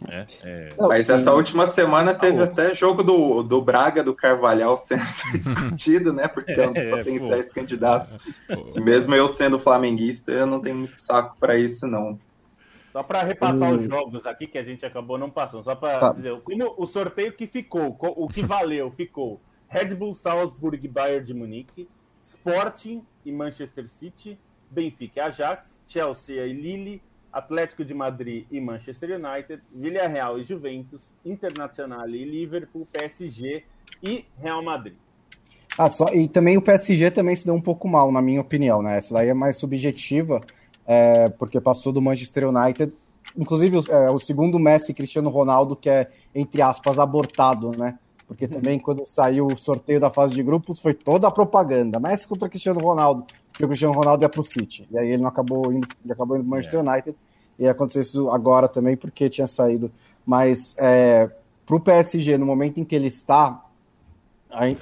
É, 0.07 0.26
é... 0.43 0.74
Mas 0.78 1.09
essa 1.09 1.34
última 1.34 1.65
semana 1.67 2.13
teve 2.13 2.41
ah, 2.41 2.45
até 2.45 2.74
jogo 2.74 3.03
do, 3.03 3.41
do 3.41 3.61
Braga, 3.61 4.03
do 4.03 4.13
Carvalhal 4.13 4.78
sendo 4.78 5.03
discutido, 5.34 6.11
né? 6.11 6.28
Porque 6.28 6.51
é 6.51 6.67
um 6.67 6.74
dos 6.74 6.84
potenciais 6.89 7.47
pô. 7.49 7.55
candidatos. 7.55 8.17
Pô. 8.47 8.82
Mesmo 8.82 9.15
eu 9.15 9.28
sendo 9.28 9.59
flamenguista, 9.59 10.32
eu 10.32 10.45
não 10.45 10.59
tenho 10.59 10.76
muito 10.76 10.97
saco 10.97 11.38
para 11.39 11.57
isso, 11.57 11.88
não. 11.88 12.19
Só 12.91 13.01
para 13.01 13.24
repassar 13.24 13.71
hum. 13.71 13.76
os 13.76 13.84
jogos 13.84 14.26
aqui 14.26 14.45
que 14.45 14.57
a 14.57 14.63
gente 14.63 14.86
acabou 14.86 15.17
não 15.17 15.30
passando, 15.30 15.63
só 15.63 15.74
para 15.74 15.99
tá. 15.99 16.13
dizer, 16.13 16.39
como 16.41 16.76
o 16.78 16.86
sorteio 16.86 17.34
que 17.34 17.47
ficou, 17.47 17.97
o 17.99 18.28
que 18.28 18.43
valeu, 18.43 18.91
ficou 18.91 19.41
Red 19.67 19.95
Bull 19.95 20.13
Salzburg 20.13 20.88
Bayern 20.88 21.26
de 21.26 21.34
Munique, 21.34 21.88
Sporting 22.24 23.05
e 23.26 23.32
Manchester 23.32 23.88
City, 23.99 24.39
Benfica 24.71 25.19
e 25.19 25.24
Ajax, 25.24 25.80
Chelsea 25.86 26.43
e 26.45 26.53
Lille, 26.53 27.01
Atlético 27.32 27.84
de 27.84 27.93
Madrid 27.93 28.45
e 28.49 28.61
Manchester 28.61 29.19
United, 29.19 29.61
Villarreal 29.74 30.39
e 30.39 30.43
Juventus, 30.43 31.13
Internacional 31.26 32.07
e 32.07 32.24
Liverpool, 32.24 32.88
PSG 32.91 33.63
e 34.01 34.26
Real 34.38 34.63
Madrid. 34.63 34.95
Ah, 35.78 35.89
só, 35.89 36.13
e 36.13 36.28
também 36.28 36.55
o 36.55 36.61
PSG 36.61 37.09
também 37.09 37.36
se 37.36 37.45
deu 37.45 37.55
um 37.55 37.61
pouco 37.61 37.88
mal, 37.88 38.11
na 38.11 38.21
minha 38.21 38.39
opinião, 38.39 38.82
né? 38.84 38.97
Essa 38.97 39.15
daí 39.15 39.30
é 39.30 39.34
mais 39.34 39.57
subjetiva, 39.57 40.41
é, 40.86 41.30
porque 41.30 41.59
passou 41.59 41.91
do 41.91 42.01
Manchester 42.01 42.47
United, 42.47 42.93
inclusive 43.36 43.80
é, 43.89 44.09
o 44.11 44.19
segundo 44.19 44.59
Messi 44.59 44.93
Cristiano 44.93 45.30
Ronaldo, 45.30 45.76
que 45.76 45.89
é, 45.89 46.11
entre 46.36 46.61
aspas, 46.61 46.99
abortado, 46.99 47.71
né? 47.71 47.97
Porque 48.34 48.47
também 48.47 48.79
quando 48.79 49.03
saiu 49.05 49.45
o 49.45 49.57
sorteio 49.57 49.99
da 49.99 50.09
fase 50.09 50.34
de 50.34 50.41
grupos 50.41 50.79
foi 50.79 50.93
toda 50.93 51.27
a 51.27 51.31
propaganda. 51.31 51.99
Messi 51.99 52.27
contra 52.27 52.49
Cristiano 52.49 52.79
Ronaldo, 52.79 53.25
porque 53.51 53.63
o 53.63 53.67
Cristiano 53.67 53.93
Ronaldo 53.93 54.23
ia 54.23 54.29
para 54.29 54.41
o 54.41 54.43
City. 54.43 54.88
E 54.91 54.97
aí 54.97 55.09
ele 55.09 55.21
não 55.21 55.29
acabou 55.29 55.71
indo, 55.71 55.88
ele 56.03 56.13
acabou 56.13 56.36
indo 56.36 56.43
para 56.43 56.47
o 56.47 56.51
Manchester 56.57 56.79
é. 56.79 56.89
United. 56.89 57.17
E 57.59 57.67
aconteceu 57.67 58.01
isso 58.01 58.29
agora 58.29 58.67
também 58.67 58.97
porque 58.97 59.29
tinha 59.29 59.45
saído. 59.45 59.91
Mas 60.25 60.75
é, 60.79 61.29
para 61.63 61.75
o 61.75 61.79
PSG, 61.79 62.38
no 62.39 62.45
momento 62.45 62.79
em 62.79 62.84
que 62.84 62.95
ele 62.95 63.07
está 63.07 63.63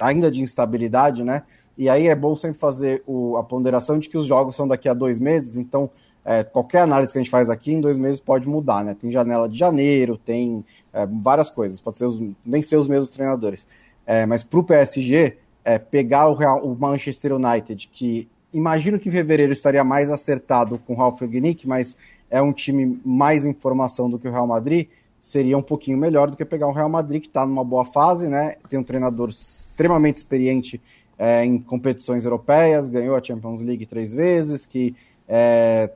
ainda 0.00 0.30
de 0.30 0.42
instabilidade, 0.42 1.22
né? 1.22 1.42
E 1.76 1.90
aí 1.90 2.06
é 2.06 2.14
bom 2.14 2.34
sempre 2.34 2.58
fazer 2.58 3.02
o, 3.06 3.36
a 3.36 3.44
ponderação 3.44 3.98
de 3.98 4.08
que 4.08 4.16
os 4.16 4.24
jogos 4.24 4.56
são 4.56 4.66
daqui 4.66 4.88
a 4.88 4.94
dois 4.94 5.18
meses, 5.18 5.56
então 5.56 5.90
é, 6.24 6.44
qualquer 6.44 6.80
análise 6.80 7.12
que 7.12 7.18
a 7.18 7.22
gente 7.22 7.30
faz 7.30 7.50
aqui 7.50 7.72
em 7.72 7.80
dois 7.80 7.98
meses 7.98 8.20
pode 8.20 8.48
mudar, 8.48 8.84
né? 8.84 8.96
Tem 9.00 9.10
janela 9.10 9.48
de 9.48 9.58
janeiro, 9.58 10.16
tem 10.16 10.64
é, 10.92 11.06
várias 11.06 11.50
coisas, 11.50 11.80
pode 11.80 11.98
ser 11.98 12.06
os, 12.06 12.22
nem 12.44 12.62
ser 12.62 12.76
os 12.76 12.86
mesmos 12.86 13.10
treinadores. 13.10 13.66
É, 14.06 14.24
mas 14.26 14.42
para 14.42 14.60
o 14.60 14.64
PSG, 14.64 15.36
é, 15.64 15.78
pegar 15.78 16.28
o, 16.28 16.34
Real, 16.34 16.64
o 16.64 16.76
Manchester 16.78 17.34
United, 17.34 17.88
que 17.92 18.28
imagino 18.52 18.98
que 18.98 19.08
em 19.08 19.12
fevereiro 19.12 19.52
estaria 19.52 19.82
mais 19.82 20.10
acertado 20.10 20.78
com 20.78 20.92
o 20.92 20.96
Ralf 20.96 21.20
Rangnick, 21.20 21.66
mas 21.66 21.96
é 22.30 22.40
um 22.40 22.52
time 22.52 23.00
mais 23.04 23.44
em 23.44 23.52
formação 23.52 24.08
do 24.08 24.18
que 24.18 24.28
o 24.28 24.30
Real 24.30 24.46
Madrid, 24.46 24.88
seria 25.20 25.56
um 25.56 25.62
pouquinho 25.62 25.98
melhor 25.98 26.30
do 26.30 26.36
que 26.36 26.44
pegar 26.44 26.66
o 26.66 26.72
Real 26.72 26.88
Madrid, 26.88 27.22
que 27.22 27.28
está 27.28 27.46
numa 27.46 27.64
boa 27.64 27.84
fase, 27.84 28.28
né? 28.28 28.56
Tem 28.68 28.78
um 28.78 28.84
treinador 28.84 29.28
extremamente 29.28 30.16
experiente 30.16 30.80
é, 31.18 31.44
em 31.44 31.58
competições 31.58 32.24
europeias, 32.24 32.88
ganhou 32.88 33.14
a 33.14 33.22
Champions 33.22 33.60
League 33.60 33.86
três 33.86 34.14
vezes, 34.14 34.66
que 34.66 34.94
é, 35.28 35.90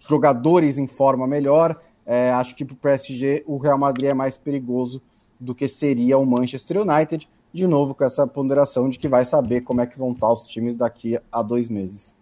jogadores 0.00 0.78
em 0.78 0.86
forma 0.86 1.26
melhor. 1.26 1.80
É, 2.04 2.30
acho 2.32 2.56
que 2.56 2.64
para 2.64 2.74
o 2.74 2.76
PSG 2.76 3.44
o 3.46 3.56
Real 3.58 3.78
Madrid 3.78 4.08
é 4.08 4.14
mais 4.14 4.36
perigoso 4.36 5.00
do 5.38 5.54
que 5.54 5.68
seria 5.68 6.18
o 6.18 6.26
Manchester 6.26 6.82
United, 6.82 7.28
de 7.52 7.66
novo 7.66 7.94
com 7.94 8.04
essa 8.04 8.26
ponderação 8.26 8.88
de 8.90 8.98
que 8.98 9.08
vai 9.08 9.24
saber 9.24 9.62
como 9.62 9.80
é 9.80 9.86
que 9.86 9.98
vão 9.98 10.12
estar 10.12 10.32
os 10.32 10.46
times 10.46 10.76
daqui 10.76 11.18
a 11.30 11.42
dois 11.42 11.68
meses. 11.68 12.16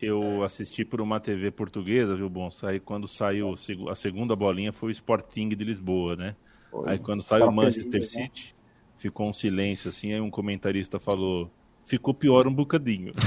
Eu 0.00 0.42
assisti 0.42 0.84
por 0.84 1.00
uma 1.00 1.18
TV 1.18 1.50
portuguesa, 1.50 2.14
viu, 2.14 2.28
bom? 2.28 2.48
Aí 2.64 2.78
quando 2.78 3.08
saiu 3.08 3.54
a 3.88 3.94
segunda 3.94 4.36
bolinha 4.36 4.72
foi 4.72 4.90
o 4.90 4.92
Sporting 4.92 5.48
de 5.50 5.64
Lisboa, 5.64 6.16
né? 6.16 6.36
Foi. 6.70 6.90
Aí 6.90 6.98
quando 6.98 7.22
saiu 7.22 7.46
o 7.46 7.52
Manchester 7.52 8.00
né? 8.00 8.06
City, 8.06 8.54
ficou 8.96 9.28
um 9.28 9.32
silêncio 9.32 9.88
assim, 9.88 10.12
aí 10.12 10.20
um 10.20 10.30
comentarista 10.30 10.98
falou: 10.98 11.50
ficou 11.84 12.14
pior 12.14 12.46
um 12.46 12.54
bocadinho. 12.54 13.12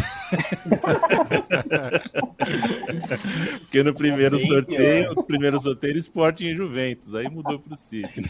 Porque 3.61 3.83
no 3.83 3.93
primeiro 3.93 4.39
sorteio, 4.39 5.13
os 5.15 5.23
primeiros 5.25 5.61
sorteios, 5.63 5.99
Sporting 5.99 6.47
e 6.47 6.55
Juventus, 6.55 7.13
aí 7.15 7.29
mudou 7.29 7.59
para 7.59 7.73
o 7.73 7.77
City. 7.77 8.23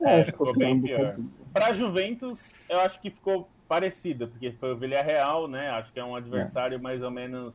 É, 0.00 0.24
ficou 0.24 0.56
bem 0.56 0.80
pior. 0.80 1.18
Para 1.52 1.72
Juventus, 1.72 2.40
eu 2.68 2.80
acho 2.80 3.00
que 3.00 3.10
ficou 3.10 3.48
parecido, 3.68 4.28
porque 4.28 4.52
foi 4.52 4.72
o 4.72 4.76
Villarreal, 4.76 5.48
né? 5.48 5.70
Acho 5.70 5.92
que 5.92 5.98
é 6.00 6.04
um 6.04 6.14
adversário 6.14 6.76
é. 6.76 6.80
mais 6.80 7.02
ou 7.02 7.10
menos 7.10 7.54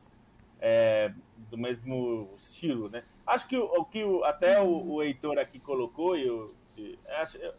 é, 0.60 1.12
do 1.50 1.56
mesmo 1.56 2.28
estilo, 2.36 2.88
né? 2.88 3.02
Acho 3.26 3.46
que 3.46 3.56
o, 3.56 3.84
que 3.84 4.04
o, 4.04 4.24
até 4.24 4.60
o, 4.60 4.94
o 4.94 5.02
Heitor 5.02 5.38
aqui 5.38 5.58
colocou, 5.58 6.16
e 6.16 6.28
o, 6.28 6.52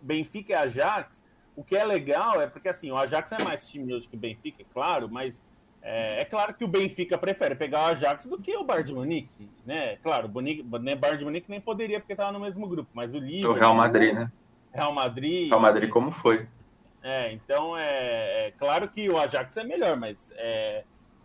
Benfica 0.02 0.54
e 0.54 0.56
Ajax, 0.56 1.22
o 1.56 1.64
que 1.64 1.76
é 1.76 1.84
legal 1.84 2.42
é 2.42 2.48
porque 2.48 2.70
assim, 2.70 2.92
o 2.92 2.98
Ajax 2.98 3.32
é 3.32 3.44
mais 3.44 3.68
time 3.68 3.94
hoje 3.94 4.08
que 4.08 4.16
o 4.16 4.20
Benfica, 4.20 4.62
é 4.62 4.66
claro, 4.74 5.10
mas 5.10 5.42
é, 5.82 6.22
é, 6.22 6.26
claro 6.26 6.54
que 6.54 6.64
o 6.64 6.68
Benfica 6.68 7.18
prefere 7.18 7.56
pegar 7.56 7.80
o 7.80 7.86
Ajax 7.88 8.26
do 8.26 8.38
que 8.38 8.56
o 8.56 8.64
Bayern 8.64 8.88
de 8.88 8.94
Munique, 8.94 9.50
né? 9.66 9.98
Claro, 9.98 10.26
o 10.26 10.30
Bonique, 10.30 10.64
né, 10.82 10.96
Bayern 10.96 11.20
de 11.20 11.26
Munique 11.26 11.50
nem 11.50 11.62
poderia 11.62 12.00
porque 12.00 12.14
estava 12.14 12.32
no 12.32 12.40
mesmo 12.40 12.68
grupo, 12.68 12.90
mas 12.94 13.14
o 13.14 13.18
Liverpool... 13.18 13.52
O 13.52 13.60
Real 13.60 13.74
Madrid, 13.74 14.14
né? 14.14 14.32
Real 14.74 14.94
Madrid... 14.94 15.48
Real 15.48 15.60
Madrid 15.60 15.90
como 15.90 16.12
foi. 16.12 16.48
É, 17.02 17.32
então 17.32 17.78
é, 17.78 18.48
é 18.48 18.54
claro 18.58 18.90
que 18.90 19.10
o 19.10 19.18
Ajax 19.18 19.56
é 19.56 19.64
melhor, 19.64 19.96
mas 19.96 20.30
é, 20.36 20.84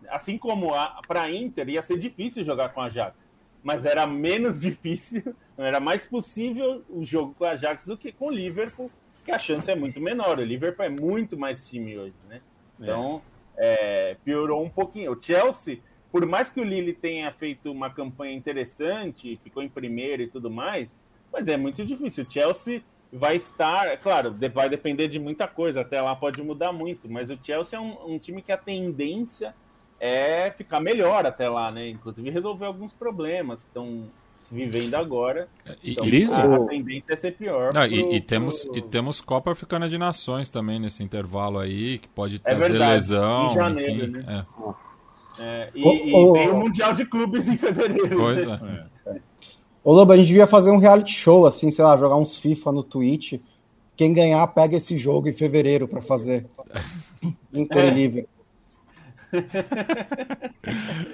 assim 0.09 0.37
como 0.37 0.71
para 1.07 1.23
a 1.23 1.31
Inter 1.31 1.67
ia 1.69 1.81
ser 1.81 1.97
difícil 1.97 2.43
jogar 2.43 2.69
com 2.69 2.81
a 2.81 2.85
Ajax, 2.85 3.33
mas 3.61 3.83
era 3.83 4.07
menos 4.07 4.59
difícil, 4.61 5.35
era 5.57 5.79
mais 5.79 6.05
possível 6.05 6.83
o 6.89 7.03
jogo 7.03 7.35
com 7.37 7.43
a 7.43 7.51
Ajax 7.51 7.83
do 7.83 7.97
que 7.97 8.11
com 8.11 8.27
o 8.27 8.31
Liverpool, 8.31 8.89
que 9.25 9.31
a 9.31 9.39
chance 9.39 9.69
é 9.69 9.75
muito 9.75 9.99
menor. 9.99 10.39
O 10.39 10.43
Liverpool 10.43 10.85
é 10.85 10.89
muito 10.89 11.35
mais 11.37 11.65
time 11.65 11.97
hoje, 11.97 12.15
né? 12.29 12.39
Então 12.79 13.21
é. 13.57 14.11
É, 14.11 14.17
piorou 14.23 14.63
um 14.63 14.69
pouquinho. 14.69 15.13
O 15.13 15.21
Chelsea, 15.21 15.79
por 16.11 16.25
mais 16.25 16.49
que 16.49 16.61
o 16.61 16.63
Lille 16.63 16.93
tenha 16.93 17.31
feito 17.31 17.71
uma 17.71 17.89
campanha 17.89 18.33
interessante, 18.33 19.39
ficou 19.43 19.63
em 19.63 19.69
primeiro 19.69 20.21
e 20.21 20.27
tudo 20.27 20.49
mais, 20.49 20.95
mas 21.33 21.47
é 21.47 21.57
muito 21.57 21.83
difícil. 21.83 22.23
O 22.23 22.31
Chelsea 22.31 22.83
vai 23.11 23.35
estar, 23.35 23.87
é 23.87 23.97
claro, 23.97 24.31
vai 24.53 24.69
depender 24.69 25.07
de 25.07 25.19
muita 25.19 25.47
coisa, 25.47 25.81
até 25.81 26.01
lá 26.01 26.15
pode 26.15 26.41
mudar 26.43 26.71
muito, 26.71 27.09
mas 27.09 27.31
o 27.31 27.39
Chelsea 27.41 27.77
é 27.77 27.81
um, 27.81 28.13
um 28.13 28.19
time 28.19 28.41
que 28.41 28.51
a 28.51 28.57
tendência 28.57 29.55
é 29.99 30.51
ficar 30.51 30.79
melhor 30.79 31.25
até 31.25 31.49
lá, 31.49 31.71
né? 31.71 31.89
Inclusive 31.89 32.29
resolver 32.29 32.65
alguns 32.65 32.93
problemas 32.93 33.63
que 33.63 33.69
estão 33.69 34.09
vivendo 34.51 34.95
agora. 34.95 35.47
Então, 35.83 36.05
e, 36.07 36.25
a, 36.25 36.59
tendência 36.67 37.13
é 37.13 37.15
ser 37.15 37.31
pior. 37.35 37.73
Não, 37.73 37.87
pro, 37.87 37.95
e, 37.95 38.15
e, 38.15 38.21
temos, 38.21 38.65
pro... 38.65 38.77
e 38.77 38.81
temos 38.81 39.21
Copa 39.21 39.51
Africana 39.51 39.89
de 39.89 39.97
Nações 39.97 40.49
também 40.49 40.79
nesse 40.79 41.03
intervalo 41.03 41.59
aí, 41.59 41.97
que 41.97 42.07
pode 42.07 42.35
é 42.37 42.39
trazer 42.39 42.65
é 42.65 42.69
verdade, 42.69 42.93
lesão. 42.93 43.51
Em 43.51 43.53
janeiro, 43.53 44.03
enfim, 44.05 44.25
né? 44.25 44.45
É, 45.37 45.69
e, 45.75 45.81
e 45.81 46.33
tem 46.33 46.49
o 46.49 46.55
Mundial 46.57 46.93
de 46.93 47.05
Clubes 47.05 47.47
em 47.47 47.57
fevereiro. 47.57 48.17
Pois 48.17 48.47
né? 48.47 48.87
é. 49.07 49.19
Ô 49.83 49.93
Lobo, 49.93 50.13
a 50.13 50.17
gente 50.17 50.27
devia 50.27 50.47
fazer 50.47 50.71
um 50.71 50.77
reality 50.77 51.11
show, 51.11 51.45
assim, 51.45 51.71
sei 51.71 51.85
lá, 51.85 51.95
jogar 51.95 52.15
uns 52.15 52.37
FIFA 52.37 52.71
no 52.71 52.83
Twitch. 52.83 53.39
Quem 53.95 54.13
ganhar, 54.13 54.45
pega 54.47 54.77
esse 54.77 54.97
jogo 54.97 55.29
em 55.29 55.33
fevereiro 55.33 55.87
para 55.87 56.01
fazer. 56.01 56.47
Inter 57.53 58.25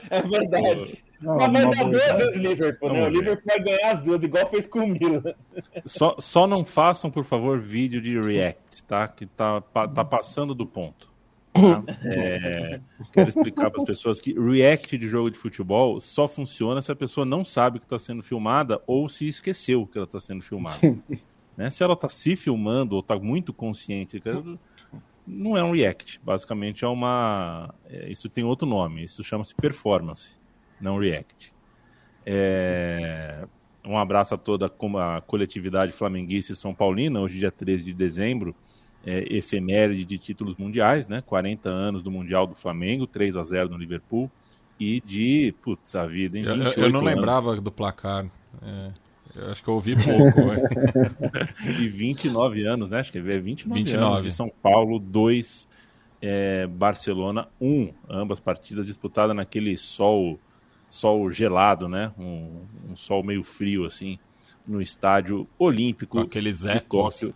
É. 0.10 0.22
verdade. 0.22 1.04
Não, 1.22 1.38
Mas 1.38 1.52
vai 1.52 1.76
dar 1.76 1.84
duas 1.86 2.12
vezes 2.18 2.36
Liverpool, 2.36 2.94
né? 2.94 3.06
O. 3.06 3.10
Liverpool 3.10 3.44
vai 3.46 3.60
ganhar 3.60 3.92
as 3.92 4.02
duas, 4.02 4.24
igual 4.24 4.50
fez 4.50 4.68
com 4.68 4.80
o 4.80 4.88
Milan. 4.88 5.22
Só, 5.86 6.16
só 6.20 6.48
não 6.48 6.64
façam, 6.64 7.12
por 7.12 7.24
favor, 7.24 7.60
vídeo 7.60 8.02
de 8.02 8.20
react, 8.20 8.84
tá? 8.84 9.08
Que 9.08 9.26
tá, 9.26 9.62
tá 9.62 10.06
passando 10.06 10.56
do 10.56 10.66
ponto. 10.66 11.12
tá? 11.54 11.84
É, 12.06 12.80
quero 13.12 13.30
explicar 13.30 13.70
para 13.70 13.82
as 13.82 13.88
pessoas 13.88 14.22
que 14.22 14.34
react 14.40 14.98
de 14.98 15.08
jogo 15.08 15.30
de 15.30 15.38
futebol 15.38 16.00
só 16.00 16.28
funciona 16.28 16.82
se 16.82 16.92
a 16.92 16.96
pessoa 16.96 17.26
não 17.26 17.44
sabe 17.44 17.80
que 17.80 17.86
está 17.86 18.00
sendo 18.00 18.24
filmada 18.24 18.82
ou 18.88 19.10
se 19.10 19.28
esqueceu 19.28 19.86
que 19.86 19.98
ela 19.98 20.06
está 20.06 20.20
sendo 20.20 20.42
filmada. 20.42 20.80
né? 21.58 21.70
Se 21.70 21.84
ela 21.84 21.94
está 21.94 22.08
se 22.08 22.36
filmando 22.36 22.96
ou 22.96 23.02
está 23.02 23.20
muito 23.20 23.54
consciente, 23.54 24.22
não 25.28 25.56
é 25.58 25.64
um 25.64 25.72
react. 25.72 26.20
Basicamente 26.24 26.84
é 26.84 26.88
uma. 26.88 27.74
é, 27.90 28.12
isso 28.12 28.28
tem 28.30 28.44
outro 28.44 28.68
nome. 28.68 29.04
Isso 29.04 29.24
chama-se 29.24 29.54
performance, 29.56 30.32
não 30.80 30.98
react. 30.98 31.54
É, 32.26 33.46
um 33.86 33.98
abraço 33.98 34.36
a 34.36 34.38
toda 34.38 34.68
a 34.68 35.22
coletividade 35.22 35.92
flamenguista 35.92 36.52
e 36.54 36.56
São 36.56 36.74
Paulina, 36.74 37.20
hoje, 37.20 37.40
dia 37.40 37.52
13 37.52 37.84
de 37.84 37.94
dezembro, 37.94 38.56
é, 39.06 39.26
efeméride 39.36 40.06
de 40.06 40.18
títulos 40.18 40.56
mundiais, 40.56 41.08
né? 41.08 41.22
40 41.26 41.70
anos 41.70 42.04
do 42.04 42.12
Mundial 42.12 42.46
do 42.46 42.54
Flamengo, 42.56 43.08
3 43.08 43.36
a 43.36 43.44
0 43.44 43.70
no 43.70 43.78
Liverpool, 43.78 44.30
e 44.80 45.02
de, 45.02 45.54
putz, 45.62 45.96
a 45.96 46.06
vida, 46.06 46.38
hein? 46.38 46.44
Eu, 46.46 46.52
eu- 46.52 46.58
28 46.66 46.80
eu 46.80 46.90
não 46.90 47.00
anos. 47.00 47.14
lembrava 47.16 47.56
do 47.60 47.72
placar. 47.72 48.26
É, 48.62 48.92
eu 49.36 49.52
acho 49.52 49.64
que 49.64 49.70
eu 49.70 49.74
ouvi 49.74 49.96
pouco. 49.96 50.42
E 51.80 51.88
29 51.88 52.66
anos, 52.66 52.90
né? 52.90 53.00
Acho 53.00 53.12
que 53.12 53.18
é 53.18 53.22
29, 53.22 53.80
29. 53.80 54.06
anos 54.06 54.24
de 54.24 54.32
São 54.32 54.50
Paulo, 54.62 55.00
2, 55.00 55.68
é, 56.22 56.68
Barcelona 56.68 57.48
1. 57.60 57.94
Ambas 58.10 58.40
partidas 58.40 58.88
disputadas 58.88 59.36
naquele 59.36 59.78
sol, 59.78 60.40
sol 60.90 61.30
gelado, 61.32 61.88
né? 61.88 62.12
Um, 62.18 62.62
um 62.90 62.96
sol 62.96 63.24
meio 63.24 63.44
frio, 63.44 63.86
assim, 63.86 64.20
no 64.68 64.82
estádio 64.82 65.48
olímpico 65.58 66.18
Com 66.18 66.24
aqueles 66.24 66.62
de. 66.62 66.80
Tóquio. 66.82 67.34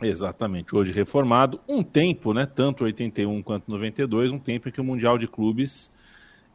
Exatamente, 0.00 0.74
hoje 0.74 0.92
reformado. 0.92 1.60
Um 1.68 1.82
tempo, 1.82 2.34
né, 2.34 2.44
tanto 2.44 2.84
81 2.84 3.42
quanto 3.42 3.70
92, 3.70 4.32
um 4.32 4.38
tempo 4.38 4.68
em 4.68 4.72
que 4.72 4.80
o 4.80 4.84
Mundial 4.84 5.16
de 5.16 5.28
Clubes 5.28 5.92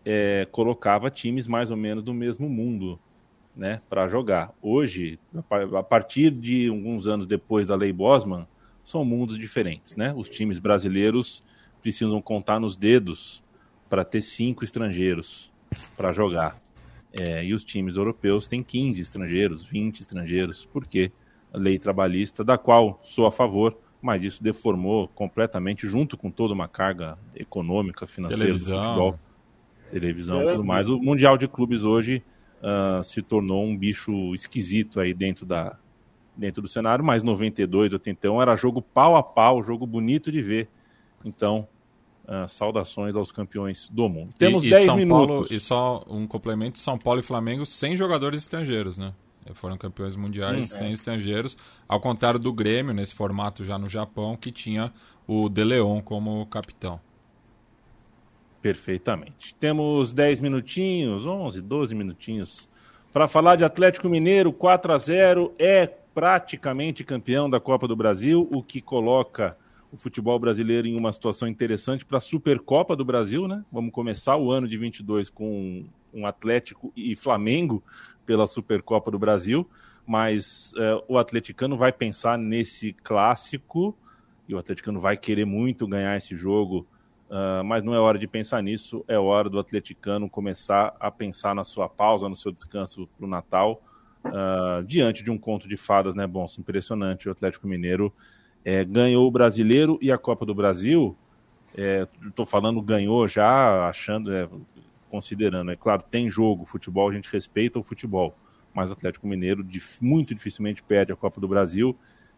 é, 0.04 0.46
colocava 0.52 1.10
times 1.10 1.48
mais 1.48 1.72
ou 1.72 1.78
menos 1.78 2.04
do 2.04 2.14
mesmo 2.14 2.50
mundo 2.50 3.00
né, 3.58 3.82
para 3.90 4.08
jogar. 4.08 4.54
Hoje, 4.62 5.20
a 5.36 5.42
par- 5.42 5.76
a 5.76 5.84
partir 5.84 6.30
de 6.32 6.68
alguns 6.70 7.08
anos 7.08 7.26
depois 7.26 7.68
da 7.70 7.76
Lei 7.76 7.92
Bosman, 7.92 8.48
são 8.84 9.04
mundos 9.04 9.38
diferentes. 9.38 9.96
Né? 9.96 10.14
Os 10.16 10.30
times 10.30 10.60
brasileiros 10.60 11.42
precisam 11.82 12.22
contar 12.22 12.60
nos 12.60 12.78
dedos 12.78 13.44
para 13.90 14.06
ter 14.06 14.22
cinco 14.22 14.64
estrangeiros 14.64 15.52
para 15.98 16.12
jogar. 16.12 16.62
É, 17.12 17.44
e 17.44 17.54
os 17.54 17.64
times 17.64 17.96
europeus 17.96 18.48
têm 18.48 18.62
15 18.62 19.02
estrangeiros, 19.02 19.66
20 19.66 20.00
estrangeiros. 20.02 20.66
Por 20.66 20.86
quê? 20.86 21.12
A 21.52 21.58
lei 21.58 21.80
trabalhista, 21.80 22.44
da 22.44 22.58
qual 22.58 23.00
sou 23.02 23.26
a 23.26 23.32
favor, 23.32 23.76
mas 24.02 24.22
isso 24.22 24.44
deformou 24.44 25.08
completamente, 25.08 25.88
junto 25.88 26.16
com 26.16 26.30
toda 26.30 26.54
uma 26.54 26.68
carga 26.68 27.18
econômica, 27.34 28.06
financeira 28.06 28.44
Televisão. 28.46 28.78
do 28.78 28.84
futebol, 28.84 29.20
televisão 29.90 30.44
e 30.44 30.52
tudo 30.52 30.64
mais. 30.64 30.88
O 30.90 31.00
Mundial 31.00 31.38
de 31.38 31.48
Clubes 31.48 31.84
hoje 31.84 32.22
ah, 32.62 33.02
se 33.04 33.22
tornou 33.22 33.64
um 33.64 33.78
bicho 33.78 34.34
esquisito 34.34 35.00
aí 35.00 35.14
dentro, 35.14 35.46
da, 35.46 35.78
dentro 36.36 36.62
do 36.62 36.68
cenário, 36.68 37.04
mas 37.04 37.24
92, 37.24 37.94
81 37.94 38.42
era 38.42 38.56
jogo 38.56 38.82
pau 38.82 39.16
a 39.16 39.24
pau, 39.24 39.64
jogo 39.64 39.86
bonito 39.86 40.32
de 40.32 40.42
ver. 40.42 40.70
Então, 41.24 41.68
ah, 42.28 42.48
saudações 42.48 43.16
aos 43.16 43.32
campeões 43.32 43.90
do 43.90 44.10
mundo. 44.10 44.32
Temos 44.38 44.64
e, 44.64 44.68
e 44.68 44.70
10 44.72 44.86
São 44.86 44.96
minutos. 44.98 45.28
Paulo, 45.28 45.48
e 45.50 45.60
só 45.60 46.04
um 46.10 46.28
complemento: 46.28 46.80
São 46.80 46.98
Paulo 46.98 47.20
e 47.20 47.24
Flamengo 47.24 47.66
sem 47.66 47.96
jogadores 47.96 48.42
estrangeiros, 48.44 48.98
né? 48.98 49.14
Foram 49.54 49.78
campeões 49.78 50.16
mundiais 50.18 50.58
Hum, 50.58 50.64
sem 50.78 50.92
estrangeiros, 50.92 51.56
ao 51.88 52.02
contrário 52.02 52.38
do 52.38 52.52
Grêmio, 52.52 52.94
nesse 52.94 53.16
formato 53.16 53.64
já 53.64 53.78
no 53.78 53.88
Japão, 53.88 54.36
que 54.36 54.52
tinha 54.52 54.92
o 55.26 55.48
De 55.48 55.64
Leon 55.64 56.02
como 56.02 56.46
capitão. 56.48 57.00
Perfeitamente. 58.62 59.56
Temos 59.56 60.12
10 60.12 60.40
minutinhos, 60.40 61.26
11, 61.26 61.62
12 61.62 61.96
minutinhos 61.96 62.70
para 63.14 63.28
falar 63.28 63.56
de 63.56 63.64
Atlético 63.64 64.10
Mineiro 64.10 64.52
4 64.54 64.94
a 64.94 64.98
0 64.98 65.54
é 65.58 65.88
praticamente 65.88 67.04
campeão 67.04 67.50
da 67.50 67.60
Copa 67.60 67.88
do 67.88 67.96
Brasil, 67.96 68.48
o 68.52 68.62
que 68.62 68.82
coloca 68.82 69.58
o 69.92 69.98
futebol 69.98 70.38
brasileiro 70.38 70.88
em 70.88 70.96
uma 70.98 71.12
situação 71.12 71.48
interessante 71.48 72.06
para 72.06 72.18
a 72.18 72.22
Supercopa 72.22 72.96
do 72.96 73.06
Brasil, 73.06 73.48
né? 73.48 73.64
Vamos 73.72 73.92
começar 73.92 74.36
o 74.36 74.52
ano 74.52 74.68
de 74.68 74.78
22 74.78 75.30
com 75.30 75.86
um 76.14 76.26
Atlético 76.26 76.92
e 76.96 77.16
Flamengo 77.16 77.84
pela 78.26 78.46
Supercopa 78.46 79.10
do 79.10 79.18
Brasil, 79.18 79.68
mas 80.06 80.74
eh, 80.78 81.04
o 81.08 81.18
atleticano 81.18 81.78
vai 81.78 81.92
pensar 81.92 82.38
nesse 82.38 82.94
clássico 82.94 83.98
e 84.48 84.54
o 84.54 84.58
atleticano 84.58 85.00
vai 85.00 85.16
querer 85.18 85.46
muito 85.46 85.88
ganhar 85.88 86.18
esse 86.18 86.36
jogo 86.36 86.86
Uh, 87.30 87.62
mas 87.66 87.84
não 87.84 87.94
é 87.94 88.00
hora 88.00 88.18
de 88.18 88.26
pensar 88.26 88.64
nisso, 88.64 89.04
é 89.06 89.20
hora 89.20 89.50
do 89.50 89.60
atleticano 89.60 90.30
começar 90.30 90.96
a 90.98 91.12
pensar 91.12 91.54
na 91.54 91.64
sua 91.66 91.90
pausa, 91.90 92.30
no 92.30 92.38
seu 92.38 92.54
descanso 92.54 93.06
para 93.18 93.26
o 93.26 93.30
Natal, 93.30 93.82
uh, 94.24 94.82
diante 94.86 95.26
de 95.26 95.30
um 95.30 95.38
conto 95.38 95.68
de 95.68 95.76
fadas, 95.76 96.16
né, 96.16 96.26
bom, 96.26 96.46
impressionante, 96.58 97.28
o 97.28 97.32
Atlético 97.32 97.68
Mineiro 97.68 98.14
é, 98.64 98.86
ganhou 98.86 99.28
o 99.28 99.32
Brasileiro 99.32 100.00
e 100.02 100.10
a 100.10 100.18
Copa 100.18 100.46
do 100.46 100.56
Brasil, 100.56 101.18
estou 102.26 102.46
falando 102.46 102.82
ganhou 102.82 103.28
já, 103.28 103.88
achando, 103.88 104.34
é, 104.34 104.50
considerando, 105.10 105.70
é 105.70 105.76
claro, 105.76 106.04
tem 106.04 106.30
jogo, 106.30 106.66
futebol, 106.66 107.10
a 107.10 107.14
gente 107.14 107.30
respeita 107.30 107.78
o 107.78 107.84
futebol, 107.84 108.36
mas 108.74 108.90
o 108.90 108.94
Atlético 108.94 109.28
Mineiro 109.28 109.64
dif 109.64 110.02
muito 110.02 110.34
dificilmente 110.34 110.82
perde 110.82 111.12
a 111.12 111.16
Copa 111.16 111.42
do 111.42 111.48
Brasil, 111.48 111.96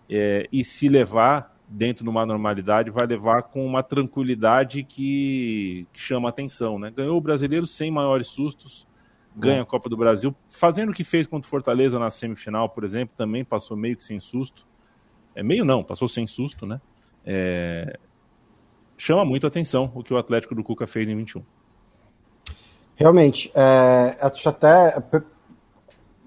é, 0.10 0.48
e 0.52 0.64
se 0.64 0.90
levar 0.90 1.59
dentro 1.70 2.04
de 2.04 2.10
uma 2.10 2.26
normalidade, 2.26 2.90
vai 2.90 3.06
levar 3.06 3.44
com 3.44 3.64
uma 3.64 3.84
tranquilidade 3.84 4.84
que, 4.84 5.86
que 5.94 6.00
chama 6.00 6.28
atenção. 6.28 6.80
Né? 6.80 6.90
Ganhou 6.90 7.16
o 7.16 7.22
brasileiro 7.22 7.68
sem 7.68 7.92
maiores 7.92 8.28
sustos, 8.28 8.88
ganha 9.36 9.62
a 9.62 9.66
Copa 9.66 9.88
do 9.88 9.96
Brasil, 9.96 10.36
fazendo 10.50 10.90
o 10.90 10.94
que 10.94 11.04
fez 11.04 11.28
contra 11.28 11.48
o 11.48 11.50
Fortaleza 11.50 12.00
na 12.00 12.10
semifinal, 12.10 12.68
por 12.70 12.84
exemplo, 12.84 13.14
também 13.16 13.46
passou 13.46 13.78
meio 13.78 13.96
que 13.96 14.04
sem 14.04 14.20
susto. 14.20 14.68
É 15.36 15.44
meio 15.44 15.64
não, 15.64 15.84
passou 15.84 16.08
sem 16.08 16.26
susto, 16.26 16.66
né? 16.66 16.82
É... 17.24 18.00
Chama 18.98 19.24
muito 19.24 19.46
atenção 19.46 19.92
o 19.94 20.04
que 20.04 20.14
o 20.14 20.18
Atlético 20.18 20.56
do 20.56 20.64
Cuca 20.64 20.88
fez 20.88 21.08
em 21.08 21.16
21. 21.16 21.44
Realmente, 22.96 23.50
é, 23.56 24.18
acho 24.20 24.50
até 24.50 25.02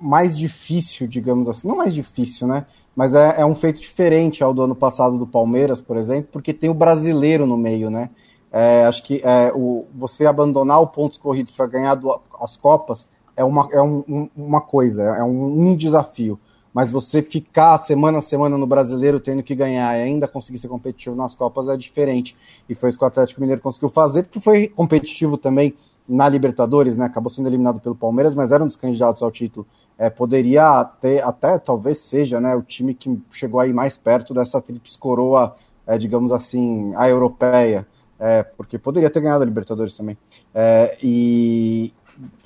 mais 0.00 0.36
difícil, 0.36 1.06
digamos 1.06 1.48
assim, 1.48 1.68
não 1.68 1.76
mais 1.76 1.92
difícil, 1.92 2.46
né? 2.46 2.64
Mas 2.94 3.14
é, 3.14 3.40
é, 3.40 3.46
um 3.46 3.54
feito 3.54 3.80
diferente 3.80 4.44
ao 4.44 4.52
do 4.52 4.62
ano 4.62 4.74
passado 4.74 5.18
do 5.18 5.26
Palmeiras, 5.26 5.80
por 5.80 5.96
exemplo, 5.96 6.28
porque 6.30 6.52
tem 6.52 6.68
o 6.68 6.74
brasileiro 6.74 7.46
no 7.46 7.56
meio, 7.56 7.90
né? 7.90 8.10
É, 8.52 8.84
acho 8.84 9.02
que 9.02 9.22
é, 9.24 9.50
o, 9.54 9.86
você 9.94 10.26
abandonar 10.26 10.80
o 10.82 10.86
pontos 10.86 11.16
corridos 11.16 11.52
para 11.52 11.66
ganhar 11.66 11.94
do, 11.94 12.20
as 12.38 12.56
Copas 12.56 13.08
é 13.34 13.42
uma, 13.42 13.66
é 13.72 13.80
um, 13.80 14.04
um, 14.06 14.28
uma 14.36 14.60
coisa, 14.60 15.02
é 15.02 15.24
um, 15.24 15.70
um, 15.70 15.74
desafio. 15.74 16.38
Mas 16.74 16.90
você 16.90 17.22
ficar 17.22 17.78
semana 17.78 18.18
a 18.18 18.22
semana 18.22 18.56
no 18.58 18.66
brasileiro 18.66 19.20
tendo 19.20 19.42
que 19.42 19.54
ganhar 19.54 19.96
e 19.98 20.02
ainda 20.02 20.28
conseguir 20.28 20.58
ser 20.58 20.68
competitivo 20.68 21.16
nas 21.16 21.34
Copas 21.34 21.68
é 21.68 21.76
diferente. 21.76 22.36
E 22.68 22.74
foi 22.74 22.90
isso 22.90 22.98
que 22.98 23.04
o 23.04 23.08
Atlético 23.08 23.40
Mineiro 23.40 23.62
conseguiu 23.62 23.88
fazer, 23.88 24.24
porque 24.24 24.40
foi 24.40 24.68
competitivo 24.68 25.38
também 25.38 25.74
na 26.06 26.28
Libertadores, 26.28 26.96
né? 26.96 27.06
Acabou 27.06 27.30
sendo 27.30 27.48
eliminado 27.48 27.80
pelo 27.80 27.94
Palmeiras, 27.94 28.34
mas 28.34 28.52
era 28.52 28.62
um 28.62 28.66
dos 28.66 28.76
candidatos 28.76 29.22
ao 29.22 29.30
título 29.30 29.66
é, 30.02 30.10
poderia 30.10 30.84
ter, 31.00 31.22
até 31.22 31.56
talvez 31.60 31.98
seja, 31.98 32.40
né, 32.40 32.56
o 32.56 32.62
time 32.62 32.92
que 32.92 33.22
chegou 33.30 33.60
aí 33.60 33.72
mais 33.72 33.96
perto 33.96 34.34
dessa 34.34 34.60
tríplice 34.60 34.98
coroa, 34.98 35.54
é, 35.86 35.96
digamos 35.96 36.32
assim, 36.32 36.92
a 36.96 37.08
europeia, 37.08 37.86
é, 38.18 38.42
porque 38.42 38.76
poderia 38.78 39.08
ter 39.08 39.20
ganhado 39.20 39.44
a 39.44 39.46
Libertadores 39.46 39.96
também. 39.96 40.18
É, 40.52 40.98
e 41.00 41.92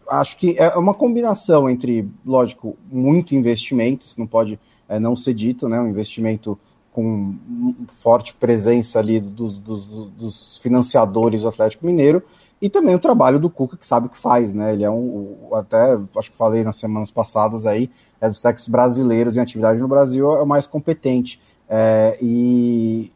acho 0.06 0.36
que 0.36 0.54
é 0.58 0.68
uma 0.76 0.92
combinação 0.92 1.70
entre, 1.70 2.06
lógico, 2.26 2.76
muito 2.92 3.34
investimento, 3.34 4.04
isso 4.04 4.20
não 4.20 4.26
pode 4.26 4.60
é, 4.86 5.00
não 5.00 5.16
ser 5.16 5.32
dito, 5.32 5.66
né, 5.66 5.80
um 5.80 5.88
investimento 5.88 6.58
com 6.92 7.36
forte 7.88 8.34
presença 8.34 8.98
ali 8.98 9.18
dos, 9.18 9.56
dos, 9.56 9.86
dos 9.86 10.58
financiadores 10.58 11.40
do 11.40 11.48
Atlético 11.48 11.86
Mineiro, 11.86 12.22
e 12.60 12.70
também 12.70 12.94
o 12.94 12.98
trabalho 12.98 13.38
do 13.38 13.50
Cuca, 13.50 13.76
que 13.76 13.86
sabe 13.86 14.06
o 14.06 14.10
que 14.10 14.16
faz, 14.16 14.54
né? 14.54 14.72
Ele 14.72 14.84
é 14.84 14.90
um, 14.90 15.48
até, 15.52 15.98
acho 16.16 16.30
que 16.30 16.36
falei 16.36 16.64
nas 16.64 16.76
semanas 16.76 17.10
passadas 17.10 17.66
aí, 17.66 17.90
é 18.20 18.28
dos 18.28 18.40
técnicos 18.40 18.68
brasileiros 18.68 19.36
em 19.36 19.40
atividade 19.40 19.78
no 19.78 19.88
Brasil, 19.88 20.30
é 20.30 20.42
o 20.42 20.46
mais 20.46 20.66
competente. 20.66 21.40
É, 21.68 22.16
e 22.20 23.12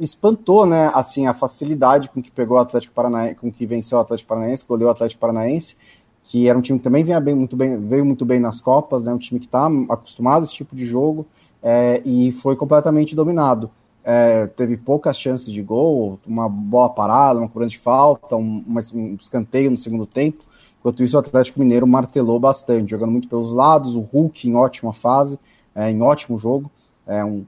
espantou, 0.00 0.66
né, 0.66 0.90
assim, 0.94 1.26
a 1.26 1.34
facilidade 1.34 2.08
com 2.08 2.22
que 2.22 2.30
pegou 2.30 2.56
o 2.56 2.60
Atlético 2.60 2.94
Paranaense, 2.94 3.36
com 3.36 3.50
que 3.50 3.66
venceu 3.66 3.98
o 3.98 4.00
Atlético 4.00 4.28
Paranaense, 4.28 4.62
escolheu 4.62 4.88
o 4.88 4.90
Atlético 4.90 5.20
Paranaense, 5.20 5.76
que 6.24 6.48
era 6.48 6.58
um 6.58 6.60
time 6.60 6.78
que 6.78 6.84
também 6.84 7.04
vinha 7.04 7.20
bem, 7.20 7.34
muito 7.34 7.56
bem, 7.56 7.76
veio 7.86 8.04
muito 8.04 8.24
bem 8.24 8.40
nas 8.40 8.60
Copas, 8.60 9.02
né, 9.02 9.12
um 9.12 9.18
time 9.18 9.40
que 9.40 9.46
está 9.46 9.68
acostumado 9.88 10.42
a 10.42 10.44
esse 10.44 10.52
tipo 10.52 10.74
de 10.76 10.84
jogo, 10.84 11.26
é, 11.62 12.02
e 12.04 12.32
foi 12.32 12.56
completamente 12.56 13.14
dominado. 13.14 13.70
É, 14.04 14.46
teve 14.46 14.76
poucas 14.76 15.18
chances 15.18 15.52
de 15.52 15.62
gol, 15.62 16.18
uma 16.26 16.48
boa 16.48 16.88
parada, 16.88 17.38
uma 17.38 17.48
cobrança 17.48 17.70
de 17.70 17.78
falta, 17.78 18.36
um, 18.36 18.64
um 18.94 19.14
escanteio 19.14 19.70
no 19.70 19.76
segundo 19.76 20.06
tempo. 20.06 20.44
Enquanto 20.80 21.02
isso, 21.02 21.16
o 21.16 21.20
Atlético 21.20 21.60
Mineiro 21.60 21.86
martelou 21.86 22.38
bastante, 22.38 22.90
jogando 22.90 23.12
muito 23.12 23.28
pelos 23.28 23.52
lados, 23.52 23.94
o 23.94 24.00
Hulk 24.00 24.48
em 24.48 24.54
ótima 24.54 24.92
fase, 24.92 25.38
é, 25.74 25.90
em 25.90 26.00
ótimo 26.00 26.38
jogo, 26.38 26.70
é 27.06 27.24
um 27.24 27.44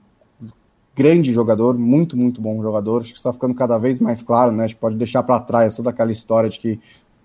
grande 0.95 1.33
jogador, 1.33 1.79
muito, 1.79 2.17
muito 2.17 2.41
bom 2.41 2.61
jogador. 2.61 3.03
Acho 3.03 3.13
que 3.13 3.19
está 3.19 3.33
ficando 3.33 3.55
cada 3.55 3.79
vez 3.79 3.99
mais 3.99 4.21
claro, 4.21 4.53
né? 4.53 4.65
A 4.65 4.67
gente 4.67 4.79
pode 4.79 4.97
deixar 4.97 5.23
para 5.23 5.41
trás 5.41 5.75
toda 5.75 5.91
aquela 5.91 6.13
história 6.13 6.51
de 6.51 6.59
que 6.59 6.81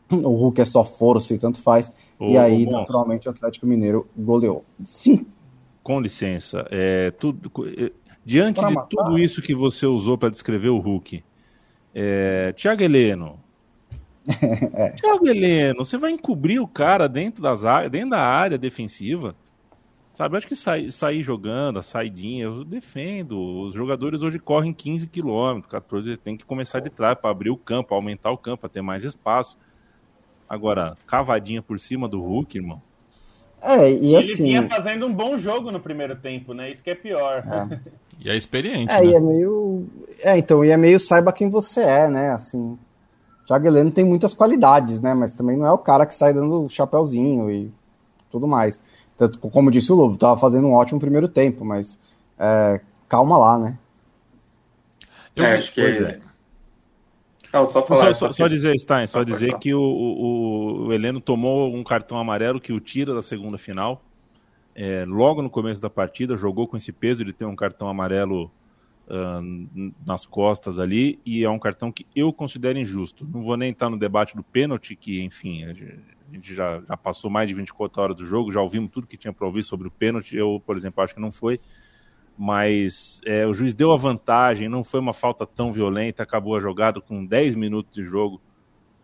o 0.10 0.30
Hulk 0.30 0.62
é 0.62 0.66
só 0.66 0.86
força 0.86 1.34
e 1.34 1.40
tanto 1.40 1.60
faz. 1.60 1.92
e 2.20 2.38
aí, 2.38 2.66
naturalmente, 2.66 3.28
o 3.28 3.32
Atlético 3.32 3.66
Mineiro 3.66 4.08
goleou. 4.16 4.64
Sim. 4.86 5.26
Com 5.84 6.00
licença, 6.00 6.66
é, 6.72 7.12
tudo, 7.12 7.52
diante 8.26 8.60
pra 8.60 8.70
de 8.70 8.76
matar. 8.76 8.88
tudo 8.90 9.20
isso 9.20 9.42
que 9.42 9.54
você 9.54 9.86
usou 9.86 10.18
para 10.18 10.30
descrever 10.30 10.70
o 10.70 10.80
Hulk, 10.80 11.24
é, 11.94 12.52
Tiago 12.54 12.82
Heleno, 12.82 13.40
é. 14.74 14.90
Thiago 14.92 15.28
Heleno, 15.28 15.86
você 15.86 15.98
vai 15.98 16.12
encobrir 16.12 16.60
o 16.60 16.68
cara 16.68 17.08
dentro, 17.08 17.44
das, 17.44 17.62
dentro 17.92 18.10
da 18.10 18.22
área 18.22 18.58
defensiva? 18.58 19.36
Sabe, 20.14 20.34
eu 20.34 20.38
acho 20.38 20.48
que 20.48 20.56
sair, 20.56 20.90
sair 20.92 21.22
jogando, 21.22 21.78
a 21.78 21.84
saidinha, 21.84 22.46
eu 22.46 22.64
defendo. 22.64 23.38
Os 23.38 23.74
jogadores 23.74 24.22
hoje 24.22 24.40
correm 24.40 24.74
15 24.74 25.08
km, 25.08 25.60
14, 25.68 26.16
tem 26.16 26.38
que 26.38 26.46
começar 26.46 26.80
de 26.80 26.90
trás 26.90 27.18
para 27.20 27.30
abrir 27.30 27.50
o 27.50 27.58
campo, 27.58 27.94
aumentar 27.94 28.32
o 28.32 28.38
campo, 28.38 28.62
para 28.62 28.70
ter 28.70 28.82
mais 28.82 29.04
espaço. 29.04 29.58
Agora, 30.48 30.96
cavadinha 31.06 31.62
por 31.62 31.80
cima 31.82 32.08
do 32.08 32.22
Hulk, 32.22 32.58
irmão. 32.58 32.82
É, 33.62 33.92
e 33.92 34.16
ele 34.16 34.18
assim. 34.18 34.32
Ele 34.32 34.44
vinha 34.44 34.68
fazendo 34.70 35.06
um 35.06 35.14
bom 35.14 35.38
jogo 35.38 35.70
no 35.70 35.82
primeiro 35.82 36.16
tempo, 36.16 36.54
né? 36.54 36.72
Isso 36.72 36.82
que 36.82 36.92
é 36.92 36.96
pior. 36.96 37.44
É. 37.46 37.80
e 38.20 38.30
é 38.30 38.36
experiente. 38.36 38.94
É, 38.94 39.02
né? 39.02 39.08
e 39.08 39.16
é 39.16 39.20
meio. 39.20 39.88
É, 40.22 40.38
então, 40.38 40.64
e 40.64 40.72
é 40.72 40.78
meio 40.78 41.00
saiba 41.00 41.34
quem 41.34 41.50
você 41.50 41.82
é, 41.82 42.08
né? 42.08 42.32
Assim. 42.32 42.78
Thiago 43.46 43.68
Heleno 43.68 43.92
tem 43.92 44.04
muitas 44.04 44.34
qualidades, 44.34 45.00
né? 45.00 45.14
Mas 45.14 45.34
também 45.34 45.56
não 45.58 45.66
é 45.66 45.72
o 45.72 45.78
cara 45.78 46.06
que 46.06 46.16
sai 46.16 46.34
dando 46.34 46.68
chapéuzinho 46.70 47.52
e 47.52 47.72
tudo 48.32 48.48
mais. 48.48 48.80
Tanto, 49.18 49.40
como 49.40 49.72
disse 49.72 49.92
o 49.92 49.96
Lobo, 49.96 50.16
estava 50.16 50.36
fazendo 50.38 50.68
um 50.68 50.74
ótimo 50.74 51.00
primeiro 51.00 51.28
tempo, 51.28 51.64
mas 51.64 51.98
é, 52.38 52.82
calma 53.08 53.38
lá, 53.38 53.60
né? 53.60 53.78
Eu 55.36 55.46
é, 55.46 55.54
acho 55.58 55.74
que 55.74 55.82
é. 55.82 56.20
Não, 57.54 57.66
só, 57.66 57.86
falar, 57.86 58.14
só, 58.14 58.28
só, 58.28 58.34
só 58.34 58.48
dizer, 58.48 58.78
Stein, 58.78 59.08
só 59.08 59.24
dizer 59.24 59.58
que 59.60 59.74
o, 59.74 59.80
o, 59.80 60.88
o, 60.88 60.94
Heleno 60.94 61.22
tomou 61.22 61.74
um 61.74 61.86
cartão 61.86 62.18
amarelo 62.18 62.60
que 62.60 62.74
o 62.74 62.82
tira 62.82 63.14
da 63.14 63.22
segunda 63.22 63.58
final. 63.58 64.02
É, 64.76 65.06
logo 65.08 65.42
no 65.42 65.50
começo 65.50 65.82
da 65.82 65.90
partida, 65.90 66.36
jogou 66.36 66.68
com 66.68 66.76
esse 66.76 66.92
peso 66.92 67.24
de 67.24 67.32
ter 67.32 67.46
um 67.46 67.56
cartão 67.56 67.88
amarelo 67.88 68.52
uh, 69.08 69.94
nas 70.06 70.26
costas 70.26 70.78
ali, 70.80 71.20
e 71.26 71.46
é 71.46 71.50
um 71.50 71.58
cartão 71.58 71.92
que 71.92 72.06
eu 72.14 72.34
considero 72.34 72.78
injusto. 72.78 73.26
Não 73.26 73.42
vou 73.42 73.56
nem 73.56 73.70
entrar 73.70 73.90
no 73.90 73.98
debate 73.98 74.36
do 74.36 74.44
pênalti, 74.44 74.96
que, 74.96 75.24
enfim, 75.24 75.64
a 75.64 75.74
gente 75.74 76.54
já, 76.54 76.82
já 76.82 76.98
passou 76.98 77.32
mais 77.32 77.48
de 77.48 77.54
24 77.54 78.02
horas 78.02 78.16
do 78.18 78.26
jogo, 78.26 78.52
já 78.52 78.62
ouvimos 78.62 78.92
tudo 78.92 79.08
que 79.08 79.16
tinha 79.16 79.32
para 79.32 79.48
ouvir 79.48 79.64
sobre 79.64 79.88
o 79.88 79.92
pênalti. 79.92 80.36
Eu, 80.36 80.62
por 80.66 80.76
exemplo, 80.76 81.02
acho 81.02 81.16
que 81.16 81.22
não 81.22 81.32
foi. 81.32 81.60
Mas 82.38 83.22
é, 83.26 83.48
o 83.48 83.54
juiz 83.54 83.74
deu 83.74 83.94
a 83.94 83.98
vantagem, 83.98 84.68
não 84.68 84.84
foi 84.84 85.00
uma 85.00 85.14
falta 85.14 85.48
tão 85.48 85.72
violenta, 85.72 86.22
acabou 86.22 86.58
a 86.58 86.60
jogada 86.60 87.00
com 87.00 87.26
10 87.26 87.56
minutos 87.56 87.94
de 87.94 88.04
jogo. 88.04 88.42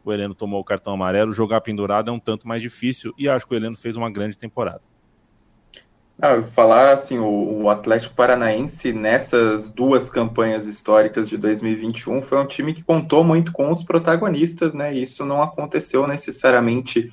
O 0.04 0.12
Heleno 0.12 0.36
tomou 0.36 0.60
o 0.60 0.64
cartão 0.66 0.94
amarelo. 0.94 1.32
Jogar 1.32 1.62
pendurado 1.62 2.10
é 2.10 2.14
um 2.14 2.20
tanto 2.20 2.46
mais 2.46 2.62
difícil 2.62 3.14
e 3.18 3.30
acho 3.30 3.48
que 3.48 3.54
o 3.54 3.56
Heleno 3.56 3.78
fez 3.78 3.96
uma 3.96 4.12
grande 4.12 4.38
temporada. 4.38 4.82
Ah, 6.24 6.44
falar 6.44 6.94
assim, 6.94 7.18
o, 7.18 7.64
o, 7.64 7.70
Atlético 7.70 8.14
Paranaense 8.14 8.94
nessas 8.94 9.68
duas 9.68 10.12
campanhas 10.12 10.68
históricas 10.68 11.28
de 11.28 11.36
2021 11.36 12.22
foi 12.22 12.38
um 12.38 12.46
time 12.46 12.76
que 12.76 12.84
contou 12.84 13.24
muito 13.24 13.52
com 13.52 13.72
os 13.72 13.84
protagonistas, 13.84 14.76
né? 14.76 14.94
Isso 14.94 15.26
não 15.26 15.42
aconteceu 15.42 16.06
necessariamente 16.06 17.12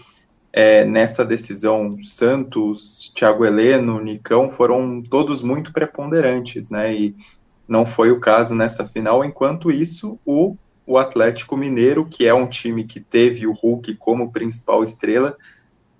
é, 0.52 0.84
nessa 0.84 1.24
decisão. 1.24 1.96
Santos, 2.02 3.10
Thiago 3.16 3.46
Heleno, 3.46 3.98
Nicão 3.98 4.50
foram 4.50 5.00
todos 5.00 5.42
muito 5.42 5.72
preponderantes, 5.72 6.68
né? 6.68 6.94
E 6.94 7.16
não 7.66 7.86
foi 7.86 8.10
o 8.10 8.20
caso 8.20 8.54
nessa 8.54 8.84
final. 8.84 9.24
Enquanto 9.24 9.70
isso, 9.70 10.20
o, 10.22 10.54
o 10.86 10.98
Atlético 10.98 11.56
Mineiro, 11.56 12.04
que 12.04 12.26
é 12.26 12.34
um 12.34 12.46
time 12.46 12.84
que 12.84 13.00
teve 13.00 13.46
o 13.46 13.54
Hulk 13.54 13.94
como 13.94 14.30
principal 14.30 14.84
estrela, 14.84 15.34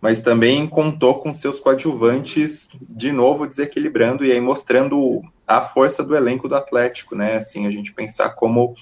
mas 0.01 0.23
também 0.23 0.67
contou 0.67 1.17
com 1.17 1.33
seus 1.33 1.59
coadjuvantes 1.59 2.71
de 2.81 3.11
novo 3.11 3.47
desequilibrando 3.47 4.25
e 4.25 4.31
aí 4.31 4.41
mostrando 4.41 5.23
a 5.47 5.61
força 5.61 6.05
do 6.05 6.15
elenco 6.15 6.49
do 6.49 6.55
Atlético, 6.55 7.17
né? 7.17 7.37
Assim, 7.37 7.67
a 7.67 7.71
gente 7.71 7.93
pensar 7.93 8.31
como 8.31 8.75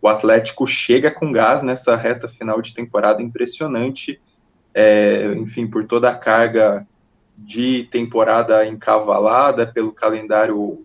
o 0.00 0.08
Atlético 0.08 0.66
chega 0.66 1.10
com 1.10 1.30
gás 1.30 1.62
nessa 1.62 1.94
reta 1.94 2.26
final 2.28 2.62
de 2.62 2.74
temporada 2.74 3.22
impressionante, 3.22 4.20
é, 4.74 5.32
enfim, 5.36 5.66
por 5.66 5.86
toda 5.86 6.10
a 6.10 6.14
carga 6.16 6.86
de 7.36 7.84
temporada 7.90 8.66
encavalada 8.66 9.66
pelo 9.66 9.92
calendário 9.92 10.84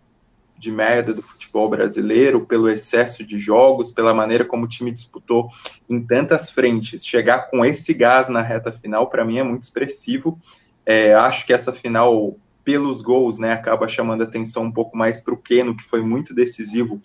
de 0.57 0.71
merda 0.71 1.13
do 1.13 1.21
futebol 1.21 1.69
brasileiro, 1.69 2.45
pelo 2.45 2.69
excesso 2.69 3.23
de 3.23 3.37
jogos, 3.37 3.91
pela 3.91 4.13
maneira 4.13 4.43
como 4.43 4.65
o 4.65 4.67
time 4.67 4.91
disputou 4.91 5.49
em 5.89 6.01
tantas 6.01 6.49
frentes. 6.49 7.05
Chegar 7.05 7.49
com 7.49 7.63
esse 7.63 7.93
gás 7.93 8.27
na 8.27 8.41
reta 8.41 8.71
final, 8.71 9.07
para 9.07 9.23
mim, 9.23 9.37
é 9.37 9.43
muito 9.43 9.63
expressivo. 9.63 10.39
É, 10.85 11.13
acho 11.13 11.45
que 11.45 11.53
essa 11.53 11.71
final, 11.71 12.37
pelos 12.63 13.01
gols, 13.01 13.37
né, 13.37 13.51
acaba 13.53 13.87
chamando 13.87 14.23
atenção 14.23 14.63
um 14.63 14.71
pouco 14.71 14.97
mais 14.97 15.19
para 15.19 15.33
o 15.33 15.37
Keno, 15.37 15.75
que 15.75 15.83
foi 15.83 16.01
muito 16.01 16.33
decisivo 16.33 17.01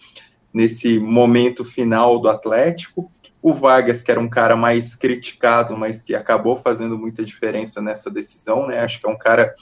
nesse 0.53 0.99
momento 0.99 1.65
final 1.65 2.19
do 2.19 2.29
Atlético. 2.29 3.11
O 3.41 3.53
Vargas, 3.53 4.03
que 4.03 4.11
era 4.11 4.21
um 4.21 4.29
cara 4.29 4.55
mais 4.55 4.95
criticado, 4.95 5.77
mas 5.77 6.01
que 6.01 6.15
acabou 6.15 6.57
fazendo 6.57 6.97
muita 6.97 7.25
diferença 7.25 7.83
nessa 7.83 8.09
decisão, 8.09 8.69
né? 8.69 8.79
Acho 8.79 9.01
que 9.01 9.07
é 9.07 9.11
um 9.11 9.19
cara 9.19 9.53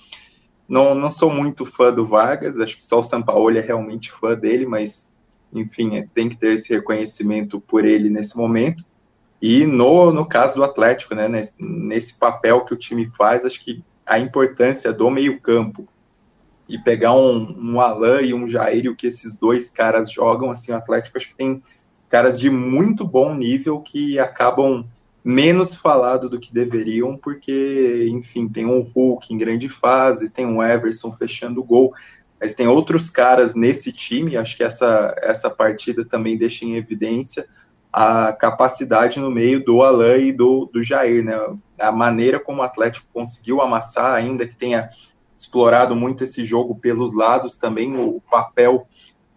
não, 0.70 0.94
não 0.94 1.10
sou 1.10 1.32
muito 1.32 1.66
fã 1.66 1.92
do 1.92 2.06
Vargas, 2.06 2.60
acho 2.60 2.76
que 2.76 2.86
só 2.86 3.00
o 3.00 3.02
Sampaoli 3.02 3.58
é 3.58 3.60
realmente 3.60 4.12
fã 4.12 4.36
dele, 4.36 4.64
mas, 4.64 5.12
enfim, 5.52 5.96
é, 5.96 6.06
tem 6.14 6.28
que 6.28 6.36
ter 6.36 6.54
esse 6.54 6.72
reconhecimento 6.72 7.60
por 7.60 7.84
ele 7.84 8.08
nesse 8.08 8.36
momento. 8.36 8.84
E 9.42 9.66
no, 9.66 10.12
no 10.12 10.24
caso 10.24 10.54
do 10.54 10.62
Atlético, 10.62 11.12
né, 11.12 11.26
nesse, 11.26 11.52
nesse 11.58 12.16
papel 12.16 12.64
que 12.64 12.72
o 12.72 12.76
time 12.76 13.10
faz, 13.16 13.44
acho 13.44 13.64
que 13.64 13.82
a 14.06 14.20
importância 14.20 14.92
do 14.92 15.10
meio-campo 15.10 15.88
e 16.68 16.78
pegar 16.78 17.14
um, 17.14 17.52
um 17.58 17.80
Alain 17.80 18.26
e 18.26 18.32
um 18.32 18.48
Jair, 18.48 18.88
o 18.88 18.94
que 18.94 19.08
esses 19.08 19.34
dois 19.34 19.68
caras 19.68 20.08
jogam, 20.08 20.52
assim, 20.52 20.70
o 20.70 20.76
Atlético 20.76 21.18
acho 21.18 21.30
que 21.30 21.36
tem 21.36 21.60
caras 22.08 22.38
de 22.38 22.48
muito 22.48 23.04
bom 23.04 23.34
nível 23.34 23.80
que 23.80 24.20
acabam 24.20 24.86
menos 25.22 25.74
falado 25.74 26.28
do 26.28 26.40
que 26.40 26.52
deveriam, 26.52 27.16
porque, 27.16 28.08
enfim, 28.10 28.48
tem 28.48 28.66
um 28.66 28.80
Hulk 28.80 29.32
em 29.32 29.38
grande 29.38 29.68
fase, 29.68 30.30
tem 30.30 30.46
um 30.46 30.62
Everson 30.62 31.12
fechando 31.12 31.60
o 31.60 31.64
gol, 31.64 31.92
mas 32.40 32.54
tem 32.54 32.66
outros 32.66 33.10
caras 33.10 33.54
nesse 33.54 33.92
time, 33.92 34.36
acho 34.36 34.56
que 34.56 34.64
essa, 34.64 35.14
essa 35.22 35.50
partida 35.50 36.04
também 36.04 36.38
deixa 36.38 36.64
em 36.64 36.76
evidência 36.76 37.46
a 37.92 38.32
capacidade 38.32 39.20
no 39.20 39.30
meio 39.30 39.62
do 39.62 39.82
Alain 39.82 40.28
e 40.28 40.32
do, 40.32 40.70
do 40.72 40.82
Jair, 40.82 41.24
né? 41.24 41.34
A 41.78 41.90
maneira 41.90 42.38
como 42.38 42.60
o 42.60 42.64
Atlético 42.64 43.08
conseguiu 43.12 43.60
amassar, 43.60 44.14
ainda 44.14 44.46
que 44.46 44.54
tenha 44.54 44.90
explorado 45.36 45.96
muito 45.96 46.22
esse 46.22 46.44
jogo 46.44 46.74
pelos 46.76 47.14
lados, 47.14 47.58
também 47.58 47.96
o 47.96 48.22
papel 48.30 48.86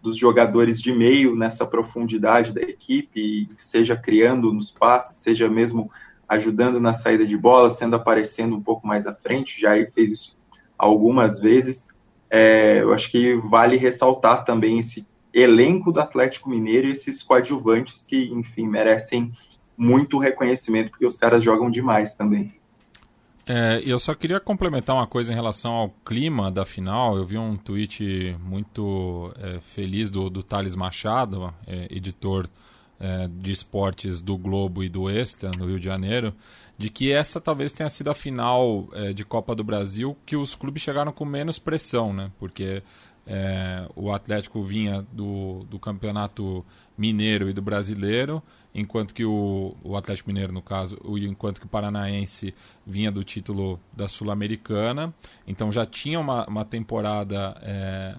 dos 0.04 0.18
jogadores 0.18 0.82
de 0.82 0.92
meio 0.92 1.34
nessa 1.34 1.64
profundidade 1.64 2.52
da 2.52 2.60
equipe, 2.60 3.48
seja 3.56 3.96
criando 3.96 4.52
nos 4.52 4.70
passes, 4.70 5.16
seja 5.16 5.48
mesmo 5.48 5.90
ajudando 6.28 6.78
na 6.78 6.92
saída 6.92 7.26
de 7.26 7.38
bola, 7.38 7.70
sendo 7.70 7.96
aparecendo 7.96 8.54
um 8.54 8.60
pouco 8.60 8.86
mais 8.86 9.06
à 9.06 9.14
frente. 9.14 9.58
Jair 9.58 9.90
fez 9.94 10.12
isso 10.12 10.36
algumas 10.76 11.40
vezes. 11.40 11.88
É, 12.28 12.82
eu 12.82 12.92
acho 12.92 13.10
que 13.10 13.34
vale 13.36 13.78
ressaltar 13.78 14.44
também 14.44 14.78
esse 14.78 15.08
elenco 15.32 15.90
do 15.90 16.00
Atlético 16.00 16.50
Mineiro 16.50 16.86
e 16.86 16.90
esses 16.90 17.22
coadjuvantes 17.22 18.06
que, 18.06 18.30
enfim, 18.30 18.68
merecem 18.68 19.32
muito 19.74 20.18
reconhecimento, 20.18 20.90
porque 20.90 21.06
os 21.06 21.16
caras 21.16 21.42
jogam 21.42 21.70
demais 21.70 22.14
também. 22.14 22.52
É, 23.46 23.82
eu 23.84 23.98
só 23.98 24.14
queria 24.14 24.40
complementar 24.40 24.96
uma 24.96 25.06
coisa 25.06 25.32
em 25.32 25.34
relação 25.34 25.72
ao 25.72 25.90
clima 26.04 26.50
da 26.50 26.64
final. 26.64 27.16
Eu 27.16 27.26
vi 27.26 27.36
um 27.36 27.56
tweet 27.56 28.36
muito 28.40 29.32
é, 29.38 29.60
feliz 29.60 30.10
do, 30.10 30.30
do 30.30 30.42
Thales 30.42 30.74
Machado, 30.74 31.52
é, 31.66 31.86
editor 31.90 32.48
é, 32.98 33.28
de 33.28 33.52
esportes 33.52 34.22
do 34.22 34.38
Globo 34.38 34.82
e 34.82 34.88
do 34.88 35.10
Extra, 35.10 35.50
no 35.58 35.66
Rio 35.66 35.78
de 35.78 35.84
Janeiro, 35.84 36.34
de 36.78 36.88
que 36.88 37.12
essa 37.12 37.38
talvez 37.38 37.72
tenha 37.72 37.90
sido 37.90 38.08
a 38.08 38.14
final 38.14 38.88
é, 38.92 39.12
de 39.12 39.24
Copa 39.24 39.54
do 39.54 39.62
Brasil 39.62 40.16
que 40.24 40.36
os 40.36 40.54
clubes 40.54 40.82
chegaram 40.82 41.12
com 41.12 41.24
menos 41.26 41.58
pressão, 41.58 42.14
né? 42.14 42.30
Porque 42.38 42.82
É, 43.26 43.88
o 43.96 44.12
Atlético 44.12 44.62
vinha 44.62 45.06
do, 45.12 45.64
do 45.70 45.78
campeonato 45.78 46.64
mineiro 46.96 47.48
e 47.48 47.52
do 47.52 47.62
brasileiro, 47.62 48.42
enquanto 48.74 49.14
que 49.14 49.24
o, 49.24 49.74
o 49.82 49.96
Atlético 49.96 50.28
Mineiro, 50.28 50.52
no 50.52 50.60
caso, 50.60 50.98
o, 51.02 51.16
enquanto 51.18 51.60
que 51.60 51.66
o 51.66 51.68
Paranaense 51.68 52.54
vinha 52.86 53.10
do 53.10 53.24
título 53.24 53.80
da 53.92 54.08
Sul-Americana. 54.08 55.14
Então 55.46 55.72
já 55.72 55.86
tinha 55.86 56.20
uma, 56.20 56.46
uma 56.46 56.64
temporada 56.64 57.56
é, 57.62 58.14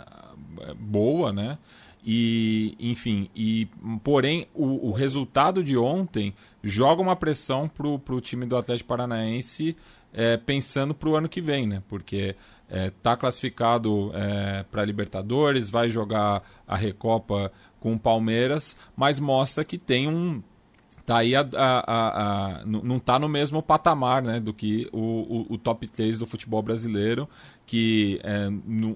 boa, 0.75 1.31
né? 1.31 1.57
E, 2.07 2.75
enfim, 2.79 3.29
e 3.35 3.67
porém 4.03 4.47
o, 4.53 4.89
o 4.89 4.91
resultado 4.91 5.63
de 5.63 5.75
ontem 5.75 6.35
joga 6.63 7.01
uma 7.01 7.15
pressão 7.15 7.67
para 7.67 7.87
o 7.87 8.21
time 8.21 8.45
do 8.45 8.55
Atlético 8.55 8.87
Paranaense 8.87 9.75
é, 10.15 10.37
pensando 10.37 10.95
para 10.95 11.09
o 11.09 11.15
ano 11.15 11.27
que 11.27 11.41
vem, 11.41 11.67
né? 11.67 11.83
Porque 11.87 12.35
está 12.69 13.11
é, 13.11 13.15
classificado 13.15 14.11
é, 14.15 14.63
para 14.71 14.85
Libertadores, 14.85 15.69
vai 15.69 15.89
jogar 15.89 16.41
a 16.67 16.75
Recopa 16.75 17.51
com 17.79 17.93
o 17.93 17.99
Palmeiras, 17.99 18.77
mas 18.95 19.19
mostra 19.19 19.63
que 19.63 19.77
tem 19.77 20.07
um 20.07 20.41
tá 21.05 21.17
aí 21.17 21.35
a, 21.35 21.47
a, 21.55 22.61
a, 22.61 22.65
não 22.65 22.97
está 22.97 23.19
no 23.19 23.29
mesmo 23.29 23.61
patamar 23.61 24.23
né, 24.23 24.39
do 24.39 24.51
que 24.51 24.89
o, 24.91 24.99
o, 24.99 25.53
o, 25.53 25.57
top 25.59 25.87
3 25.87 26.17
do 26.17 26.25
futebol 26.25 26.63
brasileiro, 26.63 27.29
que 27.63 28.19
é, 28.23 28.49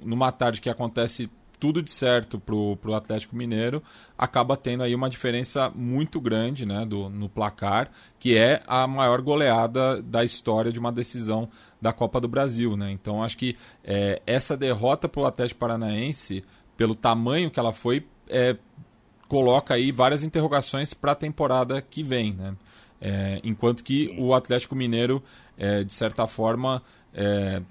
numa 0.04 0.32
tarde 0.32 0.60
que 0.60 0.72
acontece 0.72 1.30
tudo 1.60 1.82
de 1.82 1.92
certo 1.92 2.40
para 2.40 2.56
o 2.56 2.96
Atlético 2.96 3.36
Mineiro, 3.36 3.84
acaba 4.18 4.56
tendo 4.56 4.84
aí 4.84 4.96
uma 4.96 5.10
diferença 5.10 5.70
muito 5.76 6.22
grande 6.22 6.66
né, 6.66 6.86
do, 6.86 7.10
no 7.10 7.28
placar, 7.28 7.92
que 8.18 8.38
é 8.38 8.64
a 8.66 8.88
maior 8.88 9.22
goleada 9.22 10.02
da 10.02 10.24
história 10.24 10.72
de 10.72 10.80
uma 10.80 10.92
decisão 10.92 11.50
da 11.82 11.92
Copa 11.92 12.22
do 12.22 12.28
Brasil. 12.28 12.78
Né? 12.78 12.92
Então 12.92 13.22
acho 13.22 13.38
que 13.38 13.58
é, 13.84 14.22
essa 14.26 14.56
derrota 14.56 15.10
para 15.10 15.22
o 15.22 15.26
Atlético 15.26 15.60
Paranaense, 15.60 16.44
pelo 16.78 16.96
tamanho 16.96 17.52
que 17.52 17.60
ela 17.60 17.74
foi, 17.74 18.06
é, 18.28 18.56
coloca 19.28 19.74
aí 19.74 19.92
várias 19.92 20.24
interrogações 20.24 20.94
para 20.94 21.12
a 21.12 21.16
temporada 21.16 21.82
que 21.82 22.02
vem. 22.02 22.34
Né? 22.34 22.56
É, 23.02 23.42
enquanto 23.44 23.84
que 23.84 24.16
o 24.18 24.34
Atlético 24.34 24.76
Mineiro, 24.76 25.22
é, 25.58 25.84
de 25.84 25.92
certa 25.92 26.26
forma, 26.26 26.82
é, 27.14 27.62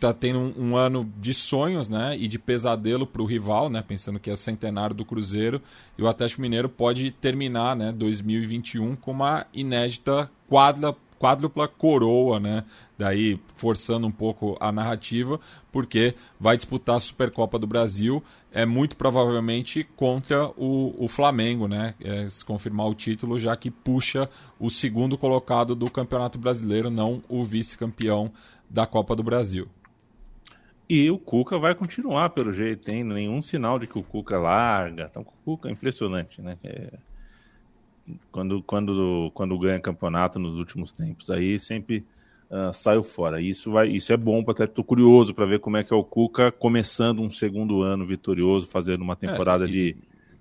tá 0.00 0.12
tendo 0.12 0.38
um, 0.38 0.70
um, 0.70 0.76
ano 0.76 1.10
de 1.18 1.34
sonhos, 1.34 1.88
né, 1.88 2.16
e 2.18 2.26
de 2.26 2.38
pesadelo 2.38 3.06
para 3.06 3.22
o 3.22 3.26
rival, 3.26 3.68
né, 3.68 3.82
pensando 3.86 4.18
que 4.18 4.30
é 4.30 4.36
centenário 4.36 4.94
do 4.94 5.04
Cruzeiro, 5.04 5.60
e 5.98 6.02
o 6.02 6.08
Atlético 6.08 6.40
Mineiro 6.42 6.68
pode 6.68 7.10
terminar, 7.10 7.76
né, 7.76 7.92
2021 7.92 8.96
com 8.96 9.10
uma 9.10 9.46
inédita 9.52 10.30
quadra 10.48 10.96
quádrupla 11.20 11.68
coroa, 11.68 12.40
né? 12.40 12.64
Daí 12.96 13.38
forçando 13.54 14.06
um 14.06 14.10
pouco 14.10 14.56
a 14.58 14.72
narrativa, 14.72 15.38
porque 15.70 16.14
vai 16.40 16.56
disputar 16.56 16.96
a 16.96 17.00
Supercopa 17.00 17.58
do 17.58 17.66
Brasil, 17.66 18.24
é 18.50 18.64
muito 18.64 18.96
provavelmente 18.96 19.86
contra 19.96 20.46
o, 20.56 20.94
o 20.98 21.08
Flamengo, 21.08 21.68
né? 21.68 21.94
É, 22.00 22.28
se 22.30 22.42
confirmar 22.42 22.88
o 22.88 22.94
título, 22.94 23.38
já 23.38 23.54
que 23.54 23.70
puxa 23.70 24.30
o 24.58 24.70
segundo 24.70 25.18
colocado 25.18 25.74
do 25.74 25.90
Campeonato 25.90 26.38
Brasileiro, 26.38 26.90
não 26.90 27.22
o 27.28 27.44
vice-campeão 27.44 28.32
da 28.68 28.86
Copa 28.86 29.14
do 29.14 29.22
Brasil. 29.22 29.68
E 30.92 31.08
o 31.08 31.16
Cuca 31.16 31.56
vai 31.56 31.72
continuar 31.72 32.30
pelo 32.30 32.52
jeito, 32.52 32.86
tem 32.86 33.04
nenhum 33.04 33.40
sinal 33.40 33.78
de 33.78 33.86
que 33.86 33.96
o 33.96 34.02
Cuca 34.02 34.36
larga. 34.40 35.06
Então, 35.08 35.22
o 35.22 35.44
Cuca 35.44 35.68
é 35.68 35.72
impressionante, 35.72 36.42
né? 36.42 36.58
É... 36.64 36.98
Quando, 38.32 38.60
quando, 38.64 39.30
quando 39.32 39.56
ganha 39.56 39.78
campeonato 39.78 40.40
nos 40.40 40.56
últimos 40.56 40.90
tempos, 40.90 41.30
aí 41.30 41.60
sempre 41.60 42.04
uh, 42.50 42.74
saiu 42.74 43.04
fora. 43.04 43.40
Isso, 43.40 43.70
vai, 43.70 43.88
isso 43.88 44.12
é 44.12 44.16
bom 44.16 44.42
para 44.42 44.64
Estou 44.64 44.82
curioso 44.82 45.32
para 45.32 45.46
ver 45.46 45.60
como 45.60 45.76
é 45.76 45.84
que 45.84 45.94
é 45.94 45.96
o 45.96 46.02
Cuca 46.02 46.50
começando 46.50 47.22
um 47.22 47.30
segundo 47.30 47.82
ano 47.82 48.04
vitorioso, 48.04 48.66
fazendo 48.66 49.02
uma 49.02 49.14
temporada 49.14 49.66
é, 49.66 49.68
e... 49.68 49.70
de 49.70 49.96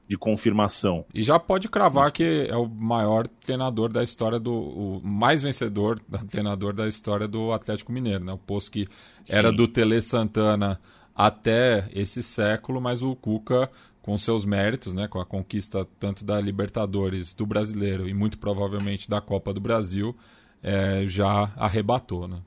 de 0.09 0.17
confirmação. 0.17 1.05
E 1.13 1.21
já 1.21 1.37
pode 1.37 1.69
cravar 1.69 2.05
Isso. 2.05 2.13
que 2.13 2.47
é 2.49 2.55
o 2.57 2.67
maior 2.67 3.27
treinador 3.27 3.93
da 3.93 4.03
história 4.03 4.39
do. 4.39 4.51
o 4.51 5.01
mais 5.03 5.43
vencedor 5.43 5.99
treinador 6.27 6.73
da 6.73 6.87
história 6.87 7.27
do 7.27 7.53
Atlético 7.53 7.91
Mineiro, 7.91 8.25
né? 8.25 8.33
O 8.33 8.37
posto 8.37 8.71
que 8.71 8.87
Sim. 9.23 9.35
era 9.35 9.51
do 9.51 9.67
Tele 9.67 10.01
Santana 10.01 10.81
até 11.15 11.87
esse 11.93 12.23
século, 12.23 12.81
mas 12.81 13.03
o 13.03 13.15
Cuca, 13.15 13.69
com 14.01 14.17
seus 14.17 14.45
méritos, 14.45 14.95
né? 14.95 15.07
Com 15.07 15.19
a 15.19 15.25
conquista 15.25 15.87
tanto 15.99 16.25
da 16.25 16.41
Libertadores 16.41 17.35
do 17.35 17.45
brasileiro 17.45 18.09
e 18.09 18.13
muito 18.13 18.39
provavelmente 18.39 19.07
da 19.07 19.21
Copa 19.21 19.53
do 19.53 19.61
Brasil, 19.61 20.17
é, 20.63 21.03
já 21.05 21.51
arrebatou, 21.55 22.27
né? 22.27 22.39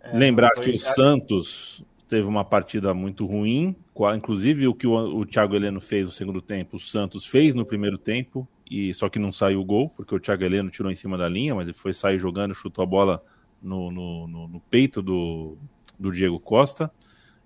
É, 0.00 0.18
Lembrar 0.18 0.50
foi... 0.56 0.64
que 0.64 0.70
o 0.70 0.78
Santos 0.78 1.84
teve 2.10 2.26
uma 2.26 2.44
partida 2.44 2.92
muito 2.92 3.24
ruim, 3.24 3.74
inclusive 4.16 4.66
o 4.66 4.74
que 4.74 4.86
o, 4.86 4.92
o 4.92 5.24
Thiago 5.24 5.54
Heleno 5.54 5.80
fez 5.80 6.06
no 6.06 6.10
segundo 6.10 6.42
tempo, 6.42 6.76
o 6.76 6.80
Santos 6.80 7.24
fez 7.24 7.54
no 7.54 7.64
primeiro 7.64 7.96
tempo, 7.96 8.46
e 8.68 8.92
só 8.92 9.08
que 9.08 9.18
não 9.18 9.30
saiu 9.30 9.60
o 9.60 9.64
gol, 9.64 9.88
porque 9.90 10.14
o 10.14 10.20
Thiago 10.20 10.42
Heleno 10.42 10.70
tirou 10.70 10.90
em 10.90 10.94
cima 10.94 11.16
da 11.16 11.28
linha, 11.28 11.54
mas 11.54 11.68
ele 11.68 11.72
foi 11.72 11.92
sair 11.92 12.18
jogando, 12.18 12.52
chutou 12.52 12.82
a 12.82 12.86
bola 12.86 13.24
no, 13.62 13.90
no, 13.92 14.26
no, 14.26 14.48
no 14.48 14.60
peito 14.60 15.00
do, 15.00 15.56
do 15.98 16.10
Diego 16.10 16.38
Costa. 16.40 16.90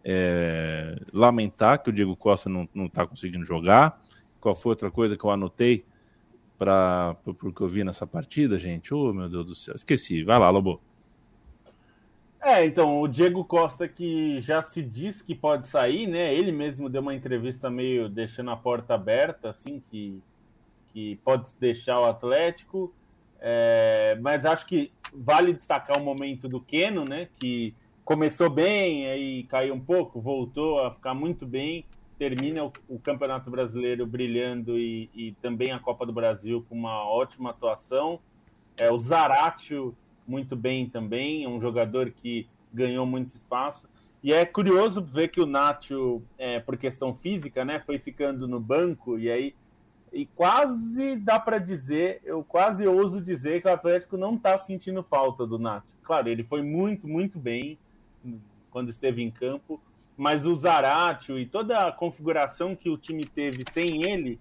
É, 0.03 0.99
lamentar 1.13 1.83
que 1.83 1.91
o 1.91 1.93
Diego 1.93 2.15
Costa 2.15 2.49
não 2.49 2.69
está 2.87 3.07
conseguindo 3.07 3.45
jogar. 3.45 4.03
Qual 4.39 4.55
foi 4.55 4.71
outra 4.71 4.91
coisa 4.91 5.17
que 5.17 5.25
eu 5.25 5.31
anotei 5.31 5.85
para 6.59 7.17
o 7.27 7.53
que 7.53 7.61
eu 7.63 7.69
vi 7.69 7.85
nessa 7.85 8.07
partida, 8.07 8.59
gente? 8.59 8.93
Oh, 8.93 9.13
meu 9.13 9.29
Deus 9.29 9.47
do 9.47 9.55
céu, 9.55 9.75
esqueci. 9.75 10.23
Vai 10.23 10.39
lá, 10.39 10.51
Lobo. 10.51 10.81
É, 12.45 12.67
então, 12.67 13.01
o 13.01 13.09
Diego 13.09 13.43
Costa, 13.43 13.89
que 13.89 14.39
já 14.39 14.61
se 14.61 14.83
diz 14.83 15.23
que 15.23 15.35
pode 15.35 15.67
sair, 15.67 16.07
né? 16.07 16.35
Ele 16.35 16.53
mesmo 16.53 16.91
deu 16.91 17.01
uma 17.01 17.15
entrevista 17.15 17.71
meio 17.71 18.07
deixando 18.07 18.51
a 18.51 18.57
porta 18.57 18.93
aberta, 18.93 19.49
assim, 19.49 19.83
que, 19.91 20.21
que 20.93 21.17
pode 21.25 21.49
deixar 21.59 21.99
o 21.99 22.05
Atlético. 22.05 22.93
É, 23.41 24.19
mas 24.21 24.45
acho 24.45 24.67
que 24.67 24.93
vale 25.15 25.55
destacar 25.55 25.99
o 25.99 26.05
momento 26.05 26.47
do 26.47 26.61
Keno, 26.61 27.07
né? 27.07 27.29
Que 27.39 27.75
começou 28.05 28.51
bem, 28.51 29.07
aí 29.07 29.45
caiu 29.45 29.73
um 29.73 29.81
pouco, 29.81 30.21
voltou 30.21 30.85
a 30.85 30.91
ficar 30.91 31.15
muito 31.15 31.47
bem, 31.47 31.87
termina 32.19 32.63
o, 32.63 32.73
o 32.91 32.99
Campeonato 32.99 33.51
Brasileiro 33.51 34.07
brilhando 34.07 34.79
e, 34.79 35.09
e, 35.15 35.33
também 35.41 35.73
a 35.73 35.79
Copa 35.79 36.05
do 36.05 36.13
Brasil 36.13 36.63
com 36.69 36.75
uma 36.75 37.09
ótima 37.09 37.51
atuação. 37.51 38.21
É, 38.77 38.93
o 38.93 38.99
Zaratio 38.99 39.97
muito 40.27 40.57
bem 40.57 40.89
também, 40.89 41.45
é 41.45 41.49
um 41.49 41.61
jogador 41.61 42.11
que 42.11 42.47
ganhou 42.73 43.07
muito 43.07 43.35
espaço. 43.35 43.89
E 44.23 44.33
é 44.33 44.45
curioso 44.45 45.03
ver 45.03 45.29
que 45.29 45.41
o 45.41 45.47
Nacho, 45.47 46.23
é, 46.39 46.59
por 46.59 46.77
questão 46.77 47.15
física, 47.15 47.65
né, 47.65 47.83
foi 47.85 47.99
ficando 47.99 48.49
no 48.49 48.59
banco 48.59 49.19
e 49.19 49.31
aí 49.31 49.55
e 50.15 50.27
quase 50.27 51.17
dá 51.17 51.41
para 51.41 51.59
dizer, 51.59 52.21
eu 52.25 52.45
quase 52.45 52.87
ouso 52.87 53.21
dizer 53.21 53.61
que 53.61 53.67
o 53.67 53.73
Atlético 53.73 54.17
não 54.17 54.37
está 54.37 54.57
sentindo 54.57 55.03
falta 55.03 55.45
do 55.45 55.59
Nacho. 55.59 55.89
Claro, 56.05 56.29
ele 56.29 56.45
foi 56.45 56.63
muito, 56.63 57.09
muito 57.09 57.37
bem 57.37 57.77
quando 58.71 58.91
esteve 58.91 59.23
em 59.23 59.31
campo, 59.31 59.81
mas 60.17 60.47
o 60.47 60.55
Zaratio 60.55 61.37
e 61.37 61.45
toda 61.45 61.89
a 61.89 61.93
configuração 61.93 62.77
que 62.77 62.89
o 62.89 62.97
time 62.97 63.25
teve 63.25 63.65
sem 63.73 64.05
ele 64.05 64.39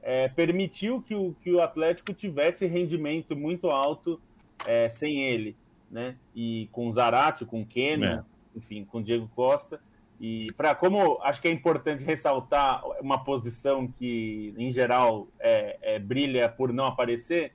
é, 0.00 0.28
permitiu 0.28 1.02
que 1.02 1.14
o, 1.14 1.34
que 1.42 1.50
o 1.52 1.60
Atlético 1.60 2.12
tivesse 2.12 2.64
rendimento 2.66 3.34
muito 3.34 3.70
alto 3.70 4.20
é, 4.66 4.88
sem 4.88 5.24
ele, 5.24 5.56
né? 5.90 6.16
E 6.34 6.68
com 6.72 6.88
o 6.88 6.92
Zarate, 6.92 7.44
com 7.44 7.62
o 7.62 7.66
Kenny, 7.66 8.06
é. 8.06 8.22
enfim, 8.54 8.84
com 8.84 8.98
o 8.98 9.02
Diego 9.02 9.28
Costa. 9.34 9.80
E 10.20 10.48
para 10.56 10.74
como 10.74 11.18
acho 11.22 11.40
que 11.40 11.48
é 11.48 11.50
importante 11.50 12.02
ressaltar 12.02 12.82
uma 13.00 13.22
posição 13.22 13.86
que 13.86 14.52
em 14.58 14.72
geral 14.72 15.28
é, 15.38 15.78
é 15.94 15.98
brilha 15.98 16.48
por 16.48 16.72
não 16.72 16.86
aparecer, 16.86 17.52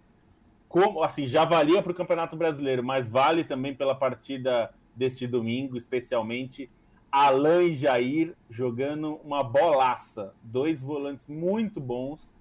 como 0.70 1.04
assim 1.04 1.28
já 1.28 1.44
valia 1.44 1.84
para 1.84 1.92
o 1.92 1.96
Campeonato 1.96 2.38
Brasileiro, 2.38 2.84
mas 2.84 3.08
vale 3.08 3.44
também 3.44 3.76
pela 3.76 3.94
partida 3.94 4.74
deste 4.96 5.28
domingo, 5.28 5.76
especialmente 5.76 6.70
Alain 7.12 7.68
e 7.68 7.74
Jair 7.74 8.34
jogando 8.50 9.16
uma 9.24 9.44
bolaça, 9.44 10.34
dois 10.42 10.82
volantes 10.82 11.28
muito 11.28 11.80
bons 11.82 12.34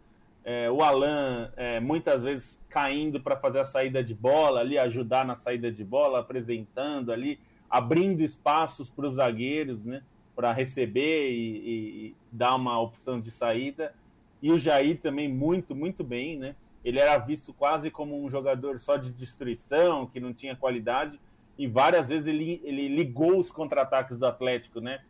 é, 0.44 0.70
o 0.70 0.82
Alan 0.82 1.52
é, 1.56 1.78
muitas 1.78 2.22
vezes 2.22 2.58
caindo 2.72 3.20
para 3.20 3.36
fazer 3.36 3.60
a 3.60 3.64
saída 3.64 4.02
de 4.02 4.14
bola 4.14 4.60
ali, 4.60 4.78
ajudar 4.78 5.26
na 5.26 5.36
saída 5.36 5.70
de 5.70 5.84
bola, 5.84 6.20
apresentando 6.20 7.12
ali, 7.12 7.38
abrindo 7.68 8.22
espaços 8.22 8.88
para 8.88 9.06
os 9.06 9.16
zagueiros, 9.16 9.84
né, 9.84 10.02
para 10.34 10.52
receber 10.52 11.30
e, 11.30 12.08
e, 12.08 12.14
dar 12.32 12.56
uma 12.56 12.80
opção 12.80 13.20
de 13.20 13.30
saída. 13.30 13.94
E 14.40 14.50
o 14.50 14.58
Jair 14.58 14.98
também 14.98 15.28
muito, 15.28 15.74
muito 15.74 16.02
bem, 16.02 16.38
né? 16.38 16.56
Ele 16.82 16.98
era 16.98 17.16
visto 17.18 17.52
quase 17.52 17.90
como 17.90 18.20
um 18.24 18.28
jogador 18.28 18.80
só 18.80 18.96
de 18.96 19.12
destruição, 19.12 20.06
que 20.06 20.18
não 20.18 20.32
tinha 20.32 20.56
qualidade, 20.56 21.20
e 21.56 21.66
várias 21.66 22.08
vezes 22.08 22.26
ele, 22.26 22.60
ele 22.64 22.88
ligou 22.88 23.38
os 23.38 23.52
contra-ataques 23.52 24.18
do 24.18 24.26
Atlético, 24.26 24.80
né? 24.80 25.00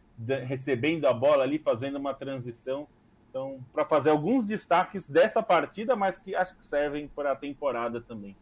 Recebendo 0.44 1.06
a 1.06 1.12
bola 1.12 1.44
ali, 1.44 1.58
fazendo 1.58 1.96
uma 1.96 2.12
transição 2.12 2.86
então, 3.32 3.60
para 3.72 3.86
fazer 3.86 4.10
alguns 4.10 4.44
destaques 4.44 5.08
dessa 5.08 5.42
partida, 5.42 5.96
mas 5.96 6.18
que 6.18 6.34
acho 6.34 6.54
que 6.54 6.66
servem 6.66 7.08
para 7.08 7.32
a 7.32 7.34
temporada 7.34 7.98
também. 7.98 8.36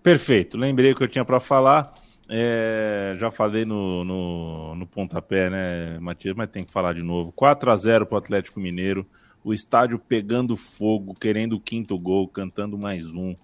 Perfeito. 0.00 0.56
Lembrei 0.56 0.92
o 0.92 0.94
que 0.94 1.02
eu 1.02 1.08
tinha 1.08 1.24
para 1.24 1.40
falar. 1.40 1.92
É, 2.28 3.16
já 3.18 3.32
falei 3.32 3.64
no, 3.64 4.04
no, 4.04 4.76
no, 4.76 4.86
pontapé, 4.86 5.50
né, 5.50 5.98
Matias? 5.98 6.36
Mas 6.36 6.50
tem 6.50 6.64
que 6.64 6.70
falar 6.70 6.92
de 6.92 7.02
novo. 7.02 7.32
4 7.32 7.68
a 7.72 7.74
0 7.74 8.06
para 8.06 8.14
o 8.14 8.18
Atlético 8.18 8.60
Mineiro. 8.60 9.04
O 9.42 9.52
estádio 9.52 9.98
pegando 9.98 10.56
fogo, 10.56 11.12
querendo 11.12 11.54
o 11.54 11.60
quinto 11.60 11.98
gol, 11.98 12.28
cantando 12.28 12.78
mais 12.78 13.06
um. 13.06 13.34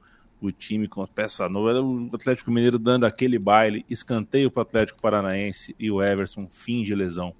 O 0.40 0.52
time 0.52 0.86
com 0.86 1.02
as 1.02 1.10
peças 1.10 1.50
novas. 1.50 1.76
O 1.76 2.08
Atlético 2.14 2.52
Mineiro 2.52 2.78
dando 2.78 3.04
aquele 3.04 3.36
baile. 3.36 3.84
Escanteio 3.90 4.48
para 4.48 4.60
o 4.60 4.62
Atlético 4.62 5.02
Paranaense 5.02 5.74
e 5.76 5.90
o 5.90 6.00
Everson 6.00 6.46
finge 6.46 6.94
lesão. 6.94 7.34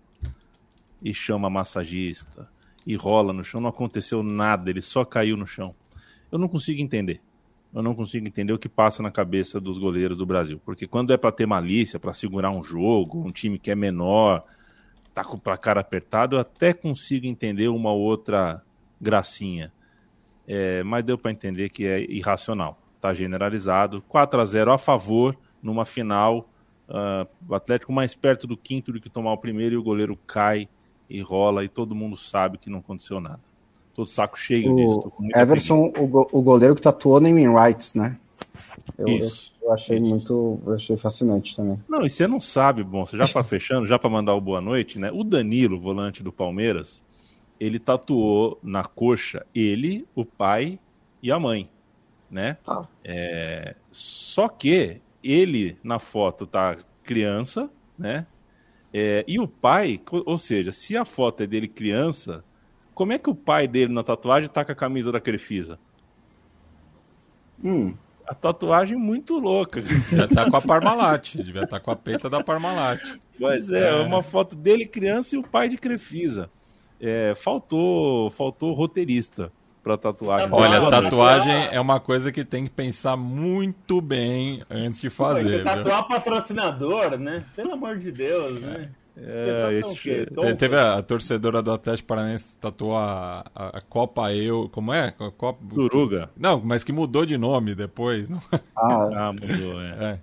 E 1.00 1.14
chama 1.14 1.48
massagista. 1.48 2.52
E 2.86 2.94
rola 2.94 3.32
no 3.32 3.44
chão. 3.44 3.60
Não 3.60 3.70
aconteceu 3.70 4.22
nada, 4.22 4.70
ele 4.70 4.80
só 4.80 5.04
caiu 5.04 5.36
no 5.36 5.46
chão. 5.46 5.74
Eu 6.30 6.38
não 6.38 6.48
consigo 6.48 6.80
entender 6.80 7.20
eu 7.74 7.82
não 7.82 7.94
consigo 7.94 8.26
entender 8.28 8.52
o 8.52 8.58
que 8.58 8.68
passa 8.68 9.02
na 9.02 9.10
cabeça 9.10 9.60
dos 9.60 9.78
goleiros 9.78 10.16
do 10.16 10.24
Brasil. 10.24 10.60
Porque 10.64 10.86
quando 10.86 11.12
é 11.12 11.16
para 11.16 11.32
ter 11.32 11.44
malícia, 11.44 11.98
para 11.98 12.12
segurar 12.12 12.50
um 12.50 12.62
jogo, 12.62 13.26
um 13.26 13.32
time 13.32 13.58
que 13.58 13.68
é 13.68 13.74
menor, 13.74 14.44
tá 15.12 15.24
com 15.24 15.40
a 15.50 15.56
cara 15.56 15.80
apertado, 15.80 16.36
eu 16.36 16.40
até 16.40 16.72
consigo 16.72 17.26
entender 17.26 17.66
uma 17.66 17.92
outra 17.92 18.62
gracinha. 19.00 19.72
É, 20.46 20.84
mas 20.84 21.04
deu 21.04 21.18
para 21.18 21.32
entender 21.32 21.68
que 21.68 21.84
é 21.84 22.00
irracional. 22.08 22.78
Tá 23.00 23.12
generalizado. 23.12 24.00
4 24.02 24.40
a 24.40 24.44
0 24.44 24.72
a 24.72 24.78
favor 24.78 25.36
numa 25.60 25.84
final. 25.84 26.48
Uh, 26.88 27.26
o 27.48 27.54
Atlético 27.56 27.92
mais 27.92 28.14
perto 28.14 28.46
do 28.46 28.56
quinto 28.56 28.92
do 28.92 29.00
que 29.00 29.10
tomar 29.10 29.32
o 29.32 29.38
primeiro 29.38 29.74
e 29.74 29.78
o 29.78 29.82
goleiro 29.82 30.16
cai 30.26 30.68
e 31.08 31.20
rola 31.20 31.64
e 31.64 31.68
todo 31.68 31.94
mundo 31.94 32.16
sabe 32.16 32.58
que 32.58 32.70
não 32.70 32.78
aconteceu 32.78 33.20
nada. 33.20 33.40
Tô 33.94 34.06
saco 34.06 34.38
cheio 34.38 34.72
o 34.72 34.76
disso. 34.76 35.12
Everson, 35.36 35.92
o, 35.96 36.38
o, 36.38 36.42
goleiro 36.42 36.74
que 36.74 36.82
tatuou 36.82 37.20
naming 37.20 37.54
rights, 37.54 37.94
né? 37.94 38.18
Eu, 38.98 39.06
Isso. 39.06 39.54
Eu, 39.60 39.68
eu 39.68 39.72
achei 39.72 39.98
Isso. 39.98 40.06
muito, 40.06 40.60
eu 40.66 40.74
achei 40.74 40.96
fascinante 40.96 41.54
também. 41.54 41.78
Não, 41.88 42.04
e 42.04 42.10
você 42.10 42.26
não 42.26 42.40
sabe, 42.40 42.82
bom, 42.82 43.06
você 43.06 43.16
já 43.16 43.28
para 43.28 43.44
fechando, 43.44 43.86
já 43.86 43.98
para 43.98 44.10
mandar 44.10 44.34
o 44.34 44.40
boa 44.40 44.60
noite, 44.60 44.98
né? 44.98 45.10
O 45.12 45.22
Danilo, 45.22 45.78
volante 45.78 46.22
do 46.22 46.32
Palmeiras, 46.32 47.04
ele 47.60 47.78
tatuou 47.78 48.58
na 48.62 48.84
coxa 48.84 49.46
ele, 49.54 50.06
o 50.14 50.24
pai 50.24 50.78
e 51.22 51.30
a 51.30 51.38
mãe, 51.38 51.70
né? 52.28 52.56
Ah. 52.66 52.82
É, 53.04 53.76
só 53.92 54.48
que 54.48 55.00
ele 55.22 55.78
na 55.84 56.00
foto 56.00 56.46
tá 56.46 56.76
criança, 57.04 57.70
né? 57.96 58.26
É, 58.96 59.24
e 59.26 59.40
o 59.40 59.48
pai, 59.48 60.00
ou 60.24 60.38
seja, 60.38 60.70
se 60.70 60.96
a 60.96 61.04
foto 61.04 61.42
é 61.42 61.46
dele 61.48 61.66
criança, 61.66 62.44
como 62.94 63.12
é 63.12 63.18
que 63.18 63.28
o 63.28 63.34
pai 63.34 63.66
dele 63.66 63.92
na 63.92 64.04
tatuagem 64.04 64.48
tá 64.48 64.64
com 64.64 64.70
a 64.70 64.74
camisa 64.74 65.10
da 65.10 65.20
Crefisa? 65.20 65.80
Hum. 67.62 67.92
A 68.24 68.34
tatuagem 68.34 68.96
muito 68.96 69.36
louca. 69.36 69.82
Já 70.12 70.28
tá 70.28 70.48
com 70.48 70.56
a 70.56 70.62
Parmalat. 70.62 71.34
Devia 71.34 71.64
estar 71.64 71.78
tá 71.78 71.80
com 71.80 71.90
a 71.90 71.96
peita 71.96 72.30
da 72.30 72.42
Parmalat. 72.42 73.00
Pois 73.36 73.68
é, 73.68 73.88
é, 73.88 73.94
uma 73.96 74.22
foto 74.22 74.54
dele 74.54 74.86
criança 74.86 75.34
e 75.34 75.38
o 75.38 75.42
pai 75.42 75.68
de 75.68 75.76
Crefisa. 75.76 76.48
É, 77.00 77.34
faltou, 77.34 78.30
faltou 78.30 78.72
roteirista 78.72 79.50
para 79.84 79.98
tatuagem. 79.98 80.48
Tá 80.48 80.56
Olha, 80.56 80.88
tatuagem 80.88 81.68
é 81.70 81.78
uma 81.78 82.00
coisa 82.00 82.32
que 82.32 82.42
tem 82.42 82.64
que 82.64 82.70
pensar 82.70 83.16
muito 83.16 84.00
bem 84.00 84.62
antes 84.70 85.00
de 85.00 85.10
fazer. 85.10 85.62
Tatuar 85.62 86.08
patrocinador, 86.08 87.18
né? 87.18 87.44
Pelo 87.54 87.74
amor 87.74 87.98
de 87.98 88.10
Deus, 88.10 88.58
né? 88.60 88.88
É, 89.16 89.78
esse, 89.78 90.26
teve 90.58 90.74
a, 90.74 90.94
a, 90.94 91.02
torcedora 91.02 91.62
do 91.62 91.70
Atlético 91.70 92.08
Paranaense 92.08 92.56
tatuou 92.56 92.96
a, 92.96 93.44
a, 93.54 93.78
a, 93.78 93.80
Copa 93.80 94.34
Eu. 94.34 94.68
Como 94.72 94.92
é? 94.92 95.14
A 95.20 95.30
Copa... 95.30 95.60
Suruga. 95.72 96.30
Não, 96.36 96.60
mas 96.64 96.82
que 96.82 96.90
mudou 96.90 97.24
de 97.24 97.38
nome 97.38 97.76
depois. 97.76 98.28
Não? 98.28 98.42
Ah, 98.74 99.28
ah 99.28 99.30
mudou, 99.40 99.80
é. 99.80 99.90
é. 100.00 100.18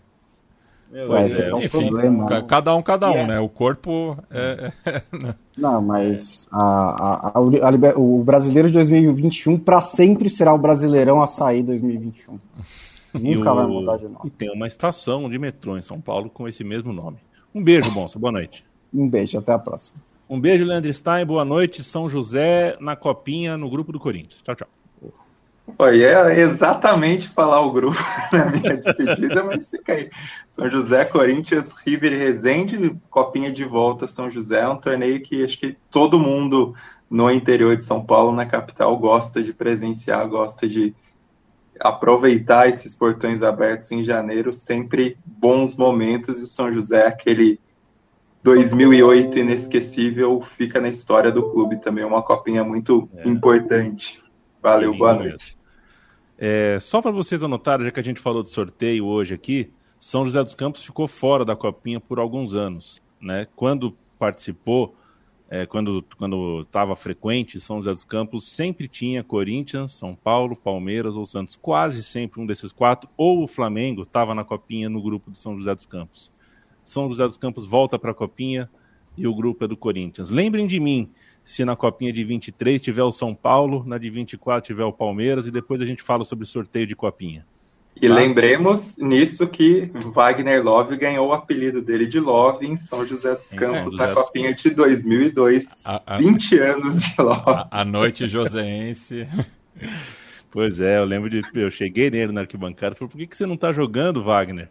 Mas 1.08 1.40
é, 1.40 1.50
é 1.50 1.66
enfim, 1.66 1.88
problema, 1.88 2.30
né? 2.30 2.44
cada 2.48 2.76
um, 2.76 2.82
cada 2.82 3.10
um, 3.10 3.16
é. 3.16 3.28
né? 3.28 3.40
O 3.40 3.48
corpo 3.48 4.18
é. 4.30 4.72
é 4.86 5.18
né? 5.18 5.36
Não, 5.58 5.82
mas 5.82 6.48
a, 6.52 6.60
a, 6.60 7.32
a, 7.36 7.98
o 7.98 8.24
brasileiro 8.24 8.68
de 8.68 8.74
2021 8.74 9.58
para 9.58 9.82
sempre 9.82 10.30
será 10.30 10.54
o 10.54 10.58
brasileirão 10.58 11.22
a 11.22 11.28
sair 11.28 11.64
2021. 11.64 12.38
Nunca 13.14 13.52
o... 13.52 13.56
vai 13.56 13.68
mudar 13.68 13.98
de 13.98 14.04
nome. 14.04 14.20
E 14.26 14.30
tem 14.30 14.52
uma 14.52 14.68
estação 14.68 15.30
de 15.30 15.40
metrô 15.40 15.78
em 15.78 15.82
São 15.82 16.00
Paulo 16.02 16.30
com 16.30 16.48
esse 16.48 16.64
mesmo 16.64 16.92
nome. 16.92 17.18
Um 17.56 17.64
beijo, 17.64 17.92
Bonsa. 17.96 18.20
Boa 18.20 18.32
noite. 18.32 18.66
Um 18.94 19.08
beijo, 19.08 19.38
até 19.38 19.54
a 19.54 19.60
próxima. 19.60 19.98
Um 20.30 20.40
beijo, 20.40 20.66
Leandro 20.66 20.94
Stein. 20.94 21.26
Boa 21.26 21.46
noite. 21.46 21.84
São 21.84 22.10
José 22.10 22.78
na 22.80 22.96
copinha 22.96 23.58
no 23.58 23.70
grupo 23.70 23.92
do 23.92 24.00
Corinthians. 24.00 24.42
Tchau, 24.42 24.56
tchau. 24.56 24.68
Foi 25.78 26.04
é 26.04 26.40
exatamente 26.40 27.30
falar 27.30 27.62
o 27.62 27.72
grupo 27.72 27.98
na 28.32 28.46
minha 28.46 28.78
despedida, 28.78 29.44
mas 29.44 29.70
fica 29.70 29.94
aí. 29.94 30.10
São 30.50 30.70
José, 30.70 31.06
Corinthians, 31.06 31.74
River 31.86 32.14
e 32.14 32.18
Resende, 32.18 32.96
copinha 33.10 33.52
de 33.52 33.66
volta 33.66 34.08
São 34.08 34.30
José, 34.30 34.62
é 34.62 34.68
um 34.68 34.78
torneio 34.78 35.22
que 35.22 35.44
acho 35.44 35.58
que 35.58 35.78
todo 35.90 36.20
mundo 36.20 36.76
no 37.10 37.30
interior 37.30 37.76
de 37.76 37.84
São 37.84 38.04
Paulo, 38.04 38.32
na 38.32 38.46
capital, 38.46 38.98
gosta 38.98 39.44
de 39.44 39.54
presenciar, 39.54 40.28
gosta 40.30 40.68
de 40.68 40.96
aproveitar 41.80 42.70
esses 42.70 42.96
portões 42.96 43.44
abertos 43.44 43.92
em 43.92 44.04
janeiro, 44.04 44.54
sempre 44.54 45.18
bons 45.26 45.76
momentos, 45.76 46.40
e 46.40 46.44
o 46.44 46.48
São 46.48 46.72
José, 46.72 47.08
aquele 47.08 47.60
2008 48.44 49.40
inesquecível 49.40 50.42
fica 50.42 50.80
na 50.80 50.90
história 50.90 51.32
do 51.32 51.50
clube 51.50 51.82
também, 51.82 52.04
uma 52.04 52.22
copinha 52.22 52.64
muito 52.64 53.10
é. 53.16 53.28
importante. 53.28 54.24
Valeu, 54.62 54.96
boa 54.96 55.16
noite. 55.16 55.58
É, 56.44 56.80
só 56.80 57.04
para 57.04 57.12
vocês 57.12 57.44
anotarem, 57.44 57.86
já 57.86 57.92
que 57.92 58.00
a 58.00 58.04
gente 58.04 58.20
falou 58.20 58.42
de 58.42 58.50
sorteio 58.50 59.06
hoje 59.06 59.36
aqui, 59.36 59.72
São 60.00 60.26
José 60.26 60.42
dos 60.42 60.56
Campos 60.56 60.84
ficou 60.84 61.08
fora 61.08 61.46
da 61.46 61.56
copinha 61.56 62.00
por 62.00 62.18
alguns 62.18 62.56
anos. 62.56 63.00
Né? 63.22 63.46
Quando 63.56 63.96
participou, 64.18 64.96
é, 65.48 65.68
quando 65.68 66.04
estava 66.62 66.96
frequente, 66.96 67.60
São 67.60 67.78
José 67.78 67.92
dos 67.92 68.04
Campos 68.04 68.52
sempre 68.52 68.88
tinha 68.88 69.24
Corinthians, 69.24 69.92
São 69.92 70.16
Paulo, 70.16 70.58
Palmeiras 70.58 71.16
ou 71.16 71.28
Santos. 71.28 71.56
Quase 71.56 72.02
sempre 72.02 72.42
um 72.42 72.46
desses 72.48 72.72
quatro, 72.72 73.08
ou 73.16 73.44
o 73.44 73.48
Flamengo 73.48 74.02
estava 74.02 74.34
na 74.34 74.44
copinha 74.44 74.90
no 74.90 75.00
grupo 75.00 75.30
do 75.30 75.38
São 75.38 75.56
José 75.56 75.76
dos 75.76 75.86
Campos. 75.86 76.32
São 76.82 77.08
José 77.08 77.26
dos 77.26 77.38
Campos 77.38 77.68
volta 77.68 78.00
para 78.00 78.10
a 78.10 78.16
Copinha 78.16 78.68
e 79.16 79.28
o 79.28 79.36
grupo 79.36 79.66
é 79.66 79.68
do 79.68 79.78
Corinthians. 79.78 80.32
Lembrem 80.32 80.66
de 80.66 80.80
mim, 80.80 81.08
se 81.44 81.66
na 81.66 81.76
Copinha 81.76 82.14
de 82.14 82.24
23 82.24 82.82
tiver 82.82 83.04
o 83.04 83.12
São 83.12 83.34
Paulo, 83.36 83.84
na 83.86 83.98
de 83.98 84.10
24 84.10 84.66
tiver 84.66 84.86
o 84.86 84.94
Palmeiras 84.94 85.48
e 85.48 85.52
depois 85.52 85.82
a 85.82 85.86
gente 85.86 86.02
fala 86.02 86.24
sobre 86.24 86.46
sorteio 86.46 86.88
de 86.88 86.96
Copinha. 86.96 87.46
E 87.96 88.08
tá? 88.08 88.16
lembremos 88.16 88.98
nisso 88.98 89.48
que 89.48 89.92
Wagner 90.14 90.64
Love 90.64 90.96
ganhou 90.98 91.28
o 91.28 91.34
apelido 91.34 91.82
dele 91.82 92.08
de 92.08 92.20
Love 92.20 92.66
em 92.66 92.76
São 92.76 93.06
José 93.06 93.36
dos 93.36 93.52
Campos, 93.52 93.94
José 93.94 94.08
na 94.08 94.14
Copinha 94.14 94.54
de 94.54 94.70
2002. 94.70 95.84
A, 95.86 96.02
a, 96.06 96.18
20 96.18 96.58
anos 96.60 97.02
de 97.04 97.22
Love. 97.22 97.44
A, 97.46 97.82
a 97.82 97.86
noite 97.86 98.28
joseense. 98.28 99.28
Pois 100.52 100.82
é, 100.82 100.98
eu 100.98 101.06
lembro 101.06 101.30
de. 101.30 101.42
Eu 101.56 101.72
cheguei 101.72 102.12
nele 102.12 102.34
na 102.34 102.42
arquibancada 102.42 102.94
e 102.94 102.98
falei: 102.98 103.10
por 103.10 103.18
que, 103.18 103.26
que 103.26 103.38
você 103.38 103.46
não 103.46 103.56
tá 103.56 103.72
jogando, 103.72 104.22
Wagner? 104.22 104.68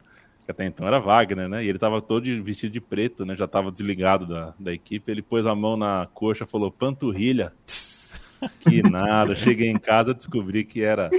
Até 0.48 0.66
então 0.66 0.86
era 0.86 0.98
Wagner, 0.98 1.48
né? 1.48 1.64
E 1.64 1.68
ele 1.68 1.78
tava 1.78 2.00
todo 2.02 2.24
vestido 2.42 2.72
de 2.72 2.80
preto, 2.80 3.24
né? 3.24 3.36
Já 3.36 3.46
tava 3.46 3.70
desligado 3.70 4.26
da, 4.26 4.54
da 4.58 4.72
equipe. 4.72 5.10
Ele 5.10 5.22
pôs 5.22 5.46
a 5.46 5.54
mão 5.54 5.76
na 5.76 6.08
coxa 6.12 6.46
falou, 6.46 6.70
panturrilha. 6.70 7.52
que 8.60 8.82
nada. 8.82 9.34
Cheguei 9.34 9.68
em 9.68 9.78
casa 9.78 10.14
descobri 10.14 10.64
que 10.64 10.82
era 10.82 11.10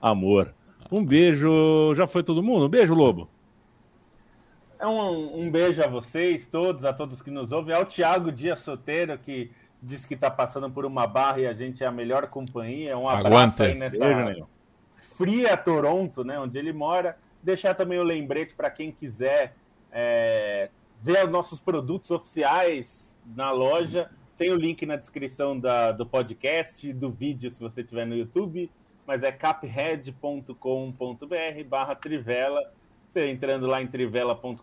amor. 0.00 0.54
Um 0.90 1.04
beijo. 1.04 1.94
Já 1.94 2.06
foi 2.06 2.22
todo 2.22 2.42
mundo? 2.42 2.66
Um 2.66 2.68
beijo, 2.68 2.94
Lobo. 2.94 3.28
É 4.78 4.86
um, 4.86 5.42
um 5.42 5.50
beijo 5.50 5.82
a 5.82 5.86
vocês 5.86 6.46
todos, 6.46 6.84
a 6.86 6.92
todos 6.92 7.20
que 7.20 7.30
nos 7.30 7.52
ouvem. 7.52 7.74
É 7.74 7.78
o 7.78 7.84
Thiago 7.84 8.32
Dias 8.32 8.60
Soteiro 8.60 9.18
que 9.18 9.50
diz 9.82 10.04
que 10.04 10.14
está 10.14 10.30
passando 10.30 10.70
por 10.70 10.84
uma 10.84 11.06
barra 11.06 11.40
e 11.40 11.46
a 11.46 11.52
gente 11.52 11.84
é 11.84 11.86
a 11.86 11.92
melhor 11.92 12.26
companhia. 12.28 12.96
Um 12.96 13.08
abraço 13.08 13.26
Aguanta. 13.26 13.64
aí 13.64 13.74
nessa 13.74 13.98
beijo, 13.98 14.46
fria 15.16 15.56
Toronto, 15.56 16.24
né? 16.24 16.38
Onde 16.38 16.58
ele 16.58 16.72
mora. 16.72 17.16
Deixar 17.42 17.74
também 17.74 17.98
o 17.98 18.02
lembrete 18.02 18.54
para 18.54 18.70
quem 18.70 18.92
quiser 18.92 19.54
é, 19.92 20.70
ver 21.02 21.24
os 21.24 21.30
nossos 21.30 21.58
produtos 21.58 22.10
oficiais 22.10 23.16
na 23.34 23.50
loja. 23.50 24.10
Tem 24.36 24.50
o 24.50 24.56
link 24.56 24.84
na 24.86 24.96
descrição 24.96 25.58
da, 25.58 25.92
do 25.92 26.06
podcast, 26.06 26.92
do 26.92 27.10
vídeo, 27.10 27.50
se 27.50 27.60
você 27.60 27.80
estiver 27.80 28.06
no 28.06 28.16
YouTube. 28.16 28.70
Mas 29.06 29.22
é 29.22 29.32
caphead.com.br 29.32 30.54
barra 31.68 31.94
Trivela. 31.94 32.72
Você 33.08 33.28
entrando 33.28 33.66
lá 33.66 33.82
em 33.82 33.88
trivela.com.br 33.88 34.62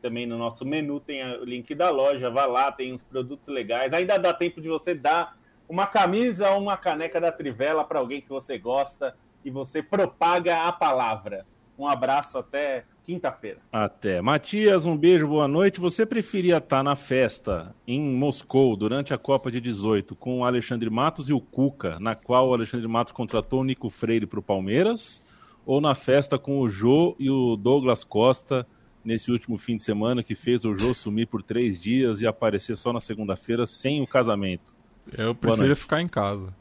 também 0.00 0.26
no 0.26 0.38
nosso 0.38 0.66
menu 0.66 1.00
tem 1.00 1.22
o 1.22 1.44
link 1.44 1.74
da 1.74 1.90
loja. 1.90 2.30
Vá 2.30 2.46
lá, 2.46 2.72
tem 2.72 2.94
uns 2.94 3.02
produtos 3.02 3.48
legais. 3.48 3.92
Ainda 3.92 4.18
dá 4.18 4.32
tempo 4.32 4.60
de 4.60 4.68
você 4.68 4.94
dar 4.94 5.36
uma 5.68 5.86
camisa 5.86 6.50
ou 6.50 6.62
uma 6.62 6.76
caneca 6.78 7.20
da 7.20 7.30
Trivela 7.30 7.84
para 7.84 7.98
alguém 7.98 8.22
que 8.22 8.28
você 8.28 8.58
gosta 8.58 9.14
e 9.44 9.50
você 9.50 9.82
propaga 9.82 10.62
a 10.62 10.72
palavra. 10.72 11.44
Um 11.78 11.86
abraço 11.86 12.36
até 12.36 12.84
quinta-feira. 13.04 13.60
Até. 13.70 14.20
Matias, 14.20 14.84
um 14.84 14.96
beijo, 14.96 15.28
boa 15.28 15.46
noite. 15.46 15.78
Você 15.78 16.04
preferia 16.04 16.56
estar 16.56 16.82
na 16.82 16.96
festa 16.96 17.72
em 17.86 18.00
Moscou 18.00 18.76
durante 18.76 19.14
a 19.14 19.18
Copa 19.18 19.48
de 19.48 19.60
18 19.60 20.16
com 20.16 20.40
o 20.40 20.44
Alexandre 20.44 20.90
Matos 20.90 21.30
e 21.30 21.32
o 21.32 21.40
Cuca, 21.40 22.00
na 22.00 22.16
qual 22.16 22.48
o 22.48 22.54
Alexandre 22.54 22.88
Matos 22.88 23.12
contratou 23.12 23.60
o 23.60 23.64
Nico 23.64 23.88
Freire 23.90 24.26
para 24.26 24.40
o 24.40 24.42
Palmeiras? 24.42 25.22
Ou 25.64 25.80
na 25.80 25.94
festa 25.94 26.36
com 26.36 26.58
o 26.58 26.68
Jô 26.68 27.14
e 27.16 27.30
o 27.30 27.54
Douglas 27.54 28.02
Costa 28.02 28.66
nesse 29.04 29.30
último 29.30 29.56
fim 29.56 29.76
de 29.76 29.82
semana 29.82 30.24
que 30.24 30.34
fez 30.34 30.64
o 30.64 30.74
Jô 30.74 30.92
sumir 30.92 31.28
por 31.28 31.44
três 31.44 31.80
dias 31.80 32.20
e 32.20 32.26
aparecer 32.26 32.76
só 32.76 32.92
na 32.92 32.98
segunda-feira 32.98 33.66
sem 33.66 34.02
o 34.02 34.06
casamento. 34.06 34.74
Eu 35.16 35.32
prefiro 35.32 35.76
ficar 35.76 36.02
em 36.02 36.08
casa. 36.08 36.52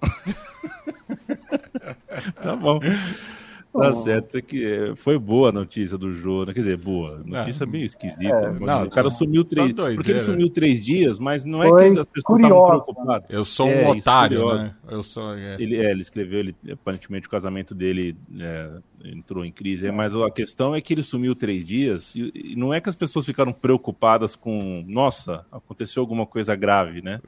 tá 2.40 2.54
bom. 2.54 2.78
Tá 3.76 3.92
certo, 3.92 4.36
é 4.36 4.42
que 4.42 4.92
foi 4.96 5.18
boa 5.18 5.50
a 5.50 5.52
notícia 5.52 5.98
do 5.98 6.12
Jô, 6.12 6.44
né? 6.44 6.52
quer 6.52 6.60
dizer, 6.60 6.76
boa. 6.76 7.22
Notícia 7.24 7.64
é, 7.64 7.66
meio 7.66 7.84
esquisita. 7.84 8.34
É, 8.34 8.52
não, 8.52 8.84
o 8.84 8.90
cara 8.90 9.10
sumiu 9.10 9.44
três. 9.44 9.72
Tá 9.74 9.84
porque 9.94 10.12
ele 10.12 10.20
sumiu 10.20 10.50
três 10.50 10.84
dias, 10.84 11.18
mas 11.18 11.44
não 11.44 11.62
é 11.62 11.92
que 11.92 11.98
as 11.98 12.06
pessoas 12.06 12.38
estavam 12.38 12.66
preocupadas. 12.66 13.26
Eu 13.28 13.44
sou 13.44 13.66
um 13.66 13.70
é, 13.70 13.90
otário, 13.90 14.54
né? 14.54 14.74
Eu 14.90 15.02
sou. 15.02 15.34
É. 15.34 15.56
Ele, 15.58 15.76
é, 15.76 15.90
ele 15.90 16.00
escreveu, 16.00 16.40
ele, 16.40 16.56
aparentemente 16.72 17.26
o 17.26 17.30
casamento 17.30 17.74
dele 17.74 18.16
é, 18.38 18.70
entrou 19.04 19.44
em 19.44 19.52
crise, 19.52 19.90
mas 19.90 20.14
a 20.14 20.30
questão 20.30 20.74
é 20.74 20.80
que 20.80 20.94
ele 20.94 21.02
sumiu 21.02 21.34
três 21.34 21.64
dias 21.64 22.14
e, 22.14 22.32
e 22.34 22.56
não 22.56 22.72
é 22.72 22.80
que 22.80 22.88
as 22.88 22.94
pessoas 22.94 23.26
ficaram 23.26 23.52
preocupadas 23.52 24.34
com, 24.34 24.84
nossa, 24.86 25.44
aconteceu 25.50 26.00
alguma 26.02 26.26
coisa 26.26 26.54
grave, 26.54 27.02
né? 27.02 27.20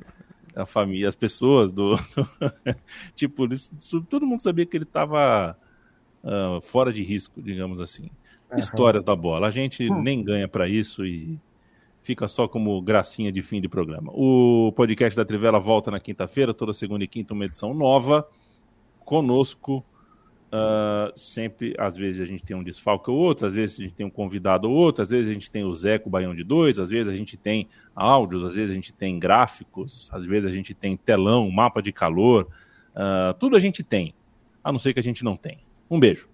A 0.54 0.66
família, 0.66 1.08
as 1.08 1.14
pessoas 1.14 1.70
do. 1.70 1.94
do 1.96 2.28
tipo, 3.14 3.52
isso, 3.52 4.00
todo 4.08 4.26
mundo 4.26 4.42
sabia 4.42 4.66
que 4.66 4.76
ele 4.76 4.84
estava 4.84 5.56
uh, 6.23 6.61
fora 6.61 6.93
de 6.93 7.03
risco, 7.03 7.40
digamos 7.40 7.81
assim. 7.81 8.11
Uhum. 8.51 8.59
Histórias 8.59 9.05
da 9.05 9.15
bola. 9.15 9.47
A 9.47 9.51
gente 9.51 9.90
hum. 9.90 10.03
nem 10.03 10.23
ganha 10.23 10.49
para 10.49 10.69
isso 10.69 11.05
e 11.05 11.39
fica 12.01 12.27
só 12.27 12.49
como 12.49 12.81
gracinha 12.81 13.31
de 13.31 13.43
fim 13.43 13.61
de 13.61 13.69
programa. 13.69 14.11
O 14.15 14.73
podcast 14.73 15.16
da 15.16 15.24
Trivela 15.24 15.59
volta 15.59 15.90
na 15.90 16.01
quinta-feira, 16.01 16.55
toda 16.55 16.73
segunda 16.73 17.05
e 17.05 17.09
quinta, 17.09 17.35
uma 17.35 17.45
edição 17.45 17.74
nova. 17.74 18.27
Conosco, 19.05 19.85
uh, 20.49 21.12
sempre, 21.19 21.74
às 21.78 21.97
vezes 21.97 22.20
a 22.20 22.24
gente 22.24 22.43
tem 22.43 22.57
um 22.57 22.62
desfalque 22.62 23.11
ou 23.11 23.16
outro, 23.16 23.47
às 23.47 23.53
vezes 23.53 23.78
a 23.78 23.82
gente 23.82 23.95
tem 23.95 24.07
um 24.07 24.11
convidado 24.11 24.69
ou 24.69 24.74
outro, 24.74 25.03
às 25.03 25.11
vezes 25.11 25.31
a 25.31 25.32
gente 25.32 25.51
tem 25.51 25.65
o 25.65 25.74
Zeco 25.74 26.11
Baião 26.11 26.35
de 26.35 26.45
dois, 26.45 26.78
às 26.78 26.89
vezes 26.89 27.12
a 27.12 27.16
gente 27.16 27.36
tem 27.36 27.69
áudios, 27.95 28.45
às 28.45 28.55
vezes 28.55 28.70
a 28.70 28.74
gente 28.74 28.93
tem 28.93 29.19
gráficos, 29.19 30.09
às 30.12 30.24
vezes 30.24 30.51
a 30.51 30.55
gente 30.55 30.74
tem 30.74 30.97
telão, 30.97 31.51
mapa 31.51 31.82
de 31.82 31.93
calor, 31.93 32.49
uh, 32.95 33.35
tudo 33.39 33.57
a 33.57 33.59
gente 33.59 33.82
tem, 33.82 34.15
a 34.62 34.73
não 34.73 34.78
ser 34.78 34.93
que 34.93 35.01
a 35.01 35.03
gente 35.03 35.24
não 35.24 35.36
tem. 35.36 35.59
Um 35.90 35.98
beijo. 36.01 36.28